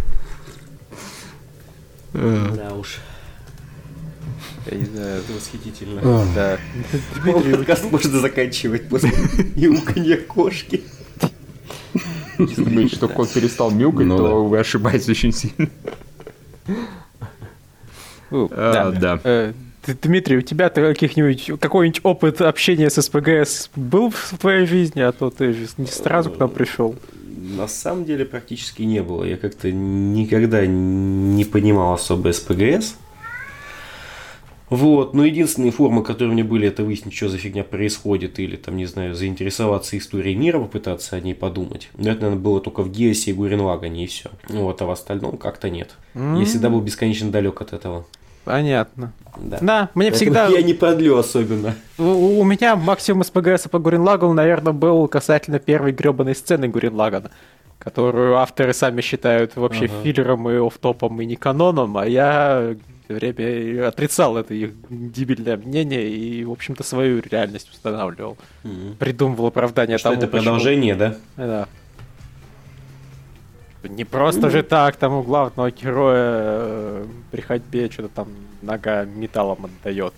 Да 2.13 2.75
уж. 2.75 3.01
Я 4.71 4.79
не 4.79 4.85
знаю, 4.85 5.21
это 5.21 5.33
восхитительно. 5.33 6.01
Да. 6.35 6.59
Дмитрий, 7.23 7.53
подкаст 7.57 7.91
можно 7.91 8.21
заканчивать 8.21 8.89
после 8.89 9.11
мяуканья 9.57 10.17
кошки. 10.17 10.83
Если 12.39 12.65
думаете, 12.65 12.97
что 12.97 13.09
кот 13.09 13.31
перестал 13.33 13.71
мяукать, 13.71 14.07
ну, 14.07 14.17
то 14.17 14.29
да. 14.29 14.35
вы 14.35 14.59
ошибаетесь 14.59 15.09
очень 15.09 15.33
сильно. 15.33 15.69
А, 18.31 18.91
да. 18.91 19.21
Э, 19.23 19.53
Дмитрий, 20.03 20.39
у 20.39 20.43
тебя 20.43 20.71
каких-нибудь 20.71 21.61
какой-нибудь 21.61 22.01
опыт 22.03 22.41
общения 22.41 22.91
с 22.91 23.01
СПГС 23.01 23.71
был 23.77 24.11
в 24.11 24.39
твоей 24.39 24.67
жизни, 24.67 25.01
а 25.01 25.13
то 25.13 25.31
ты 25.31 25.53
же 25.53 25.69
не 25.77 25.87
сразу 25.87 26.31
к 26.31 26.39
нам 26.39 26.49
пришел. 26.49 26.97
На 27.57 27.69
самом 27.69 28.05
деле 28.05 28.25
практически 28.25 28.83
не 28.83 29.03
было. 29.03 29.25
Я 29.25 29.37
как-то 29.37 29.71
никогда 29.71 30.67
не 30.67 31.45
понимал 31.45 31.93
особо 31.93 32.33
СПГС. 32.33 32.97
Вот, 34.71 35.15
но 35.15 35.25
единственные 35.25 35.73
формы, 35.73 36.03
которые 36.03 36.31
у 36.31 36.33
меня 36.33 36.45
были, 36.45 36.69
это 36.69 36.85
выяснить, 36.85 37.15
что 37.15 37.29
за 37.29 37.39
фигня 37.39 37.65
происходит, 37.65 38.39
или 38.39 38.57
там, 38.57 38.77
не 38.77 38.87
знаю, 38.87 39.15
заинтересоваться 39.15 39.99
историей 39.99 40.37
мира, 40.37 40.59
попытаться 40.59 41.17
о 41.17 41.21
ней 41.21 41.35
подумать. 41.35 41.91
Но 41.97 42.11
это, 42.11 42.23
наверное, 42.23 42.43
было 42.43 42.61
только 42.61 42.83
в 42.83 42.91
Геосе 42.91 43.33
и 43.33 43.35
Гуренлагане, 43.35 44.05
и 44.05 44.07
все. 44.07 44.31
Вот, 44.49 44.81
а 44.81 44.87
в 44.87 44.91
остальном 44.91 45.37
как-то 45.37 45.69
нет. 45.69 45.91
Mm-hmm. 46.15 46.39
Я 46.39 46.45
всегда 46.47 46.71
был 46.71 46.81
бесконечно 46.81 47.31
далек 47.31 47.61
от 47.61 47.73
этого. 47.75 48.07
Понятно. 48.45 49.13
Да, 49.39 49.59
да 49.61 49.91
мне 49.95 50.11
Поэтому 50.11 50.17
всегда... 50.17 50.47
Я 50.49 50.63
не 50.63 50.75
продлю 50.75 51.19
особенно. 51.19 51.75
У, 51.99 52.41
у 52.41 52.45
меня 52.45 52.77
максимум 52.77 53.25
СПГС 53.25 53.69
по 53.71 53.79
Гуренлагану, 53.79 54.33
наверное, 54.33 54.73
был 54.73 55.09
касательно 55.09 55.59
первой 55.59 55.93
гребаной 55.93 56.35
сцены 56.35 56.69
Гуренлагана, 56.69 57.31
которую 57.79 58.37
авторы 58.37 58.75
сами 58.75 59.01
считают 59.01 59.57
вообще 59.57 59.87
ага. 59.87 59.95
филлером 60.03 60.49
и 60.51 60.57
офтопом 60.57 61.21
и 61.21 61.27
не 61.27 61.37
каноном, 61.37 61.97
а 61.97 62.07
я 62.07 62.77
время 63.09 63.89
отрицал 63.89 64.37
это 64.37 64.55
их 64.55 64.73
дебильное 64.89 65.57
мнение 65.57 66.09
и, 66.09 66.45
в 66.45 66.51
общем-то, 66.51 66.83
свою 66.83 67.21
реальность 67.21 67.71
устанавливал. 67.71 68.39
Mm-hmm. 68.65 68.97
Придумывал 68.97 69.47
оправдание 69.47 69.99
Что 69.99 70.11
тому, 70.11 70.23
это 70.23 70.29
продолжение, 70.29 70.95
почему... 70.95 71.19
да? 71.37 71.47
Да. 71.47 71.69
Не 73.89 74.05
просто 74.05 74.47
mm-hmm. 74.47 74.51
же 74.51 74.63
так, 74.63 74.97
там 74.97 75.13
у 75.13 75.23
главного 75.23 75.71
героя 75.71 76.17
э, 76.17 77.07
при 77.31 77.43
ходьбе 77.43 77.91
что-то 77.91 78.09
там 78.09 78.29
нога 78.63 79.05
металлом 79.05 79.67
отдает. 79.67 80.15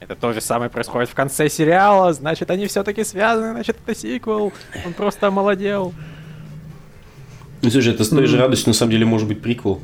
Это 0.00 0.16
то 0.16 0.32
же 0.32 0.40
самое 0.40 0.70
происходит 0.70 1.10
в 1.10 1.14
конце 1.14 1.48
сериала, 1.48 2.12
значит, 2.12 2.50
они 2.50 2.66
все-таки 2.66 3.04
связаны, 3.04 3.52
значит, 3.52 3.76
это 3.84 3.94
сиквел. 3.94 4.52
Он 4.84 4.92
просто 4.94 5.28
омолодел. 5.28 5.92
Ну, 7.62 7.70
слушай, 7.70 7.94
это 7.94 8.02
с 8.02 8.08
той 8.08 8.26
же 8.26 8.38
радостью, 8.38 8.70
на 8.70 8.74
самом 8.74 8.90
деле, 8.90 9.04
может 9.04 9.28
быть 9.28 9.40
приквел. 9.40 9.80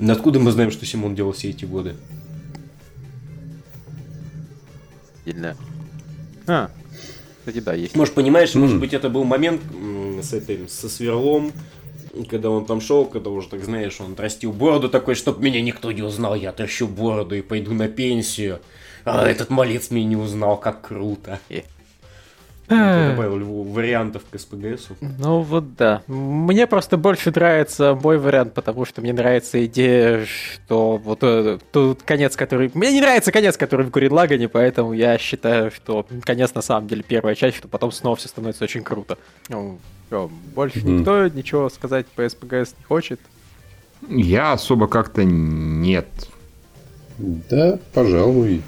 Откуда 0.00 0.38
мы 0.38 0.50
знаем, 0.50 0.70
что 0.70 0.84
Симон 0.84 1.14
делал 1.14 1.32
все 1.32 1.50
эти 1.50 1.64
годы? 1.64 1.96
Сильно. 5.24 5.56
А, 6.46 6.70
кстати, 7.38 7.60
да, 7.60 7.74
есть. 7.74 7.96
Может, 7.96 8.14
понимаешь, 8.14 8.54
mm. 8.54 8.58
может 8.58 8.78
быть, 8.78 8.92
это 8.92 9.08
был 9.08 9.24
момент 9.24 9.62
с 10.22 10.32
этим, 10.32 10.68
со 10.68 10.88
сверлом, 10.88 11.52
когда 12.28 12.50
он 12.50 12.66
там 12.66 12.80
шел, 12.80 13.06
когда 13.06 13.30
уже, 13.30 13.48
так 13.48 13.64
знаешь, 13.64 14.00
он 14.00 14.12
отрастил 14.12 14.52
бороду 14.52 14.88
такой, 14.88 15.14
чтоб 15.14 15.38
меня 15.40 15.60
никто 15.60 15.90
не 15.92 16.02
узнал, 16.02 16.34
я 16.34 16.50
отращу 16.50 16.86
бороду 16.86 17.34
и 17.34 17.42
пойду 17.42 17.74
на 17.74 17.88
пенсию. 17.88 18.60
А 19.04 19.26
этот 19.26 19.50
малец 19.50 19.90
меня 19.90 20.06
не 20.06 20.16
узнал, 20.16 20.56
как 20.58 20.88
круто. 20.88 21.40
Я 22.68 23.10
добавил 23.10 23.62
вариантов 23.64 24.22
к 24.30 24.38
СПГС. 24.38 24.88
Ну 25.00 25.40
вот 25.40 25.76
да. 25.76 26.02
Мне 26.06 26.66
просто 26.66 26.96
больше 26.96 27.30
нравится 27.30 27.98
мой 28.00 28.18
вариант, 28.18 28.54
потому 28.54 28.84
что 28.84 29.00
мне 29.00 29.12
нравится 29.12 29.64
идея, 29.66 30.24
что 30.26 30.96
вот 30.96 31.20
э, 31.22 31.58
тут 31.72 32.02
конец, 32.02 32.36
который... 32.36 32.70
Мне 32.74 32.92
не 32.92 33.00
нравится 33.00 33.30
конец, 33.32 33.56
который 33.56 33.86
в 33.86 33.90
Гуринлагане, 33.90 34.48
поэтому 34.48 34.92
я 34.92 35.18
считаю, 35.18 35.70
что 35.70 36.06
конец 36.22 36.54
на 36.54 36.62
самом 36.62 36.88
деле 36.88 37.02
первая 37.02 37.34
часть, 37.34 37.56
что 37.56 37.68
потом 37.68 37.92
снова 37.92 38.16
все 38.16 38.28
становится 38.28 38.64
очень 38.64 38.82
круто. 38.82 39.18
Ну, 39.48 39.78
все, 40.06 40.30
больше 40.54 40.80
mm. 40.80 40.88
никто 40.88 41.28
ничего 41.28 41.68
сказать 41.68 42.06
по 42.06 42.28
СПГС 42.28 42.74
не 42.78 42.84
хочет. 42.84 43.20
Я 44.08 44.52
особо 44.52 44.88
как-то 44.88 45.24
нет. 45.24 46.06
Да, 47.18 47.78
пожалуй. 47.94 48.62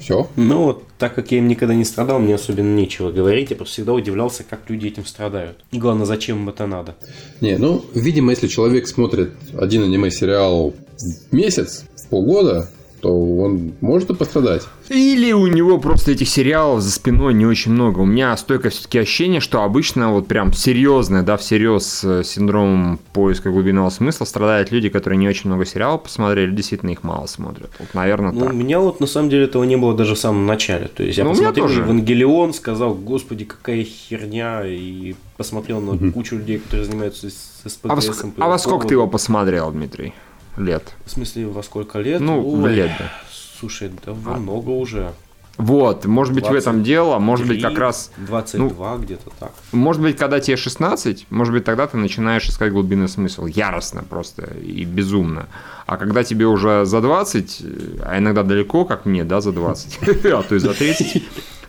Все. 0.00 0.28
Ну, 0.36 0.82
так 0.98 1.14
как 1.14 1.30
я 1.30 1.38
им 1.38 1.48
никогда 1.48 1.74
не 1.74 1.84
страдал, 1.84 2.18
мне 2.18 2.34
особенно 2.34 2.74
нечего 2.74 3.12
говорить. 3.12 3.50
Я 3.50 3.56
просто 3.56 3.74
всегда 3.74 3.92
удивлялся, 3.92 4.44
как 4.48 4.60
люди 4.68 4.86
этим 4.88 5.04
страдают. 5.04 5.58
И 5.70 5.78
главное, 5.78 6.06
зачем 6.06 6.38
им 6.38 6.48
это 6.48 6.66
надо. 6.66 6.96
Не, 7.40 7.56
ну, 7.58 7.84
видимо, 7.94 8.30
если 8.30 8.48
человек 8.48 8.88
смотрит 8.88 9.32
один 9.56 9.82
аниме-сериал 9.82 10.74
в 10.98 11.32
месяц, 11.34 11.84
в 11.96 12.08
полгода, 12.08 12.70
то 13.00 13.08
он 13.08 13.72
может 13.80 14.10
и 14.10 14.14
пострадать. 14.14 14.62
Или 14.88 15.32
у 15.32 15.46
него 15.46 15.78
просто 15.78 16.12
этих 16.12 16.28
сериалов 16.28 16.82
за 16.82 16.90
спиной 16.90 17.34
не 17.34 17.46
очень 17.46 17.72
много. 17.72 18.00
У 18.00 18.04
меня 18.04 18.36
стойкое 18.36 18.70
все-таки 18.70 18.98
ощущение, 18.98 19.40
что 19.40 19.62
обычно 19.62 20.12
вот 20.12 20.26
прям 20.26 20.52
серьезное, 20.52 21.22
да, 21.22 21.36
всерьез 21.36 21.86
с 21.86 22.04
э, 22.04 22.24
синдромом 22.24 22.98
поиска 23.12 23.50
глубинного 23.50 23.90
смысла 23.90 24.24
страдают 24.24 24.70
люди, 24.70 24.88
которые 24.88 25.18
не 25.18 25.28
очень 25.28 25.48
много 25.48 25.64
сериалов 25.64 26.02
посмотрели, 26.02 26.50
действительно 26.50 26.90
их 26.90 27.02
мало 27.02 27.26
смотрят. 27.26 27.70
Вот, 27.78 27.94
наверное, 27.94 28.32
ну, 28.32 28.40
так. 28.40 28.52
У 28.52 28.56
меня 28.56 28.80
вот 28.80 29.00
на 29.00 29.06
самом 29.06 29.30
деле 29.30 29.44
этого 29.44 29.64
не 29.64 29.76
было 29.76 29.94
даже 29.94 30.14
в 30.14 30.18
самом 30.18 30.46
начале. 30.46 30.88
То 30.88 31.02
есть 31.02 31.16
я 31.18 31.24
ну, 31.24 31.30
посмотрел 31.30 31.68
Евангелион, 31.68 32.52
сказал, 32.52 32.94
господи, 32.94 33.44
какая 33.44 33.84
херня, 33.84 34.62
и 34.66 35.14
посмотрел 35.36 35.80
на 35.80 35.92
mm-hmm. 35.92 36.12
кучу 36.12 36.36
людей, 36.36 36.58
которые 36.58 36.84
занимаются 36.86 37.30
с. 37.30 37.50
А, 37.84 37.98
а 38.38 38.48
во 38.48 38.58
сколько 38.58 38.88
ты 38.88 38.94
его 38.94 39.06
посмотрел, 39.06 39.70
Дмитрий? 39.70 40.14
Лет. 40.60 40.94
В 41.04 41.10
смысле, 41.10 41.46
во 41.46 41.62
сколько 41.62 41.98
лет? 41.98 42.20
Ну, 42.20 42.62
Ой, 42.62 42.72
лет, 42.74 42.90
да. 42.98 43.10
Слушай, 43.58 43.90
да 44.04 44.12
а. 44.12 44.36
много 44.38 44.70
уже. 44.70 45.12
Вот, 45.56 46.06
может 46.06 46.32
быть 46.32 46.44
20, 46.44 46.54
в 46.54 46.58
этом 46.58 46.82
дело, 46.82 47.18
может 47.18 47.46
3, 47.46 47.54
быть 47.54 47.62
как 47.62 47.76
раз... 47.78 48.12
22 48.16 48.96
ну, 48.96 49.02
где-то 49.02 49.30
так. 49.38 49.52
Может 49.72 50.00
быть, 50.00 50.16
когда 50.16 50.40
тебе 50.40 50.56
16, 50.56 51.26
может 51.28 51.52
быть, 51.52 51.64
тогда 51.64 51.86
ты 51.86 51.98
начинаешь 51.98 52.48
искать 52.48 52.72
глубинный 52.72 53.08
смысл. 53.08 53.44
Яростно 53.44 54.02
просто 54.02 54.54
и 54.54 54.84
безумно. 54.84 55.48
А 55.84 55.98
когда 55.98 56.24
тебе 56.24 56.46
уже 56.46 56.86
за 56.86 57.02
20, 57.02 57.62
а 58.00 58.18
иногда 58.18 58.42
далеко, 58.42 58.86
как 58.86 59.04
мне, 59.04 59.24
да, 59.24 59.42
за 59.42 59.52
20, 59.52 60.24
а 60.32 60.42
то 60.42 60.54
и 60.54 60.58
за 60.58 60.72
30, 60.72 61.24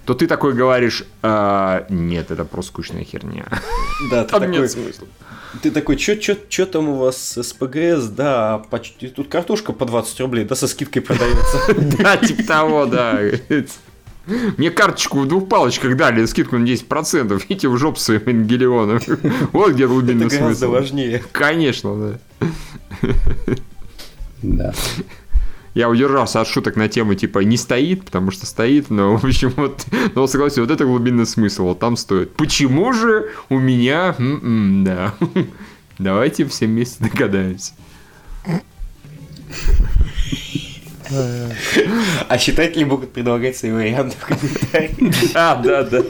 то 0.05 0.13
ты 0.13 0.27
такой 0.27 0.53
говоришь, 0.53 1.03
а, 1.21 1.85
нет, 1.89 2.31
это 2.31 2.43
просто 2.45 2.71
скучная 2.71 3.03
херня. 3.03 3.45
Да, 4.09 4.23
ты 4.23 4.31
такой, 4.31 4.47
нет 4.47 4.71
смысла. 4.71 5.07
Ты 5.61 5.69
такой, 5.69 5.97
что 5.97 6.65
там 6.65 6.89
у 6.89 6.95
вас 6.97 7.37
с 7.37 7.53
ПГС, 7.53 8.05
да, 8.05 8.63
почти, 8.69 9.09
тут 9.09 9.27
картошка 9.27 9.73
по 9.73 9.85
20 9.85 10.19
рублей, 10.21 10.45
да, 10.45 10.55
со 10.55 10.67
скидкой 10.67 11.01
продается. 11.01 11.57
Да, 12.01 12.17
типа 12.17 12.43
того, 12.43 12.85
да. 12.85 13.19
Мне 14.57 14.71
карточку 14.71 15.19
в 15.19 15.27
двух 15.27 15.49
палочках 15.49 15.97
дали, 15.97 16.25
скидку 16.25 16.57
на 16.57 16.65
10%. 16.65 17.43
Видите, 17.49 17.67
в 17.67 17.77
жопу 17.77 17.99
своим 17.99 18.21
ангелионом. 18.25 18.99
Вот 19.51 19.73
где 19.73 19.87
глубинный 19.87 20.29
смысл. 20.29 20.35
Это 20.35 20.43
гораздо 20.43 20.67
важнее. 20.69 21.23
Конечно, 21.31 22.17
да. 23.01 23.11
Да 24.41 24.73
я 25.73 25.89
удержался 25.89 26.41
от 26.41 26.47
шуток 26.47 26.75
на 26.75 26.87
тему 26.89 27.15
типа 27.15 27.39
не 27.39 27.57
стоит, 27.57 28.05
потому 28.05 28.31
что 28.31 28.45
стоит, 28.45 28.89
но 28.89 29.17
в 29.17 29.25
общем 29.25 29.53
вот, 29.55 29.85
но 30.15 30.27
согласен, 30.27 30.61
вот 30.61 30.71
это 30.71 30.85
глубинный 30.85 31.25
смысл, 31.25 31.65
вот 31.65 31.79
там 31.79 31.97
стоит. 31.97 32.33
Почему 32.35 32.91
же 32.93 33.31
у 33.49 33.59
меня, 33.59 34.15
м-м, 34.17 34.83
да, 34.83 35.13
давайте 35.97 36.45
все 36.45 36.65
вместе 36.65 37.03
догадаемся. 37.03 37.73
А 42.29 42.37
читатели 42.37 42.85
могут 42.85 43.11
предлагать 43.11 43.57
свои 43.57 43.71
варианты 43.71 44.15
в 44.17 44.25
комментариях. 44.25 45.31
А, 45.35 45.55
да, 45.55 45.83
да. 45.83 46.03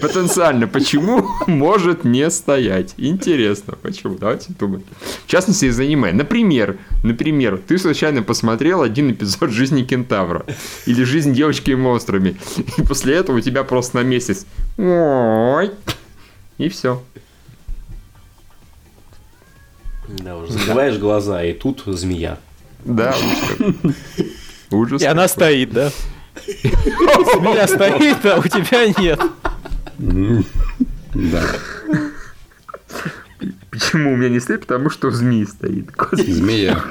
Потенциально. 0.00 0.66
Почему 0.66 1.26
может 1.46 2.04
не 2.04 2.30
стоять? 2.30 2.94
Интересно, 2.96 3.74
почему? 3.80 4.16
Давайте 4.16 4.52
думать. 4.58 4.82
В 5.26 5.30
частности, 5.30 5.66
из 5.66 5.78
аниме. 5.78 6.12
Например, 6.12 6.78
например, 7.02 7.60
ты 7.66 7.78
случайно 7.78 8.22
посмотрел 8.22 8.82
один 8.82 9.10
эпизод 9.10 9.50
«Жизни 9.50 9.82
кентавра» 9.82 10.44
или 10.86 11.04
«Жизнь 11.04 11.34
девочки 11.34 11.70
и 11.70 11.74
монстрами», 11.74 12.36
и 12.76 12.82
после 12.82 13.14
этого 13.16 13.38
у 13.38 13.40
тебя 13.40 13.64
просто 13.64 13.98
на 13.98 14.02
месяц 14.02 14.46
Ой, 14.78 15.70
и 16.58 16.68
все. 16.68 17.02
Да, 20.08 20.36
уже 20.36 20.52
закрываешь 20.52 20.98
глаза, 20.98 21.42
и 21.44 21.52
тут 21.52 21.82
змея. 21.86 22.38
Да, 22.84 23.14
ужас. 24.70 25.02
И 25.02 25.04
она 25.04 25.28
стоит, 25.28 25.72
да? 25.72 25.90
Змея 26.46 27.66
стоит, 27.68 28.24
а 28.24 28.38
у 28.38 28.42
тебя 28.42 28.86
нет. 28.98 29.20
Да. 30.00 31.42
Почему 33.70 34.12
у 34.12 34.16
меня 34.16 34.28
не 34.28 34.40
стоит? 34.40 34.60
Потому 34.62 34.90
что 34.90 35.10
змея 35.10 35.46
стоит. 35.46 35.90
Змея. 36.12 36.82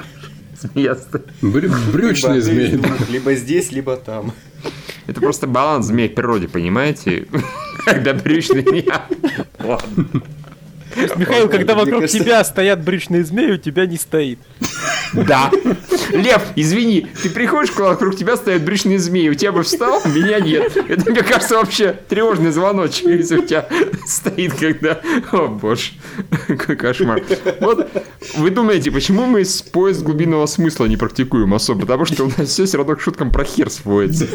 Змея 0.60 0.94
стоит. 0.94 1.26
Брючная 1.42 2.40
змея. 2.40 2.78
Либо 3.08 3.34
здесь, 3.34 3.72
либо 3.72 3.96
там. 3.96 4.32
Это 5.06 5.20
просто 5.20 5.46
баланс 5.46 5.86
змей 5.86 6.08
в 6.08 6.14
природе, 6.14 6.46
понимаете? 6.48 7.26
Когда 7.84 8.14
брючный 8.14 8.62
змея. 8.68 9.06
Ладно. 9.58 10.06
Михаил, 11.16 11.48
когда 11.48 11.74
вокруг 11.74 12.06
тебя 12.06 12.42
стоят 12.44 12.82
брючные 12.82 13.24
змеи, 13.24 13.52
у 13.52 13.56
тебя 13.56 13.86
не 13.86 13.96
стоит. 13.96 14.38
Да. 15.12 15.50
Лев, 16.10 16.42
извини, 16.56 17.06
ты 17.22 17.30
приходишь, 17.30 17.72
когда 17.72 17.90
вокруг 17.90 18.16
тебя 18.16 18.36
стоят 18.36 18.62
брючные 18.62 18.98
змеи, 18.98 19.28
у 19.28 19.34
тебя 19.34 19.52
бы 19.52 19.62
встал, 19.62 20.00
меня 20.04 20.40
нет. 20.40 20.76
Это, 20.76 21.10
мне 21.10 21.22
кажется, 21.22 21.56
вообще 21.56 21.98
тревожный 22.08 22.50
звоночек, 22.50 23.06
если 23.06 23.38
у 23.38 23.42
тебя 23.42 23.66
стоит, 24.06 24.54
когда... 24.54 25.00
О, 25.32 25.48
боже, 25.48 25.90
какой 26.46 26.76
кошмар. 26.76 27.22
Вот, 27.60 27.90
вы 28.36 28.50
думаете, 28.50 28.90
почему 28.90 29.26
мы 29.26 29.44
поиск 29.72 30.02
глубинного 30.02 30.46
смысла 30.46 30.86
не 30.86 30.96
практикуем 30.96 31.54
особо? 31.54 31.80
Потому 31.80 32.04
что 32.04 32.24
у 32.24 32.32
нас 32.36 32.48
все 32.48 32.64
все 32.64 32.78
равно 32.78 32.96
к 32.96 33.00
шуткам 33.00 33.30
про 33.30 33.44
хер 33.44 33.70
сводится. 33.70 34.26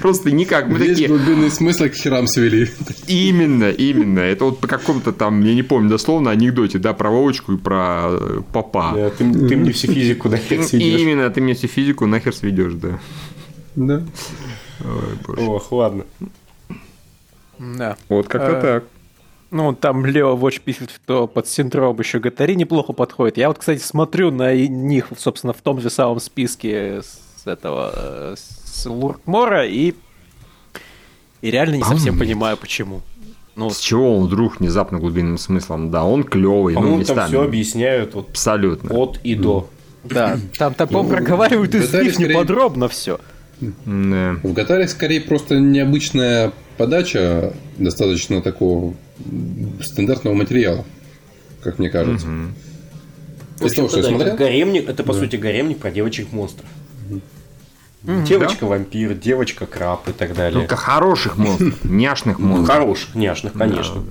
Просто 0.00 0.30
никак. 0.30 0.68
Мы 0.68 0.78
Весь 0.78 0.90
такие... 0.90 1.08
глубинный 1.08 1.50
смысл 1.50 1.84
к 1.84 1.94
херам 1.94 2.26
свели. 2.26 2.70
Именно, 3.06 3.70
именно. 3.70 4.20
Это 4.20 4.44
вот 4.46 4.60
по 4.60 4.66
какому-то 4.66 5.11
там, 5.12 5.42
я 5.44 5.54
не 5.54 5.62
помню 5.62 5.88
дословно, 5.88 6.30
анекдоте, 6.30 6.78
да, 6.78 6.92
про 6.92 7.10
Вовочку 7.10 7.52
и 7.52 7.56
про 7.56 8.08
э, 8.08 8.40
папа. 8.52 8.92
Да, 8.94 9.10
ты, 9.10 9.18
ты 9.18 9.56
мне 9.56 9.72
всю 9.72 9.92
физику 9.92 10.28
нахер 10.28 10.62
сведешь. 10.62 11.00
Именно, 11.00 11.30
ты 11.30 11.40
мне 11.40 11.54
всю 11.54 11.68
физику 11.68 12.06
нахер 12.06 12.34
сведешь, 12.34 12.74
да. 12.74 12.98
Да. 13.76 14.02
Ой, 14.80 15.18
боже. 15.26 15.42
Ох, 15.42 15.72
ладно. 15.72 16.04
Да. 17.58 17.96
Вот 18.08 18.28
как-то 18.28 18.58
а, 18.58 18.60
так. 18.60 18.84
Ну, 19.50 19.74
там 19.74 20.06
Лео 20.06 20.36
Watch 20.36 20.60
пишет, 20.64 20.90
что 20.90 21.26
под 21.26 21.46
синдром 21.46 21.98
еще 21.98 22.18
Гатари 22.18 22.54
неплохо 22.54 22.92
подходит. 22.92 23.36
Я 23.36 23.48
вот, 23.48 23.58
кстати, 23.58 23.80
смотрю 23.80 24.30
на 24.30 24.54
них, 24.54 25.08
собственно, 25.16 25.52
в 25.52 25.60
том 25.60 25.80
же 25.80 25.90
самом 25.90 26.20
списке 26.20 27.02
с 27.02 27.46
этого, 27.46 27.92
э, 27.94 28.34
с 28.36 28.86
Луркмора, 28.86 29.66
и, 29.66 29.94
и 31.42 31.50
реально 31.50 31.76
не 31.76 31.84
совсем 31.84 32.18
понимаю, 32.18 32.56
почему. 32.56 33.02
Ну, 33.54 33.70
с 33.70 33.78
чего 33.80 34.18
он 34.18 34.26
вдруг 34.26 34.60
внезапно 34.60 34.98
глубинным 34.98 35.36
смыслом? 35.36 35.90
Да, 35.90 36.04
он 36.04 36.24
клевый, 36.24 36.74
ну, 36.74 36.96
местами. 36.98 37.16
там 37.16 37.28
все 37.28 37.42
объясняют 37.42 38.14
вот 38.14 38.30
абсолютно 38.30 38.94
от 38.94 39.20
и 39.22 39.34
до. 39.34 39.68
Да, 40.04 40.38
там 40.58 40.74
таком 40.74 41.06
ну, 41.08 41.14
проговаривают 41.14 41.74
излишне 41.74 42.30
подробно 42.30 42.88
все. 42.88 43.18
В 43.60 44.52
Гатаре 44.52 44.88
скорее 44.88 45.20
просто 45.20 45.60
необычная 45.60 46.52
подача 46.76 47.52
достаточно 47.78 48.42
такого 48.42 48.94
стандартного 49.80 50.34
материала, 50.34 50.84
как 51.62 51.78
мне 51.78 51.88
кажется. 51.88 52.26
Угу. 52.26 53.66
Из 53.66 53.74
того, 53.74 53.88
что 53.88 53.98
я 53.98 54.04
смотрел? 54.04 54.28
Это, 54.28 54.36
гаремник, 54.36 54.88
это 54.88 55.04
по 55.04 55.12
да. 55.12 55.20
сути 55.20 55.36
гаремник 55.36 55.78
про 55.78 55.90
девочек-монстров. 55.92 56.66
Mm, 58.04 58.24
Девочка-вампир, 58.24 59.10
да? 59.10 59.14
девочка-краб 59.14 60.08
и 60.08 60.12
так 60.12 60.34
далее. 60.34 60.60
Только 60.60 60.76
хороших 60.76 61.36
монстров, 61.36 61.84
няшных 61.84 62.38
монстров. 62.38 62.76
Хороших, 62.76 63.14
няшных, 63.14 63.52
конечно. 63.52 64.02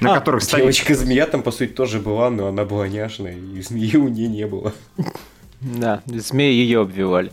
На 0.00 0.14
а, 0.14 0.18
которых 0.18 0.42
стоит... 0.42 0.62
Девочка-змея 0.62 1.26
там, 1.26 1.42
по 1.42 1.50
сути, 1.50 1.70
тоже 1.70 2.00
была, 2.00 2.30
но 2.30 2.46
она 2.46 2.64
была 2.64 2.88
няшная, 2.88 3.36
и 3.36 3.60
змеи 3.60 3.96
у 3.96 4.08
нее 4.08 4.28
не 4.28 4.46
было. 4.46 4.72
Да, 5.60 6.02
змеи 6.06 6.52
ее 6.52 6.82
обвивали. 6.82 7.32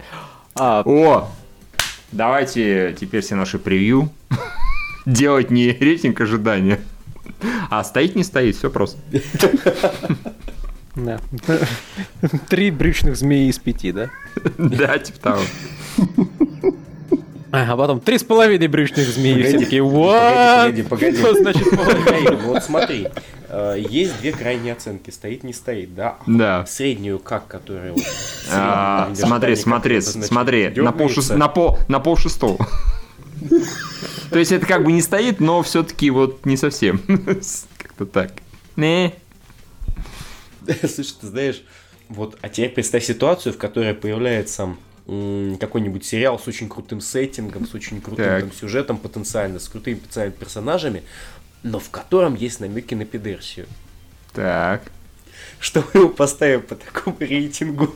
А... 0.55 0.83
О! 0.85 1.29
Давайте 2.11 2.95
теперь 2.99 3.21
все 3.21 3.35
наши 3.35 3.57
превью 3.57 4.09
делать 5.05 5.49
не 5.49 5.71
рейтинг 5.71 6.21
ожидания, 6.21 6.79
а 7.69 7.83
стоит 7.83 8.15
не 8.15 8.23
стоит, 8.23 8.55
все 8.55 8.69
просто. 8.69 8.99
Да. 10.95 11.19
Три 12.49 12.71
брючных 12.71 13.15
змеи 13.15 13.49
из 13.49 13.59
пяти, 13.59 13.91
да? 13.91 14.09
Да, 14.57 14.97
типа 14.99 15.19
того. 15.19 15.41
А 17.55 17.77
потом 17.77 17.99
три 17.99 18.17
с 18.17 18.23
половиной 18.23 18.67
брючных 18.67 19.07
змеи. 19.07 19.43
Все 19.43 19.59
такие, 19.59 19.83
погоди, 19.83 20.81
погоди, 20.81 21.17
погоди. 21.17 21.41
значит 21.43 21.69
половина? 21.69 22.35
Вот 22.47 22.63
смотри, 22.63 23.07
э, 23.47 23.75
есть 23.77 24.19
две 24.21 24.31
крайние 24.31 24.73
оценки, 24.73 25.11
стоит, 25.11 25.43
не 25.43 25.53
стоит, 25.53 25.93
да? 25.93 26.17
Да. 26.25 26.65
Среднюю 26.65 27.19
как, 27.19 27.45
которая... 27.45 27.93
А, 28.51 29.11
смотри, 29.13 29.55
смотри, 29.55 30.01
смотри, 30.01 30.69
на 30.69 30.91
пол, 30.91 31.11
на, 31.29 31.47
пол, 31.47 31.77
на 31.87 31.99
пол 31.99 32.17
шестого. 32.17 32.57
То 34.31 34.39
есть 34.39 34.51
это 34.51 34.65
как 34.65 34.83
бы 34.83 34.91
не 34.91 35.01
стоит, 35.03 35.39
но 35.39 35.61
все-таки 35.61 36.09
вот 36.09 36.47
не 36.47 36.57
совсем. 36.57 37.01
Как-то 37.77 38.07
так. 38.07 38.31
Не. 38.75 39.13
Слушай, 40.87 41.15
ты 41.21 41.27
знаешь, 41.27 41.63
вот, 42.09 42.37
а 42.41 42.49
теперь 42.49 42.69
представь 42.69 43.03
ситуацию, 43.03 43.53
в 43.53 43.57
которой 43.57 43.93
появляется 43.93 44.75
какой-нибудь 45.05 46.05
сериал 46.05 46.39
с 46.39 46.47
очень 46.47 46.69
крутым 46.69 47.01
сеттингом, 47.01 47.67
с 47.67 47.73
очень 47.73 47.99
крутым 47.99 48.41
там, 48.41 48.53
сюжетом 48.53 48.97
потенциально, 48.97 49.59
с 49.59 49.67
крутыми 49.67 49.97
специальными 49.97 50.37
персонажами, 50.37 51.03
но 51.61 51.79
в 51.79 51.89
котором 51.89 52.35
есть 52.35 52.61
намеки 52.61 52.93
на 52.93 53.05
педерсию. 53.05 53.67
Так. 54.33 54.83
Что 55.59 55.83
мы 55.93 56.01
его 56.01 56.09
поставим 56.09 56.61
по 56.61 56.75
такому 56.75 57.17
рейтингу? 57.19 57.93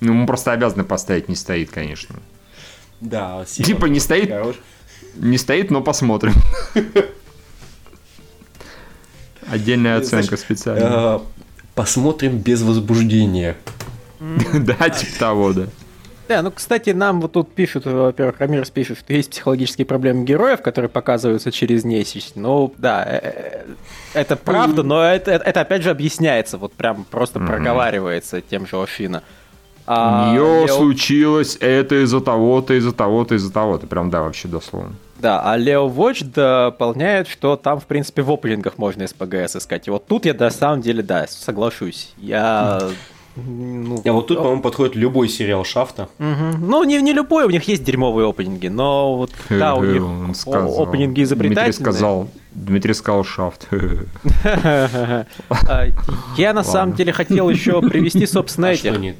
Ну, 0.00 0.12
мы 0.12 0.26
просто 0.26 0.52
обязаны 0.52 0.84
поставить, 0.84 1.28
не 1.28 1.36
стоит, 1.36 1.70
конечно. 1.70 2.16
Да, 3.00 3.44
Типа 3.44 3.86
не 3.86 4.00
стоит, 4.00 4.30
хорош. 4.30 4.56
не 5.16 5.38
стоит, 5.38 5.70
но 5.70 5.82
посмотрим. 5.82 6.34
Отдельная 9.48 9.98
оценка 9.98 10.36
специальная. 10.36 11.20
Посмотрим 11.76 12.38
без 12.38 12.62
возбуждения. 12.62 13.56
Да, 14.54 14.88
типа 14.88 15.18
того, 15.18 15.52
да. 15.52 15.66
Да, 16.26 16.42
ну, 16.42 16.50
кстати, 16.50 16.90
нам 16.90 17.20
вот 17.20 17.32
тут 17.32 17.52
пишут, 17.52 17.84
во-первых, 17.84 18.40
Рамирс 18.40 18.70
пишет, 18.70 18.98
что 18.98 19.12
есть 19.12 19.30
психологические 19.30 19.84
проблемы 19.84 20.24
героев, 20.24 20.62
которые 20.62 20.88
показываются 20.88 21.52
через 21.52 21.84
несись. 21.84 22.32
Ну, 22.34 22.74
да, 22.78 23.04
э, 23.06 23.20
э, 23.22 23.64
это 24.14 24.36
правда, 24.36 24.82
но 24.82 25.04
это, 25.04 25.32
это 25.32 25.60
опять 25.60 25.82
же 25.82 25.90
объясняется, 25.90 26.58
вот 26.58 26.72
прям 26.72 27.04
просто 27.04 27.38
проговаривается 27.38 28.40
тем 28.40 28.66
же 28.66 28.82
Офина. 28.82 29.22
А 29.86 30.30
У 30.30 30.32
нее 30.32 30.66
случилось 30.66 31.56
это 31.60 32.02
из-за 32.02 32.20
того-то, 32.20 32.74
из-за 32.74 32.92
того-то, 32.92 33.36
из-за 33.36 33.52
того-то. 33.52 33.86
Прям, 33.86 34.10
да, 34.10 34.22
вообще 34.22 34.48
дословно. 34.48 34.94
Да, 35.20 35.40
а 35.40 35.58
Leo 35.58 35.92
Watch 35.92 36.24
дополняет, 36.24 37.28
что 37.28 37.56
там, 37.56 37.80
в 37.80 37.86
принципе, 37.86 38.22
в 38.22 38.30
опенингах 38.30 38.78
можно 38.78 39.06
СПГС 39.06 39.56
искать. 39.56 39.88
И 39.88 39.90
вот 39.90 40.06
тут 40.06 40.26
я, 40.26 40.34
на 40.34 40.50
самом 40.50 40.82
деле, 40.82 41.02
да, 41.02 41.26
соглашусь. 41.28 42.12
Я... 42.18 42.80
Ну, 43.36 44.00
а 44.02 44.12
вот 44.12 44.28
тут, 44.28 44.38
по-моему, 44.38 44.62
подходит 44.62 44.96
любой 44.96 45.28
сериал 45.28 45.62
Шафта. 45.62 46.08
Угу. 46.18 46.58
Ну, 46.58 46.84
не, 46.84 47.02
не 47.02 47.12
любой, 47.12 47.44
у 47.44 47.50
них 47.50 47.64
есть 47.64 47.84
дерьмовые 47.84 48.26
опенинги, 48.26 48.68
но 48.68 49.14
вот, 49.14 49.30
да, 49.50 49.74
у 49.74 49.84
них 49.84 50.02
Он 50.02 50.34
сказал. 50.34 50.82
опенинги 50.82 51.22
изобретательные. 51.22 51.72
Дмитрий 51.72 51.84
сказал, 51.84 52.28
Дмитрий 52.52 52.94
сказал 52.94 53.24
Шафт. 53.24 53.68
А, 55.68 55.86
я, 56.38 56.52
на 56.54 56.64
самом 56.64 56.94
деле, 56.94 57.12
хотел 57.12 57.50
еще 57.50 57.82
привести, 57.82 58.26
собственно, 58.26 58.68
а 58.68 58.72
этих. 58.72 59.14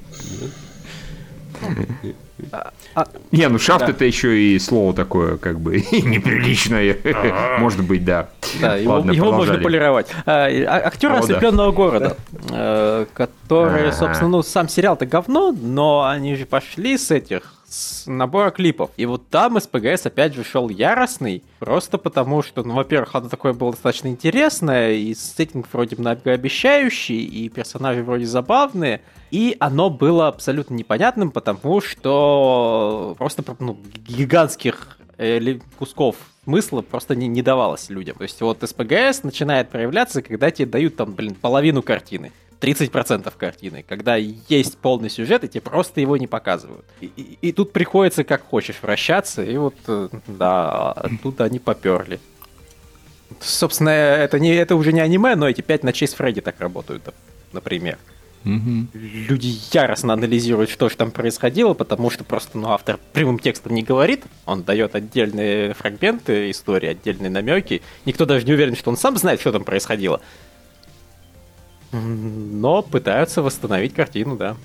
А, 2.53 2.72
а, 2.95 3.07
не, 3.32 3.49
ну 3.49 3.59
шафт 3.59 3.87
да. 3.87 3.93
это 3.93 4.05
еще 4.05 4.39
и 4.39 4.59
слово 4.59 4.93
такое, 4.93 5.37
как 5.39 5.59
бы, 5.59 5.76
неприличное. 5.93 6.97
А. 7.05 7.59
Может 7.59 7.82
быть, 7.82 8.05
да. 8.05 8.28
Да, 8.61 8.76
его, 8.76 8.95
Ладно, 8.95 9.12
его 9.12 9.32
можно 9.32 9.59
полировать. 9.59 10.07
А, 10.26 10.47
актер 10.84 11.12
О, 11.12 11.18
ослепленного 11.18 11.70
да. 11.70 11.76
города, 11.76 12.16
э, 12.51 13.07
который, 13.14 13.93
собственно, 13.93 14.28
ну, 14.28 14.43
сам 14.43 14.68
сериал-то 14.68 15.07
говно, 15.07 15.53
но 15.53 16.05
они 16.05 16.37
же 16.37 16.47
пошли 16.47 16.99
с 16.99 17.11
этих 17.11 17.55
с 17.68 18.06
набора 18.06 18.50
клипов. 18.50 18.90
И 18.96 19.06
вот 19.06 19.28
там 19.28 19.60
СПГС 19.60 20.06
опять 20.06 20.34
же 20.34 20.44
шел 20.44 20.68
яростный, 20.68 21.42
просто 21.58 21.98
потому 21.98 22.42
что, 22.42 22.62
ну, 22.62 22.74
во-первых, 22.74 23.14
оно 23.14 23.28
такое 23.28 23.52
было 23.52 23.72
достаточно 23.72 24.08
интересное, 24.08 24.92
и 24.92 25.14
сеттинг 25.14 25.66
вроде 25.72 25.96
многообещающий, 25.96 27.24
и 27.24 27.48
персонажи 27.48 28.02
вроде 28.02 28.26
забавные, 28.26 29.02
и 29.30 29.56
оно 29.60 29.90
было 29.90 30.28
абсолютно 30.28 30.74
непонятным, 30.74 31.30
потому 31.30 31.80
что 31.80 33.14
просто 33.18 33.42
ну, 33.58 33.78
гигантских 34.06 34.98
э, 35.18 35.58
кусков 35.78 36.16
смысла 36.44 36.80
просто 36.80 37.16
не, 37.16 37.26
не 37.26 37.42
давалось 37.42 37.90
людям. 37.90 38.16
То 38.16 38.22
есть 38.22 38.40
вот 38.40 38.62
СПГС 38.62 39.24
начинает 39.24 39.68
проявляться, 39.68 40.22
когда 40.22 40.50
тебе 40.50 40.66
дают 40.66 40.96
там, 40.96 41.12
блин, 41.12 41.34
половину 41.34 41.82
картины. 41.82 42.32
30% 42.61 43.32
картины, 43.36 43.84
когда 43.86 44.16
есть 44.16 44.78
полный 44.78 45.11
сюжет, 45.11 45.44
и 45.44 45.48
тебе 45.48 45.61
просто 45.61 46.00
его 46.00 46.16
не 46.16 46.26
показывают. 46.26 46.84
И, 47.00 47.07
и, 47.16 47.38
и 47.48 47.52
тут 47.52 47.72
приходится 47.72 48.24
как 48.24 48.44
хочешь 48.44 48.76
вращаться, 48.82 49.42
и 49.42 49.57
вот, 49.57 49.74
э, 49.86 50.09
да, 50.26 50.94
тут 51.22 51.40
они 51.40 51.59
поперли. 51.59 52.18
Собственно, 53.40 53.90
это, 53.90 54.38
не, 54.38 54.54
это 54.54 54.76
уже 54.76 54.92
не 54.92 55.00
аниме, 55.00 55.34
но 55.36 55.48
эти 55.48 55.61
пять 55.61 55.84
ночей 55.84 56.09
с 56.09 56.14
Фредди 56.14 56.40
так 56.40 56.61
работают, 56.61 57.02
например. 57.52 57.98
Угу. 58.46 58.86
Люди 58.94 59.59
яростно 59.72 60.12
анализируют, 60.12 60.70
что 60.70 60.88
же 60.88 60.96
там 60.96 61.11
происходило, 61.11 61.74
потому 61.74 62.11
что 62.11 62.22
просто 62.22 62.57
ну, 62.57 62.68
автор 62.68 63.00
прямым 63.12 63.40
текстом 63.40 63.74
не 63.74 63.82
говорит, 63.82 64.22
он 64.44 64.62
дает 64.62 64.94
отдельные 64.94 65.74
фрагменты 65.74 66.48
истории, 66.52 66.90
отдельные 66.90 67.28
намеки. 67.28 67.82
Никто 68.04 68.24
даже 68.24 68.46
не 68.46 68.52
уверен, 68.52 68.76
что 68.76 68.90
он 68.90 68.96
сам 68.96 69.16
знает, 69.16 69.40
что 69.40 69.50
там 69.50 69.64
происходило 69.64 70.20
но 71.93 72.82
пытаются 72.82 73.43
восстановить 73.43 73.95
картину, 73.95 74.37
да. 74.37 74.57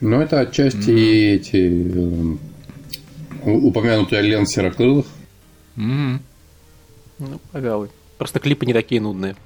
Ну, 0.00 0.20
это 0.20 0.40
отчасти 0.40 0.90
mm-hmm. 0.90 1.34
эти 1.34 2.38
э, 3.44 3.50
упомянутые 3.50 4.18
Альянс 4.18 4.50
Серокрылых. 4.50 5.06
Mm-hmm. 5.76 6.18
Ну, 7.20 7.40
пожалуй. 7.52 7.88
Просто 8.18 8.40
клипы 8.40 8.66
не 8.66 8.72
такие 8.72 9.00
нудные. 9.00 9.36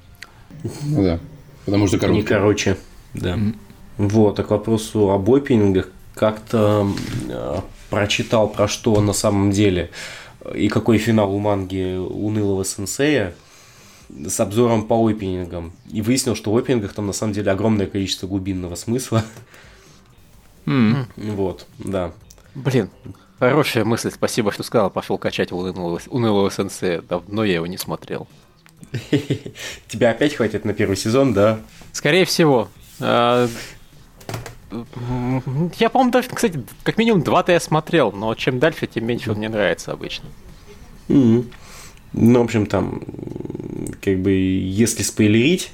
Ну 0.85 1.03
да. 1.03 1.21
Потому 1.67 1.87
что 1.87 1.99
короче. 1.99 2.17
Не 2.17 2.23
короче, 2.23 2.77
да. 3.13 3.35
Mm-hmm. 3.35 3.55
Вот, 3.99 4.39
а 4.41 4.45
к 4.45 4.51
вопросу 4.51 5.11
об 5.11 5.31
опенингах 5.31 5.91
как-то 6.15 6.91
э, 7.29 7.57
прочитал 7.91 8.49
про 8.49 8.69
что 8.69 9.01
на 9.01 9.13
самом 9.13 9.51
деле 9.51 9.91
и 10.55 10.69
какой 10.69 10.99
финал 10.99 11.35
у 11.35 11.39
манги 11.39 11.97
унылого 11.97 12.65
сенсея 12.65 13.35
с 14.09 14.41
обзором 14.41 14.87
по 14.87 15.07
опенингам. 15.09 15.73
И 15.91 16.03
выяснил, 16.03 16.35
что 16.35 16.53
в 16.53 16.57
опенингах 16.57 16.93
там 16.93 17.07
на 17.07 17.13
самом 17.13 17.33
деле 17.33 17.51
огромное 17.51 17.87
количество 17.87 18.27
глубинного 18.27 18.75
смысла. 18.75 19.25
Mm. 20.67 21.07
Вот, 21.17 21.67
да. 21.79 22.13
Блин, 22.55 22.91
хорошая 23.39 23.85
мысль, 23.85 24.11
спасибо, 24.11 24.53
что 24.53 24.63
сказал. 24.63 24.91
Пошел 24.91 25.19
качать 25.19 25.53
унылого, 25.53 26.01
унылого 26.09 26.51
сенсея. 26.51 27.03
Давно 27.03 27.45
я 27.45 27.55
его 27.55 27.67
не 27.67 27.79
смотрел. 27.79 28.27
Тебя 29.89 30.11
опять 30.11 30.35
хватит 30.35 30.65
на 30.65 30.75
первый 30.75 30.97
сезон, 30.97 31.35
да? 31.35 31.61
Скорее 31.93 32.25
всего. 32.25 32.69
А, 33.01 33.49
я, 35.79 35.91
по-моему, 35.91 36.11
даже, 36.11 36.29
кстати, 36.29 36.63
как 36.83 36.99
минимум 36.99 37.23
два-то 37.23 37.53
я 37.53 37.61
смотрел, 37.61 38.13
но 38.13 38.35
чем 38.35 38.59
дальше, 38.59 38.87
тем 38.87 39.07
меньше 39.07 39.31
он 39.31 39.39
мне 39.39 39.49
нравится 39.49 39.93
обычно. 39.93 40.29
Ну, 41.09 41.45
в 42.13 42.45
общем, 42.45 42.67
там, 42.67 43.03
как 44.03 44.19
бы, 44.19 44.33
если 44.33 45.03
спойлерить, 45.03 45.71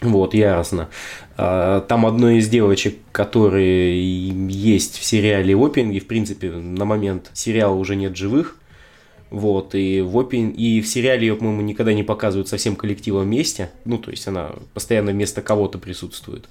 вот, 0.00 0.34
яростно. 0.34 0.88
А, 1.36 1.80
там 1.82 2.06
одной 2.06 2.38
из 2.38 2.48
девочек, 2.48 2.96
которые 3.12 4.28
есть 4.48 4.98
в 4.98 5.04
сериале 5.04 5.56
Опинги, 5.56 5.98
в 5.98 6.06
принципе, 6.06 6.50
на 6.50 6.84
момент 6.84 7.30
сериала 7.32 7.74
уже 7.74 7.96
нет 7.96 8.16
живых. 8.16 8.56
Вот, 9.30 9.74
и 9.74 10.00
в, 10.00 10.16
опин... 10.16 10.50
и 10.50 10.80
в 10.80 10.86
сериале 10.86 11.26
ее, 11.26 11.34
по-моему, 11.34 11.62
никогда 11.62 11.92
не 11.92 12.04
показывают 12.04 12.46
со 12.46 12.56
всем 12.56 12.76
коллективом 12.76 13.24
вместе. 13.24 13.70
Ну, 13.84 13.98
то 13.98 14.12
есть 14.12 14.28
она 14.28 14.52
постоянно 14.74 15.10
вместо 15.10 15.42
кого-то 15.42 15.78
присутствует. 15.78 16.48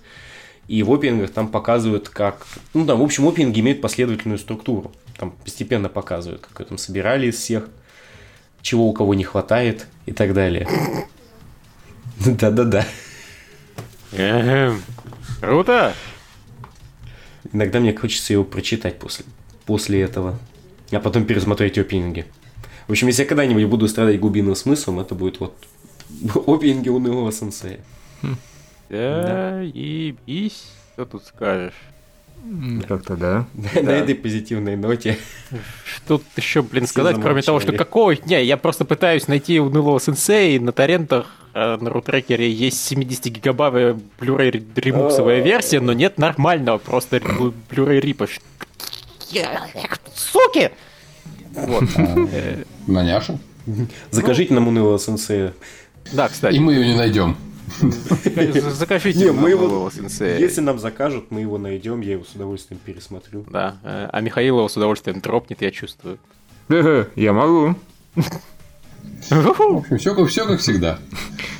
И 0.67 0.83
в 0.83 0.91
опингах 0.91 1.29
там 1.29 1.47
показывают, 1.47 2.09
как... 2.09 2.45
Ну, 2.73 2.83
да, 2.83 2.95
в 2.95 3.01
общем, 3.01 3.25
опинги 3.25 3.61
имеют 3.61 3.79
последовательную 3.79 4.37
структуру. 4.37 4.91
Там 5.17 5.31
постепенно 5.31 5.87
показывают, 5.87 6.41
как 6.41 6.59
ее 6.59 6.65
там 6.65 6.77
собирали 6.77 7.27
из 7.27 7.35
всех 7.37 7.69
чего 8.63 8.87
у 8.87 8.93
кого 8.93 9.13
не 9.13 9.23
хватает 9.23 9.85
и 10.07 10.11
так 10.11 10.33
далее. 10.33 10.67
Да-да-да. 12.25 12.85
Круто! 15.39 15.93
Иногда 17.51 17.79
мне 17.79 17.95
хочется 17.95 18.33
его 18.33 18.43
прочитать 18.43 18.97
после, 18.97 19.25
после 19.65 20.01
этого, 20.01 20.39
а 20.91 20.99
потом 20.99 21.25
пересмотреть 21.25 21.77
опенинги. 21.77 22.25
В 22.87 22.91
общем, 22.91 23.07
если 23.07 23.23
я 23.23 23.27
когда-нибудь 23.27 23.65
буду 23.65 23.87
страдать 23.87 24.19
глубинным 24.19 24.55
смыслом, 24.55 24.99
это 24.99 25.13
будет 25.13 25.39
вот 25.39 25.55
опенинги 26.47 26.89
унылого 26.89 27.31
сенсея. 27.31 27.79
Да, 28.21 29.23
да. 29.59 29.63
и, 29.63 30.15
и 30.25 30.51
что 30.93 31.05
тут 31.05 31.25
скажешь? 31.25 31.73
Как-то 32.87 33.15
да. 33.15 33.45
На 33.81 33.89
этой 33.91 34.15
позитивной 34.15 34.75
ноте. 34.75 35.17
Что 35.85 36.17
тут 36.17 36.23
еще, 36.35 36.61
блин, 36.61 36.87
сказать, 36.87 37.17
кроме 37.21 37.41
того, 37.41 37.59
что 37.59 37.71
какой... 37.73 38.19
Не, 38.25 38.43
я 38.43 38.57
просто 38.57 38.85
пытаюсь 38.85 39.27
найти 39.27 39.59
унылого 39.59 39.99
сенсея, 39.99 40.59
на 40.59 40.71
торрентах 40.71 41.27
э, 41.53 41.77
на 41.77 41.89
рутрекере 41.89 42.51
есть 42.51 42.91
70-гигабайт 42.91 43.99
Blu-ray 44.19 44.63
ремуксовая 44.75 45.41
версия, 45.41 45.79
но 45.79 45.93
нет 45.93 46.17
нормального 46.17 46.77
просто 46.77 47.17
Blu-ray 47.69 47.99
рипа. 47.99 48.27
Суки! 50.13 50.71
Вот. 51.53 51.85
Маняша? 52.87 53.39
Закажите 54.11 54.53
нам 54.53 54.67
унылого 54.67 54.99
сенсея. 54.99 55.53
Да, 56.11 56.27
кстати. 56.27 56.55
И 56.55 56.59
мы 56.59 56.73
ее 56.73 56.87
не 56.87 56.95
найдем. 56.95 57.37
Закажите 58.71 59.25
не, 59.25 59.31
мы 59.31 59.49
его, 59.51 59.91
Если 60.19 60.61
нам 60.61 60.79
закажут, 60.79 61.31
мы 61.31 61.41
его 61.41 61.57
найдем, 61.57 62.01
я 62.01 62.13
его 62.13 62.23
с 62.23 62.33
удовольствием 62.35 62.79
пересмотрю. 62.83 63.45
Да, 63.49 63.77
э, 63.83 64.09
а 64.11 64.21
Михаил 64.21 64.57
его 64.57 64.69
с 64.69 64.77
удовольствием 64.77 65.19
дропнет, 65.19 65.61
я 65.61 65.71
чувствую. 65.71 66.19
Я 67.15 67.33
могу. 67.33 67.75
В 69.29 69.77
общем, 69.77 69.97
все 69.97 70.15
как, 70.15 70.27
все 70.29 70.45
как 70.45 70.59
всегда. 70.59 70.99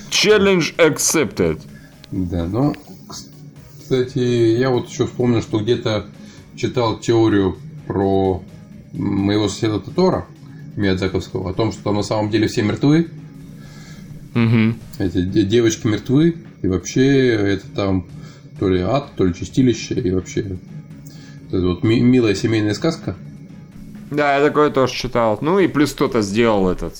Challenge 0.10 0.76
accepted. 0.78 1.62
Да, 2.12 2.46
ну, 2.46 2.76
кстати, 3.80 4.20
я 4.20 4.70
вот 4.70 4.90
еще 4.90 5.08
вспомнил, 5.08 5.42
что 5.42 5.60
где-то 5.60 6.08
читал 6.56 7.00
теорию 7.00 7.58
про 7.88 8.42
моего 8.94 9.50
соседа 9.50 9.80
Тотора, 9.80 10.26
Миядзаковского, 10.76 11.50
о 11.50 11.54
том, 11.54 11.72
что 11.72 11.84
там 11.84 11.96
на 11.96 12.04
самом 12.04 12.30
деле 12.30 12.48
все 12.48 12.62
мертвы, 12.62 13.10
Угу. 14.36 14.76
Эти 15.00 15.44
девочки 15.44 15.88
мертвы, 15.88 16.38
и 16.62 16.68
вообще 16.68 17.30
это 17.30 17.68
там 17.76 18.08
то 18.60 18.70
ли 18.70 18.82
ад, 18.82 19.12
то 19.16 19.26
ли 19.26 19.34
чистилище, 19.34 19.96
и 19.96 20.12
вообще 20.12 20.58
это 21.52 21.62
вот 21.62 21.84
милая 21.84 22.34
семейная 22.36 22.74
сказка. 22.74 23.16
Да, 24.10 24.38
я 24.38 24.46
такое 24.46 24.70
тоже 24.70 24.94
читал. 24.94 25.40
Ну 25.42 25.60
и 25.60 25.68
плюс 25.68 25.94
кто-то 25.94 26.22
сделал 26.22 26.70
этот... 26.70 26.96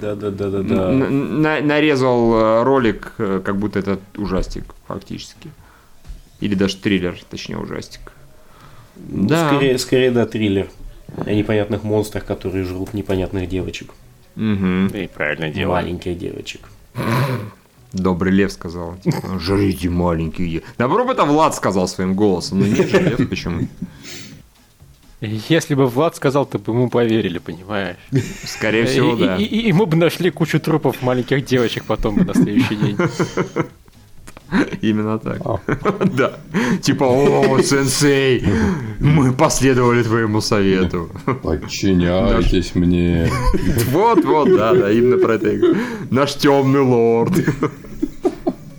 Да, 0.00 0.14
да, 0.14 0.30
да, 0.30 0.50
да, 0.50 0.62
да. 0.62 0.92
На 0.92 1.60
нарезал 1.60 2.34
э, 2.34 2.62
ролик, 2.64 3.12
э, 3.18 3.40
как 3.44 3.56
будто 3.56 3.78
это 3.78 4.00
ужастик, 4.16 4.64
фактически. 4.86 5.50
Или 6.40 6.54
даже 6.54 6.76
триллер, 6.76 7.16
точнее 7.30 7.58
ужастик. 7.58 8.12
Да. 8.96 9.48
Скорее, 9.48 9.78
скорее, 9.78 10.10
да, 10.10 10.26
триллер. 10.26 10.68
О 11.24 11.32
непонятных 11.32 11.84
монстрах, 11.84 12.24
которые 12.24 12.64
жрут 12.64 12.94
непонятных 12.94 13.48
девочек. 13.48 13.92
Угу. 14.36 14.96
И 14.96 15.08
правильно 15.12 15.50
делают. 15.50 15.84
Маленьких 15.84 16.18
девочек. 16.18 16.62
Добрый 17.92 18.32
лев 18.32 18.52
сказал. 18.52 18.96
Типа, 19.02 19.38
Жрите 19.38 19.88
маленькие. 19.88 20.62
Наоборот, 20.78 21.10
это 21.10 21.24
Влад 21.24 21.54
сказал 21.54 21.88
своим 21.88 22.14
голосом. 22.14 22.60
Ну 22.60 22.66
нет 22.66 22.90
же, 22.90 23.00
лев 23.00 23.28
почему? 23.28 23.68
Если 25.20 25.74
бы 25.74 25.86
Влад 25.86 26.14
сказал, 26.14 26.44
то 26.44 26.58
бы 26.58 26.72
ему 26.72 26.90
поверили, 26.90 27.38
понимаешь? 27.38 27.96
Скорее 28.44 28.84
всего, 28.84 29.16
да. 29.16 29.36
И, 29.36 29.44
и, 29.44 29.68
и 29.68 29.72
мы 29.72 29.86
бы 29.86 29.96
нашли 29.96 30.30
кучу 30.30 30.60
трупов 30.60 31.02
маленьких 31.02 31.44
девочек 31.44 31.84
потом 31.84 32.16
на 32.16 32.34
следующий 32.34 32.76
день. 32.76 32.98
Именно 34.82 35.18
так. 35.18 35.40
Да. 36.16 36.32
Типа, 36.80 37.04
о, 37.04 37.60
сенсей, 37.62 38.44
мы 39.00 39.32
последовали 39.32 40.02
твоему 40.02 40.40
совету. 40.40 41.10
Подчиняйтесь 41.42 42.74
мне. 42.74 43.30
Вот, 43.90 44.24
вот, 44.24 44.48
да, 44.56 44.74
да, 44.74 44.90
именно 44.90 45.18
про 45.18 45.34
это. 45.34 45.76
Наш 46.10 46.34
темный 46.34 46.80
лорд. 46.80 47.32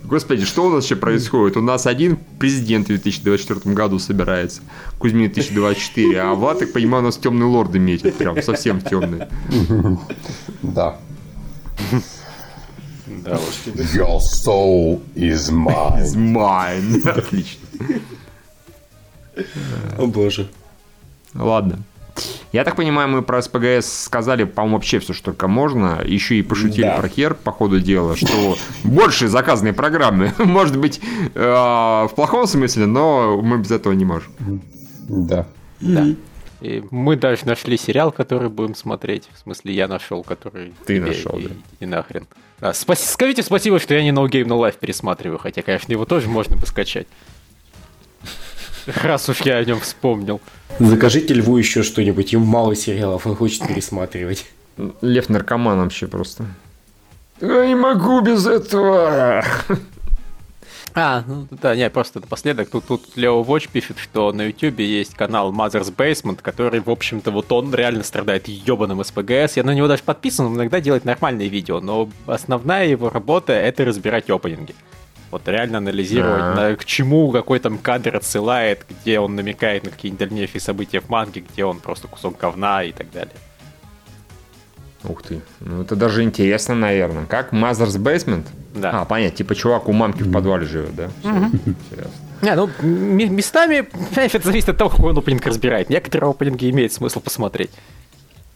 Господи, 0.04 0.46
что 0.46 0.62
у 0.62 0.70
нас 0.70 0.74
вообще 0.76 0.96
происходит? 0.96 1.58
У 1.58 1.60
нас 1.60 1.86
один 1.86 2.18
президент 2.38 2.86
в 2.86 2.88
2024 2.88 3.74
году 3.74 3.98
собирается, 3.98 4.62
Кузьмин 4.98 5.30
2024, 5.30 6.20
а 6.22 6.34
Влад, 6.34 6.60
так 6.60 6.72
понимаю, 6.72 7.02
у 7.02 7.06
нас 7.06 7.18
темный 7.18 7.44
лорд 7.44 7.74
метит, 7.74 8.14
прям 8.14 8.42
совсем 8.42 8.80
темный. 8.80 9.26
Да. 10.62 10.96
Да 13.24 13.36
уж. 13.36 13.74
Your 13.94 14.18
soul 14.18 15.00
is 15.14 15.50
mine. 15.50 16.16
Майн. 16.16 17.02
Отлично. 17.08 17.66
О 19.98 20.06
боже. 20.06 20.48
Ладно. 21.34 21.78
Я 22.52 22.64
так 22.64 22.74
понимаю, 22.74 23.08
мы 23.08 23.22
про 23.22 23.40
СПГС 23.40 23.86
сказали, 24.04 24.42
по-моему, 24.42 24.76
вообще 24.78 24.98
все, 24.98 25.12
что 25.12 25.26
только 25.26 25.46
можно. 25.46 26.00
Еще 26.04 26.34
и 26.36 26.42
пошутили 26.42 26.82
Да. 26.82 26.96
про 26.96 27.08
хер 27.08 27.34
по 27.34 27.52
ходу 27.52 27.78
дела, 27.78 28.16
что 28.16 28.56
больше 28.82 29.28
заказанные 29.28 29.72
программы. 29.72 30.32
Может 30.38 30.76
быть, 30.78 31.00
э, 31.34 31.40
в 31.40 32.10
плохом 32.16 32.46
смысле, 32.48 32.86
но 32.86 33.40
мы 33.40 33.58
без 33.58 33.70
этого 33.70 33.92
не 33.92 34.04
можем. 34.04 34.32
Да. 35.08 35.46
Да. 35.80 36.06
И 36.60 36.82
мы 36.90 37.14
даже 37.14 37.46
нашли 37.46 37.76
сериал, 37.78 38.10
который 38.10 38.48
будем 38.48 38.74
смотреть. 38.74 39.28
В 39.34 39.38
смысле, 39.38 39.74
я 39.74 39.86
нашел, 39.86 40.24
который... 40.24 40.74
Ты 40.86 40.96
и- 40.96 41.00
нашел, 41.00 41.38
и, 41.38 41.42
да. 41.46 41.54
И, 41.78 41.86
нахрен. 41.86 42.26
А, 42.60 42.70
спаси- 42.72 43.06
скажите 43.08 43.42
спасибо, 43.42 43.78
что 43.78 43.94
я 43.94 44.02
не 44.02 44.10
No 44.10 44.26
Game 44.28 44.46
No 44.46 44.58
Life 44.60 44.76
пересматриваю, 44.80 45.38
хотя, 45.38 45.62
конечно, 45.62 45.92
его 45.92 46.04
тоже 46.04 46.28
можно 46.28 46.56
бы 46.56 46.66
скачать. 46.66 47.06
Раз 49.02 49.28
уж 49.28 49.42
я 49.42 49.56
о 49.58 49.64
нем 49.64 49.80
вспомнил. 49.80 50.40
Закажите 50.78 51.34
Льву 51.34 51.56
еще 51.58 51.82
что-нибудь, 51.82 52.32
ему 52.32 52.46
мало 52.46 52.74
сериалов, 52.74 53.26
он 53.26 53.36
хочет 53.36 53.66
пересматривать. 53.68 54.46
Лев 55.02 55.28
наркоман 55.28 55.78
вообще 55.82 56.06
просто. 56.06 56.46
Я 57.40 57.66
не 57.66 57.74
могу 57.74 58.20
без 58.20 58.46
этого. 58.46 59.44
А, 61.00 61.22
ну 61.28 61.46
да, 61.50 61.76
не, 61.76 61.88
просто 61.90 62.18
напоследок, 62.18 62.70
тут, 62.70 62.86
тут 62.86 63.16
Лео 63.16 63.42
Watch 63.42 63.68
пишет, 63.70 63.98
что 63.98 64.32
на 64.32 64.42
YouTube 64.46 64.80
есть 64.80 65.14
канал 65.14 65.52
Mother's 65.52 65.94
Basement, 65.94 66.40
который, 66.42 66.80
в 66.80 66.90
общем-то, 66.90 67.30
вот 67.30 67.52
он 67.52 67.72
реально 67.72 68.02
страдает 68.02 68.48
ебаным 68.48 69.04
СПГС. 69.04 69.56
Я 69.56 69.62
на 69.62 69.74
него 69.74 69.86
даже 69.86 70.02
подписан, 70.02 70.46
он 70.46 70.56
иногда 70.56 70.80
делает 70.80 71.04
нормальные 71.04 71.48
видео, 71.48 71.80
но 71.80 72.08
основная 72.26 72.86
его 72.88 73.10
работа— 73.10 73.52
это 73.54 73.84
разбирать 73.84 74.28
опенинги. 74.28 74.74
Вот 75.30 75.46
реально 75.46 75.78
анализировать, 75.78 76.42
А. 76.42 76.54
на- 76.54 76.76
к 76.76 76.84
чему 76.84 77.30
какой 77.30 77.60
там 77.60 77.78
кадр 77.78 78.16
отсылает, 78.16 78.84
где 78.88 79.20
он 79.20 79.36
намекает 79.36 79.84
на 79.84 79.90
какие-нибудь 79.90 80.28
дальнейшие 80.28 80.60
события 80.60 81.00
в 81.00 81.08
манге, 81.10 81.44
где 81.48 81.64
он 81.64 81.78
просто 81.78 82.08
кусок 82.08 82.38
говна 82.38 82.82
и 82.82 82.90
так 82.90 83.10
далее. 83.12 83.34
Ух 85.04 85.22
ты. 85.22 85.40
Ну, 85.60 85.82
это 85.82 85.94
даже 85.94 86.22
интересно, 86.22 86.74
наверное. 86.74 87.26
Как 87.26 87.52
Mother's 87.52 87.98
Basement? 87.98 88.44
Да. 88.74 89.02
А, 89.02 89.04
понятно. 89.04 89.36
Типа 89.36 89.54
чувак 89.54 89.88
у 89.88 89.92
мамки 89.92 90.22
в 90.22 90.32
подвале 90.32 90.66
живет, 90.66 90.94
да? 90.96 91.10
Интересно. 91.22 92.10
Не, 92.42 92.54
ну, 92.54 92.68
местами, 92.82 93.80
понимаешь, 94.10 94.34
это 94.34 94.46
зависит 94.46 94.68
от 94.68 94.76
того, 94.76 94.90
какой 94.90 95.10
он 95.10 95.18
опенинг 95.18 95.44
разбирает. 95.46 95.90
Некоторые 95.90 96.30
опенинги 96.30 96.70
имеет 96.70 96.92
смысл 96.92 97.20
посмотреть. 97.20 97.70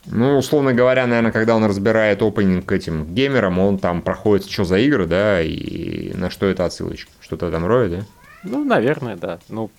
Ну, 0.07 0.37
условно 0.37 0.73
говоря, 0.73 1.07
наверное, 1.07 1.33
когда 1.33 1.55
он 1.55 1.65
разбирает 1.65 2.23
опенинг 2.23 2.71
этим 2.71 3.15
геймерам, 3.15 3.59
он 3.59 3.79
там 3.79 4.03
проходит, 4.03 4.51
что 4.51 4.65
за 4.65 4.79
игры, 4.79 5.07
да, 5.07 5.41
и 5.41 6.13
на 6.15 6.29
что 6.31 6.47
это 6.47 6.65
отсылочка. 6.65 7.11
Что-то 7.21 7.51
там 7.51 7.65
роет, 7.67 7.91
да? 7.93 8.05
Ну, 8.43 8.65
наверное, 8.65 9.17
да. 9.17 9.39
Ну, 9.49 9.71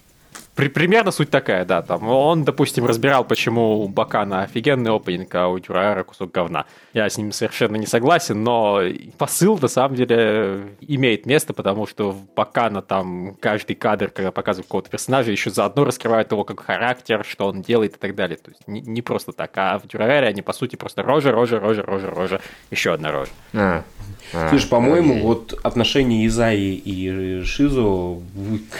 при- 0.56 0.68
примерно 0.68 1.12
суть 1.12 1.30
такая, 1.30 1.66
да. 1.66 1.82
Там 1.82 2.08
он, 2.08 2.44
допустим, 2.44 2.86
разбирал, 2.86 3.24
почему 3.26 3.82
у 3.82 3.88
Бакана 3.88 4.44
офигенный 4.44 4.96
опенинг, 4.96 5.34
а 5.36 5.48
у 5.48 5.60
Дюрара 5.60 6.04
кусок 6.04 6.32
говна. 6.32 6.66
Я 6.94 7.10
с 7.10 7.18
ним 7.18 7.32
совершенно 7.32 7.76
не 7.76 7.88
согласен, 7.88 8.44
но 8.44 8.82
посыл, 9.18 9.58
на 9.60 9.68
самом 9.68 9.96
деле, 9.96 10.76
имеет 10.82 11.26
место, 11.26 11.54
потому 11.54 11.88
что 11.88 12.12
в 12.12 12.26
Бакана 12.34 12.82
там 12.82 13.36
каждый 13.40 13.76
кадр, 13.76 14.10
когда 14.10 14.32
показывают 14.32 14.68
какого-то 14.68 14.90
персонажа, 14.90 15.32
еще 15.32 15.50
заодно 15.50 15.86
раскрывает 15.86 16.32
его 16.32 16.44
как 16.44 16.60
характер, 16.62 17.26
что 17.28 17.48
он 17.48 17.62
делает 17.62 17.96
и 17.96 18.00
так 18.00 18.16
далее. 18.16 18.38
То 18.38 18.52
есть 18.52 18.68
не, 18.68 18.82
не 18.82 19.02
просто 19.02 19.32
так. 19.32 19.52
А 19.56 19.80
в 19.80 19.88
Дюраре 19.88 20.28
они, 20.28 20.42
по 20.42 20.54
сути, 20.54 20.76
просто 20.76 21.04
рожа, 21.04 21.32
рожа, 21.32 21.60
рожа, 21.60 21.82
рожа, 21.84 22.10
рожа. 22.10 22.42
Еще 22.70 22.94
одна 22.94 23.12
рожа. 23.12 23.32
А, 23.54 23.84
а, 24.34 24.50
Слушай, 24.50 24.68
по-моему, 24.70 25.12
окей. 25.14 25.24
вот 25.24 25.54
отношения 25.64 26.26
Изаи 26.28 26.74
и 26.74 27.44
Шизо 27.44 28.20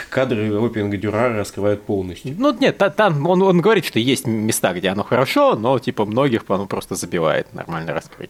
кадры 0.10 0.54
опенинга 0.66 0.98
Дюрара 0.98 1.38
раскрывают 1.38 1.84
полностью. 1.84 2.36
Ну, 2.38 2.54
нет, 2.58 2.78
та- 2.78 2.90
там 2.90 3.26
он, 3.28 3.42
он 3.42 3.62
говорит, 3.62 3.86
что 3.86 4.00
есть 4.00 4.26
места, 4.28 4.74
где 4.74 4.90
оно 4.90 5.04
хорошо, 5.04 5.56
но, 5.56 5.78
типа, 5.80 6.06
многих 6.06 6.44
оно 6.48 6.66
просто 6.66 6.96
забивает 6.96 7.54
нормально 7.54 7.94
раскрыть. 7.94 8.30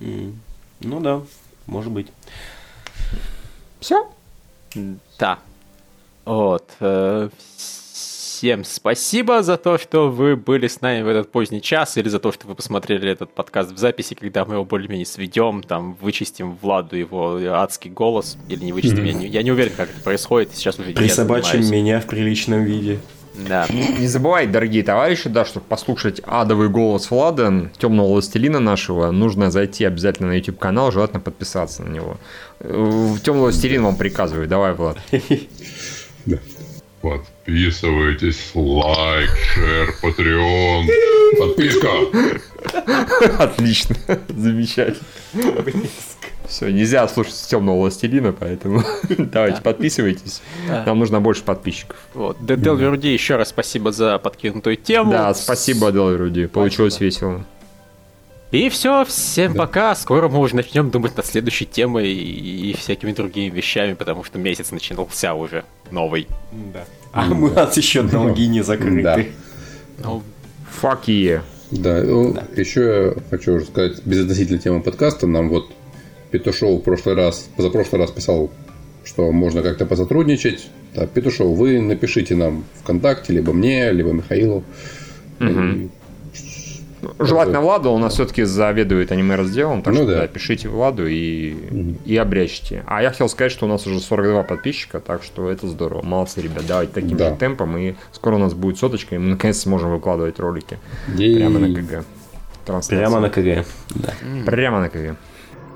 М. 0.00 0.40
Ну 0.80 1.00
да, 1.00 1.22
может 1.66 1.92
быть. 1.92 2.08
Все? 3.80 4.08
Да. 5.18 5.38
Вот. 6.24 6.64
э, 6.80 7.28
Всем 8.44 8.62
спасибо 8.62 9.42
за 9.42 9.56
то, 9.56 9.78
что 9.78 10.10
вы 10.10 10.36
были 10.36 10.68
с 10.68 10.82
нами 10.82 11.00
в 11.00 11.08
этот 11.08 11.32
поздний 11.32 11.62
час, 11.62 11.96
или 11.96 12.10
за 12.10 12.18
то, 12.18 12.30
что 12.30 12.46
вы 12.46 12.54
посмотрели 12.54 13.10
этот 13.10 13.32
подкаст 13.32 13.72
в 13.72 13.78
записи, 13.78 14.12
когда 14.12 14.44
мы 14.44 14.56
его 14.56 14.66
более-менее 14.66 15.06
сведем, 15.06 15.62
там, 15.62 15.96
вычистим 15.98 16.54
Владу 16.60 16.94
его 16.94 17.40
адский 17.52 17.90
голос, 17.90 18.36
или 18.50 18.62
не 18.62 18.74
вычистим, 18.74 19.02
я, 19.02 19.14
не, 19.14 19.28
я 19.28 19.42
не 19.42 19.50
уверен, 19.50 19.72
как 19.74 19.88
это 19.88 19.98
происходит, 20.02 20.54
сейчас 20.54 20.78
уже 20.78 20.92
Присобачим 20.92 21.66
меня 21.70 22.00
в 22.00 22.06
приличном 22.06 22.64
виде. 22.64 23.00
Да. 23.48 23.66
Не 23.70 24.06
забывайте, 24.08 24.52
дорогие 24.52 24.82
товарищи, 24.82 25.30
да, 25.30 25.46
чтобы 25.46 25.64
послушать 25.64 26.20
адовый 26.22 26.68
голос 26.68 27.10
Влада, 27.10 27.70
темного 27.78 28.08
властелина 28.08 28.60
нашего, 28.60 29.10
нужно 29.10 29.50
зайти 29.50 29.86
обязательно 29.86 30.28
на 30.28 30.34
YouTube 30.34 30.58
канал, 30.58 30.92
желательно 30.92 31.20
подписаться 31.20 31.82
на 31.82 31.88
него. 31.88 32.18
Э, 32.60 33.16
Темный 33.24 33.40
властелин 33.40 33.84
вам 33.84 33.96
приказывает, 33.96 34.50
давай, 34.50 34.74
Влад. 34.74 34.98
Подписывайтесь, 37.04 38.52
лайк, 38.54 39.28
шер, 39.52 39.94
патреон. 40.00 40.88
Подписка! 41.38 41.90
Отлично, 43.42 43.96
замечательно. 44.28 45.04
Все, 46.48 46.70
нельзя 46.70 47.06
слушать 47.08 47.34
темного 47.48 47.76
властелина, 47.80 48.32
поэтому 48.32 48.82
давайте 49.18 49.60
подписывайтесь. 49.60 50.40
Нам 50.86 50.98
нужно 50.98 51.20
больше 51.20 51.42
подписчиков. 51.42 51.98
Вот. 52.14 52.38
Д- 52.40 52.56
Делви 52.56 52.86
Руди, 52.86 53.08
еще 53.08 53.36
раз 53.36 53.50
спасибо 53.50 53.92
за 53.92 54.18
подкинутую 54.18 54.76
тему. 54.76 55.10
Да, 55.12 55.34
спасибо, 55.34 55.88
Адел 55.88 56.16
Руди. 56.16 56.46
Получилось 56.46 57.00
весело. 57.00 57.44
И 58.54 58.68
все, 58.68 59.04
всем 59.04 59.54
пока. 59.54 59.96
Скоро 59.96 60.28
мы 60.28 60.38
уже 60.38 60.54
начнем 60.54 60.88
думать 60.88 61.16
над 61.16 61.26
следующей 61.26 61.66
темой 61.66 62.12
и, 62.12 62.70
и 62.70 62.76
всякими 62.76 63.10
другими 63.10 63.50
вещами, 63.52 63.94
потому 63.94 64.22
что 64.22 64.38
месяц 64.38 64.70
начинался 64.70 65.34
уже 65.34 65.64
новый. 65.90 66.28
Да. 66.72 66.84
А 67.10 67.28
у 67.32 67.48
нас 67.50 67.76
еще 67.76 68.04
долги 68.04 68.46
не 68.46 68.60
Да. 68.60 68.64
закрыты. 68.64 69.32
Ну, 69.98 70.22
Fuck 70.80 71.06
yeah. 71.06 71.40
Да, 71.72 72.00
ну, 72.04 72.36
еще 72.54 73.14
я 73.16 73.22
хочу 73.28 73.54
уже 73.54 73.64
сказать, 73.64 74.04
безотносительно 74.04 74.60
темы 74.60 74.82
подкаста, 74.82 75.26
нам 75.26 75.48
вот 75.48 75.72
Петушов 76.30 76.80
в 76.80 76.82
прошлый 76.84 77.16
раз, 77.16 77.48
позапрошлый 77.56 78.00
раз 78.00 78.12
писал, 78.12 78.52
что 79.02 79.32
можно 79.32 79.62
как-то 79.62 79.84
посотрудничать. 79.84 80.68
Да, 80.94 81.08
Петушов, 81.08 81.48
вы 81.56 81.80
напишите 81.80 82.36
нам 82.36 82.64
ВКонтакте, 82.82 83.32
либо 83.32 83.52
мне, 83.52 83.90
либо 83.90 84.12
Михаилу. 84.12 84.62
И- 85.40 85.88
Желательно 87.18 87.60
Владу, 87.60 87.90
у 87.92 87.98
нас 87.98 88.14
все-таки 88.14 88.42
заведует 88.44 89.12
аниме-разделом, 89.12 89.82
так 89.82 89.94
Ну 89.94 90.00
что 90.04 90.08
да. 90.10 90.20
да, 90.22 90.26
пишите 90.28 90.68
Владу 90.68 91.06
и, 91.06 91.96
и 92.04 92.16
обрящите. 92.16 92.82
А 92.86 93.02
я 93.02 93.10
хотел 93.10 93.28
сказать, 93.28 93.52
что 93.52 93.66
у 93.66 93.68
нас 93.68 93.86
уже 93.86 94.00
42 94.00 94.42
подписчика, 94.42 95.00
так 95.00 95.22
что 95.22 95.50
это 95.50 95.66
здорово. 95.68 96.02
Молодцы, 96.02 96.40
ребят, 96.40 96.64
давайте 96.66 96.92
таким 96.92 97.16
Да. 97.16 97.30
же 97.30 97.36
темпом, 97.36 97.76
и 97.76 97.94
скоро 98.12 98.36
у 98.36 98.38
нас 98.38 98.54
будет 98.54 98.78
соточка, 98.78 99.14
и 99.14 99.18
мы 99.18 99.30
наконец 99.30 99.58
сможем 99.58 99.90
выкладывать 99.90 100.38
ролики 100.40 100.78
и- 101.18 101.36
прямо 101.36 101.58
на 101.58 101.74
КГ. 101.74 102.04
Трансляция. 102.64 103.06
Прямо 103.06 103.20
на 103.20 103.30
КГ. 103.30 103.64
Прямо 104.46 104.80
на 104.80 104.88
КГ. 104.88 105.16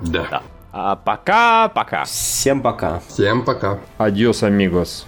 Да. 0.02 0.26
да. 0.30 0.42
А 0.72 0.96
пока-пока. 0.96 2.04
Всем 2.04 2.60
пока. 2.62 3.00
Всем 3.08 3.44
пока. 3.44 3.78
Адьос, 3.98 4.42
амигос. 4.42 5.06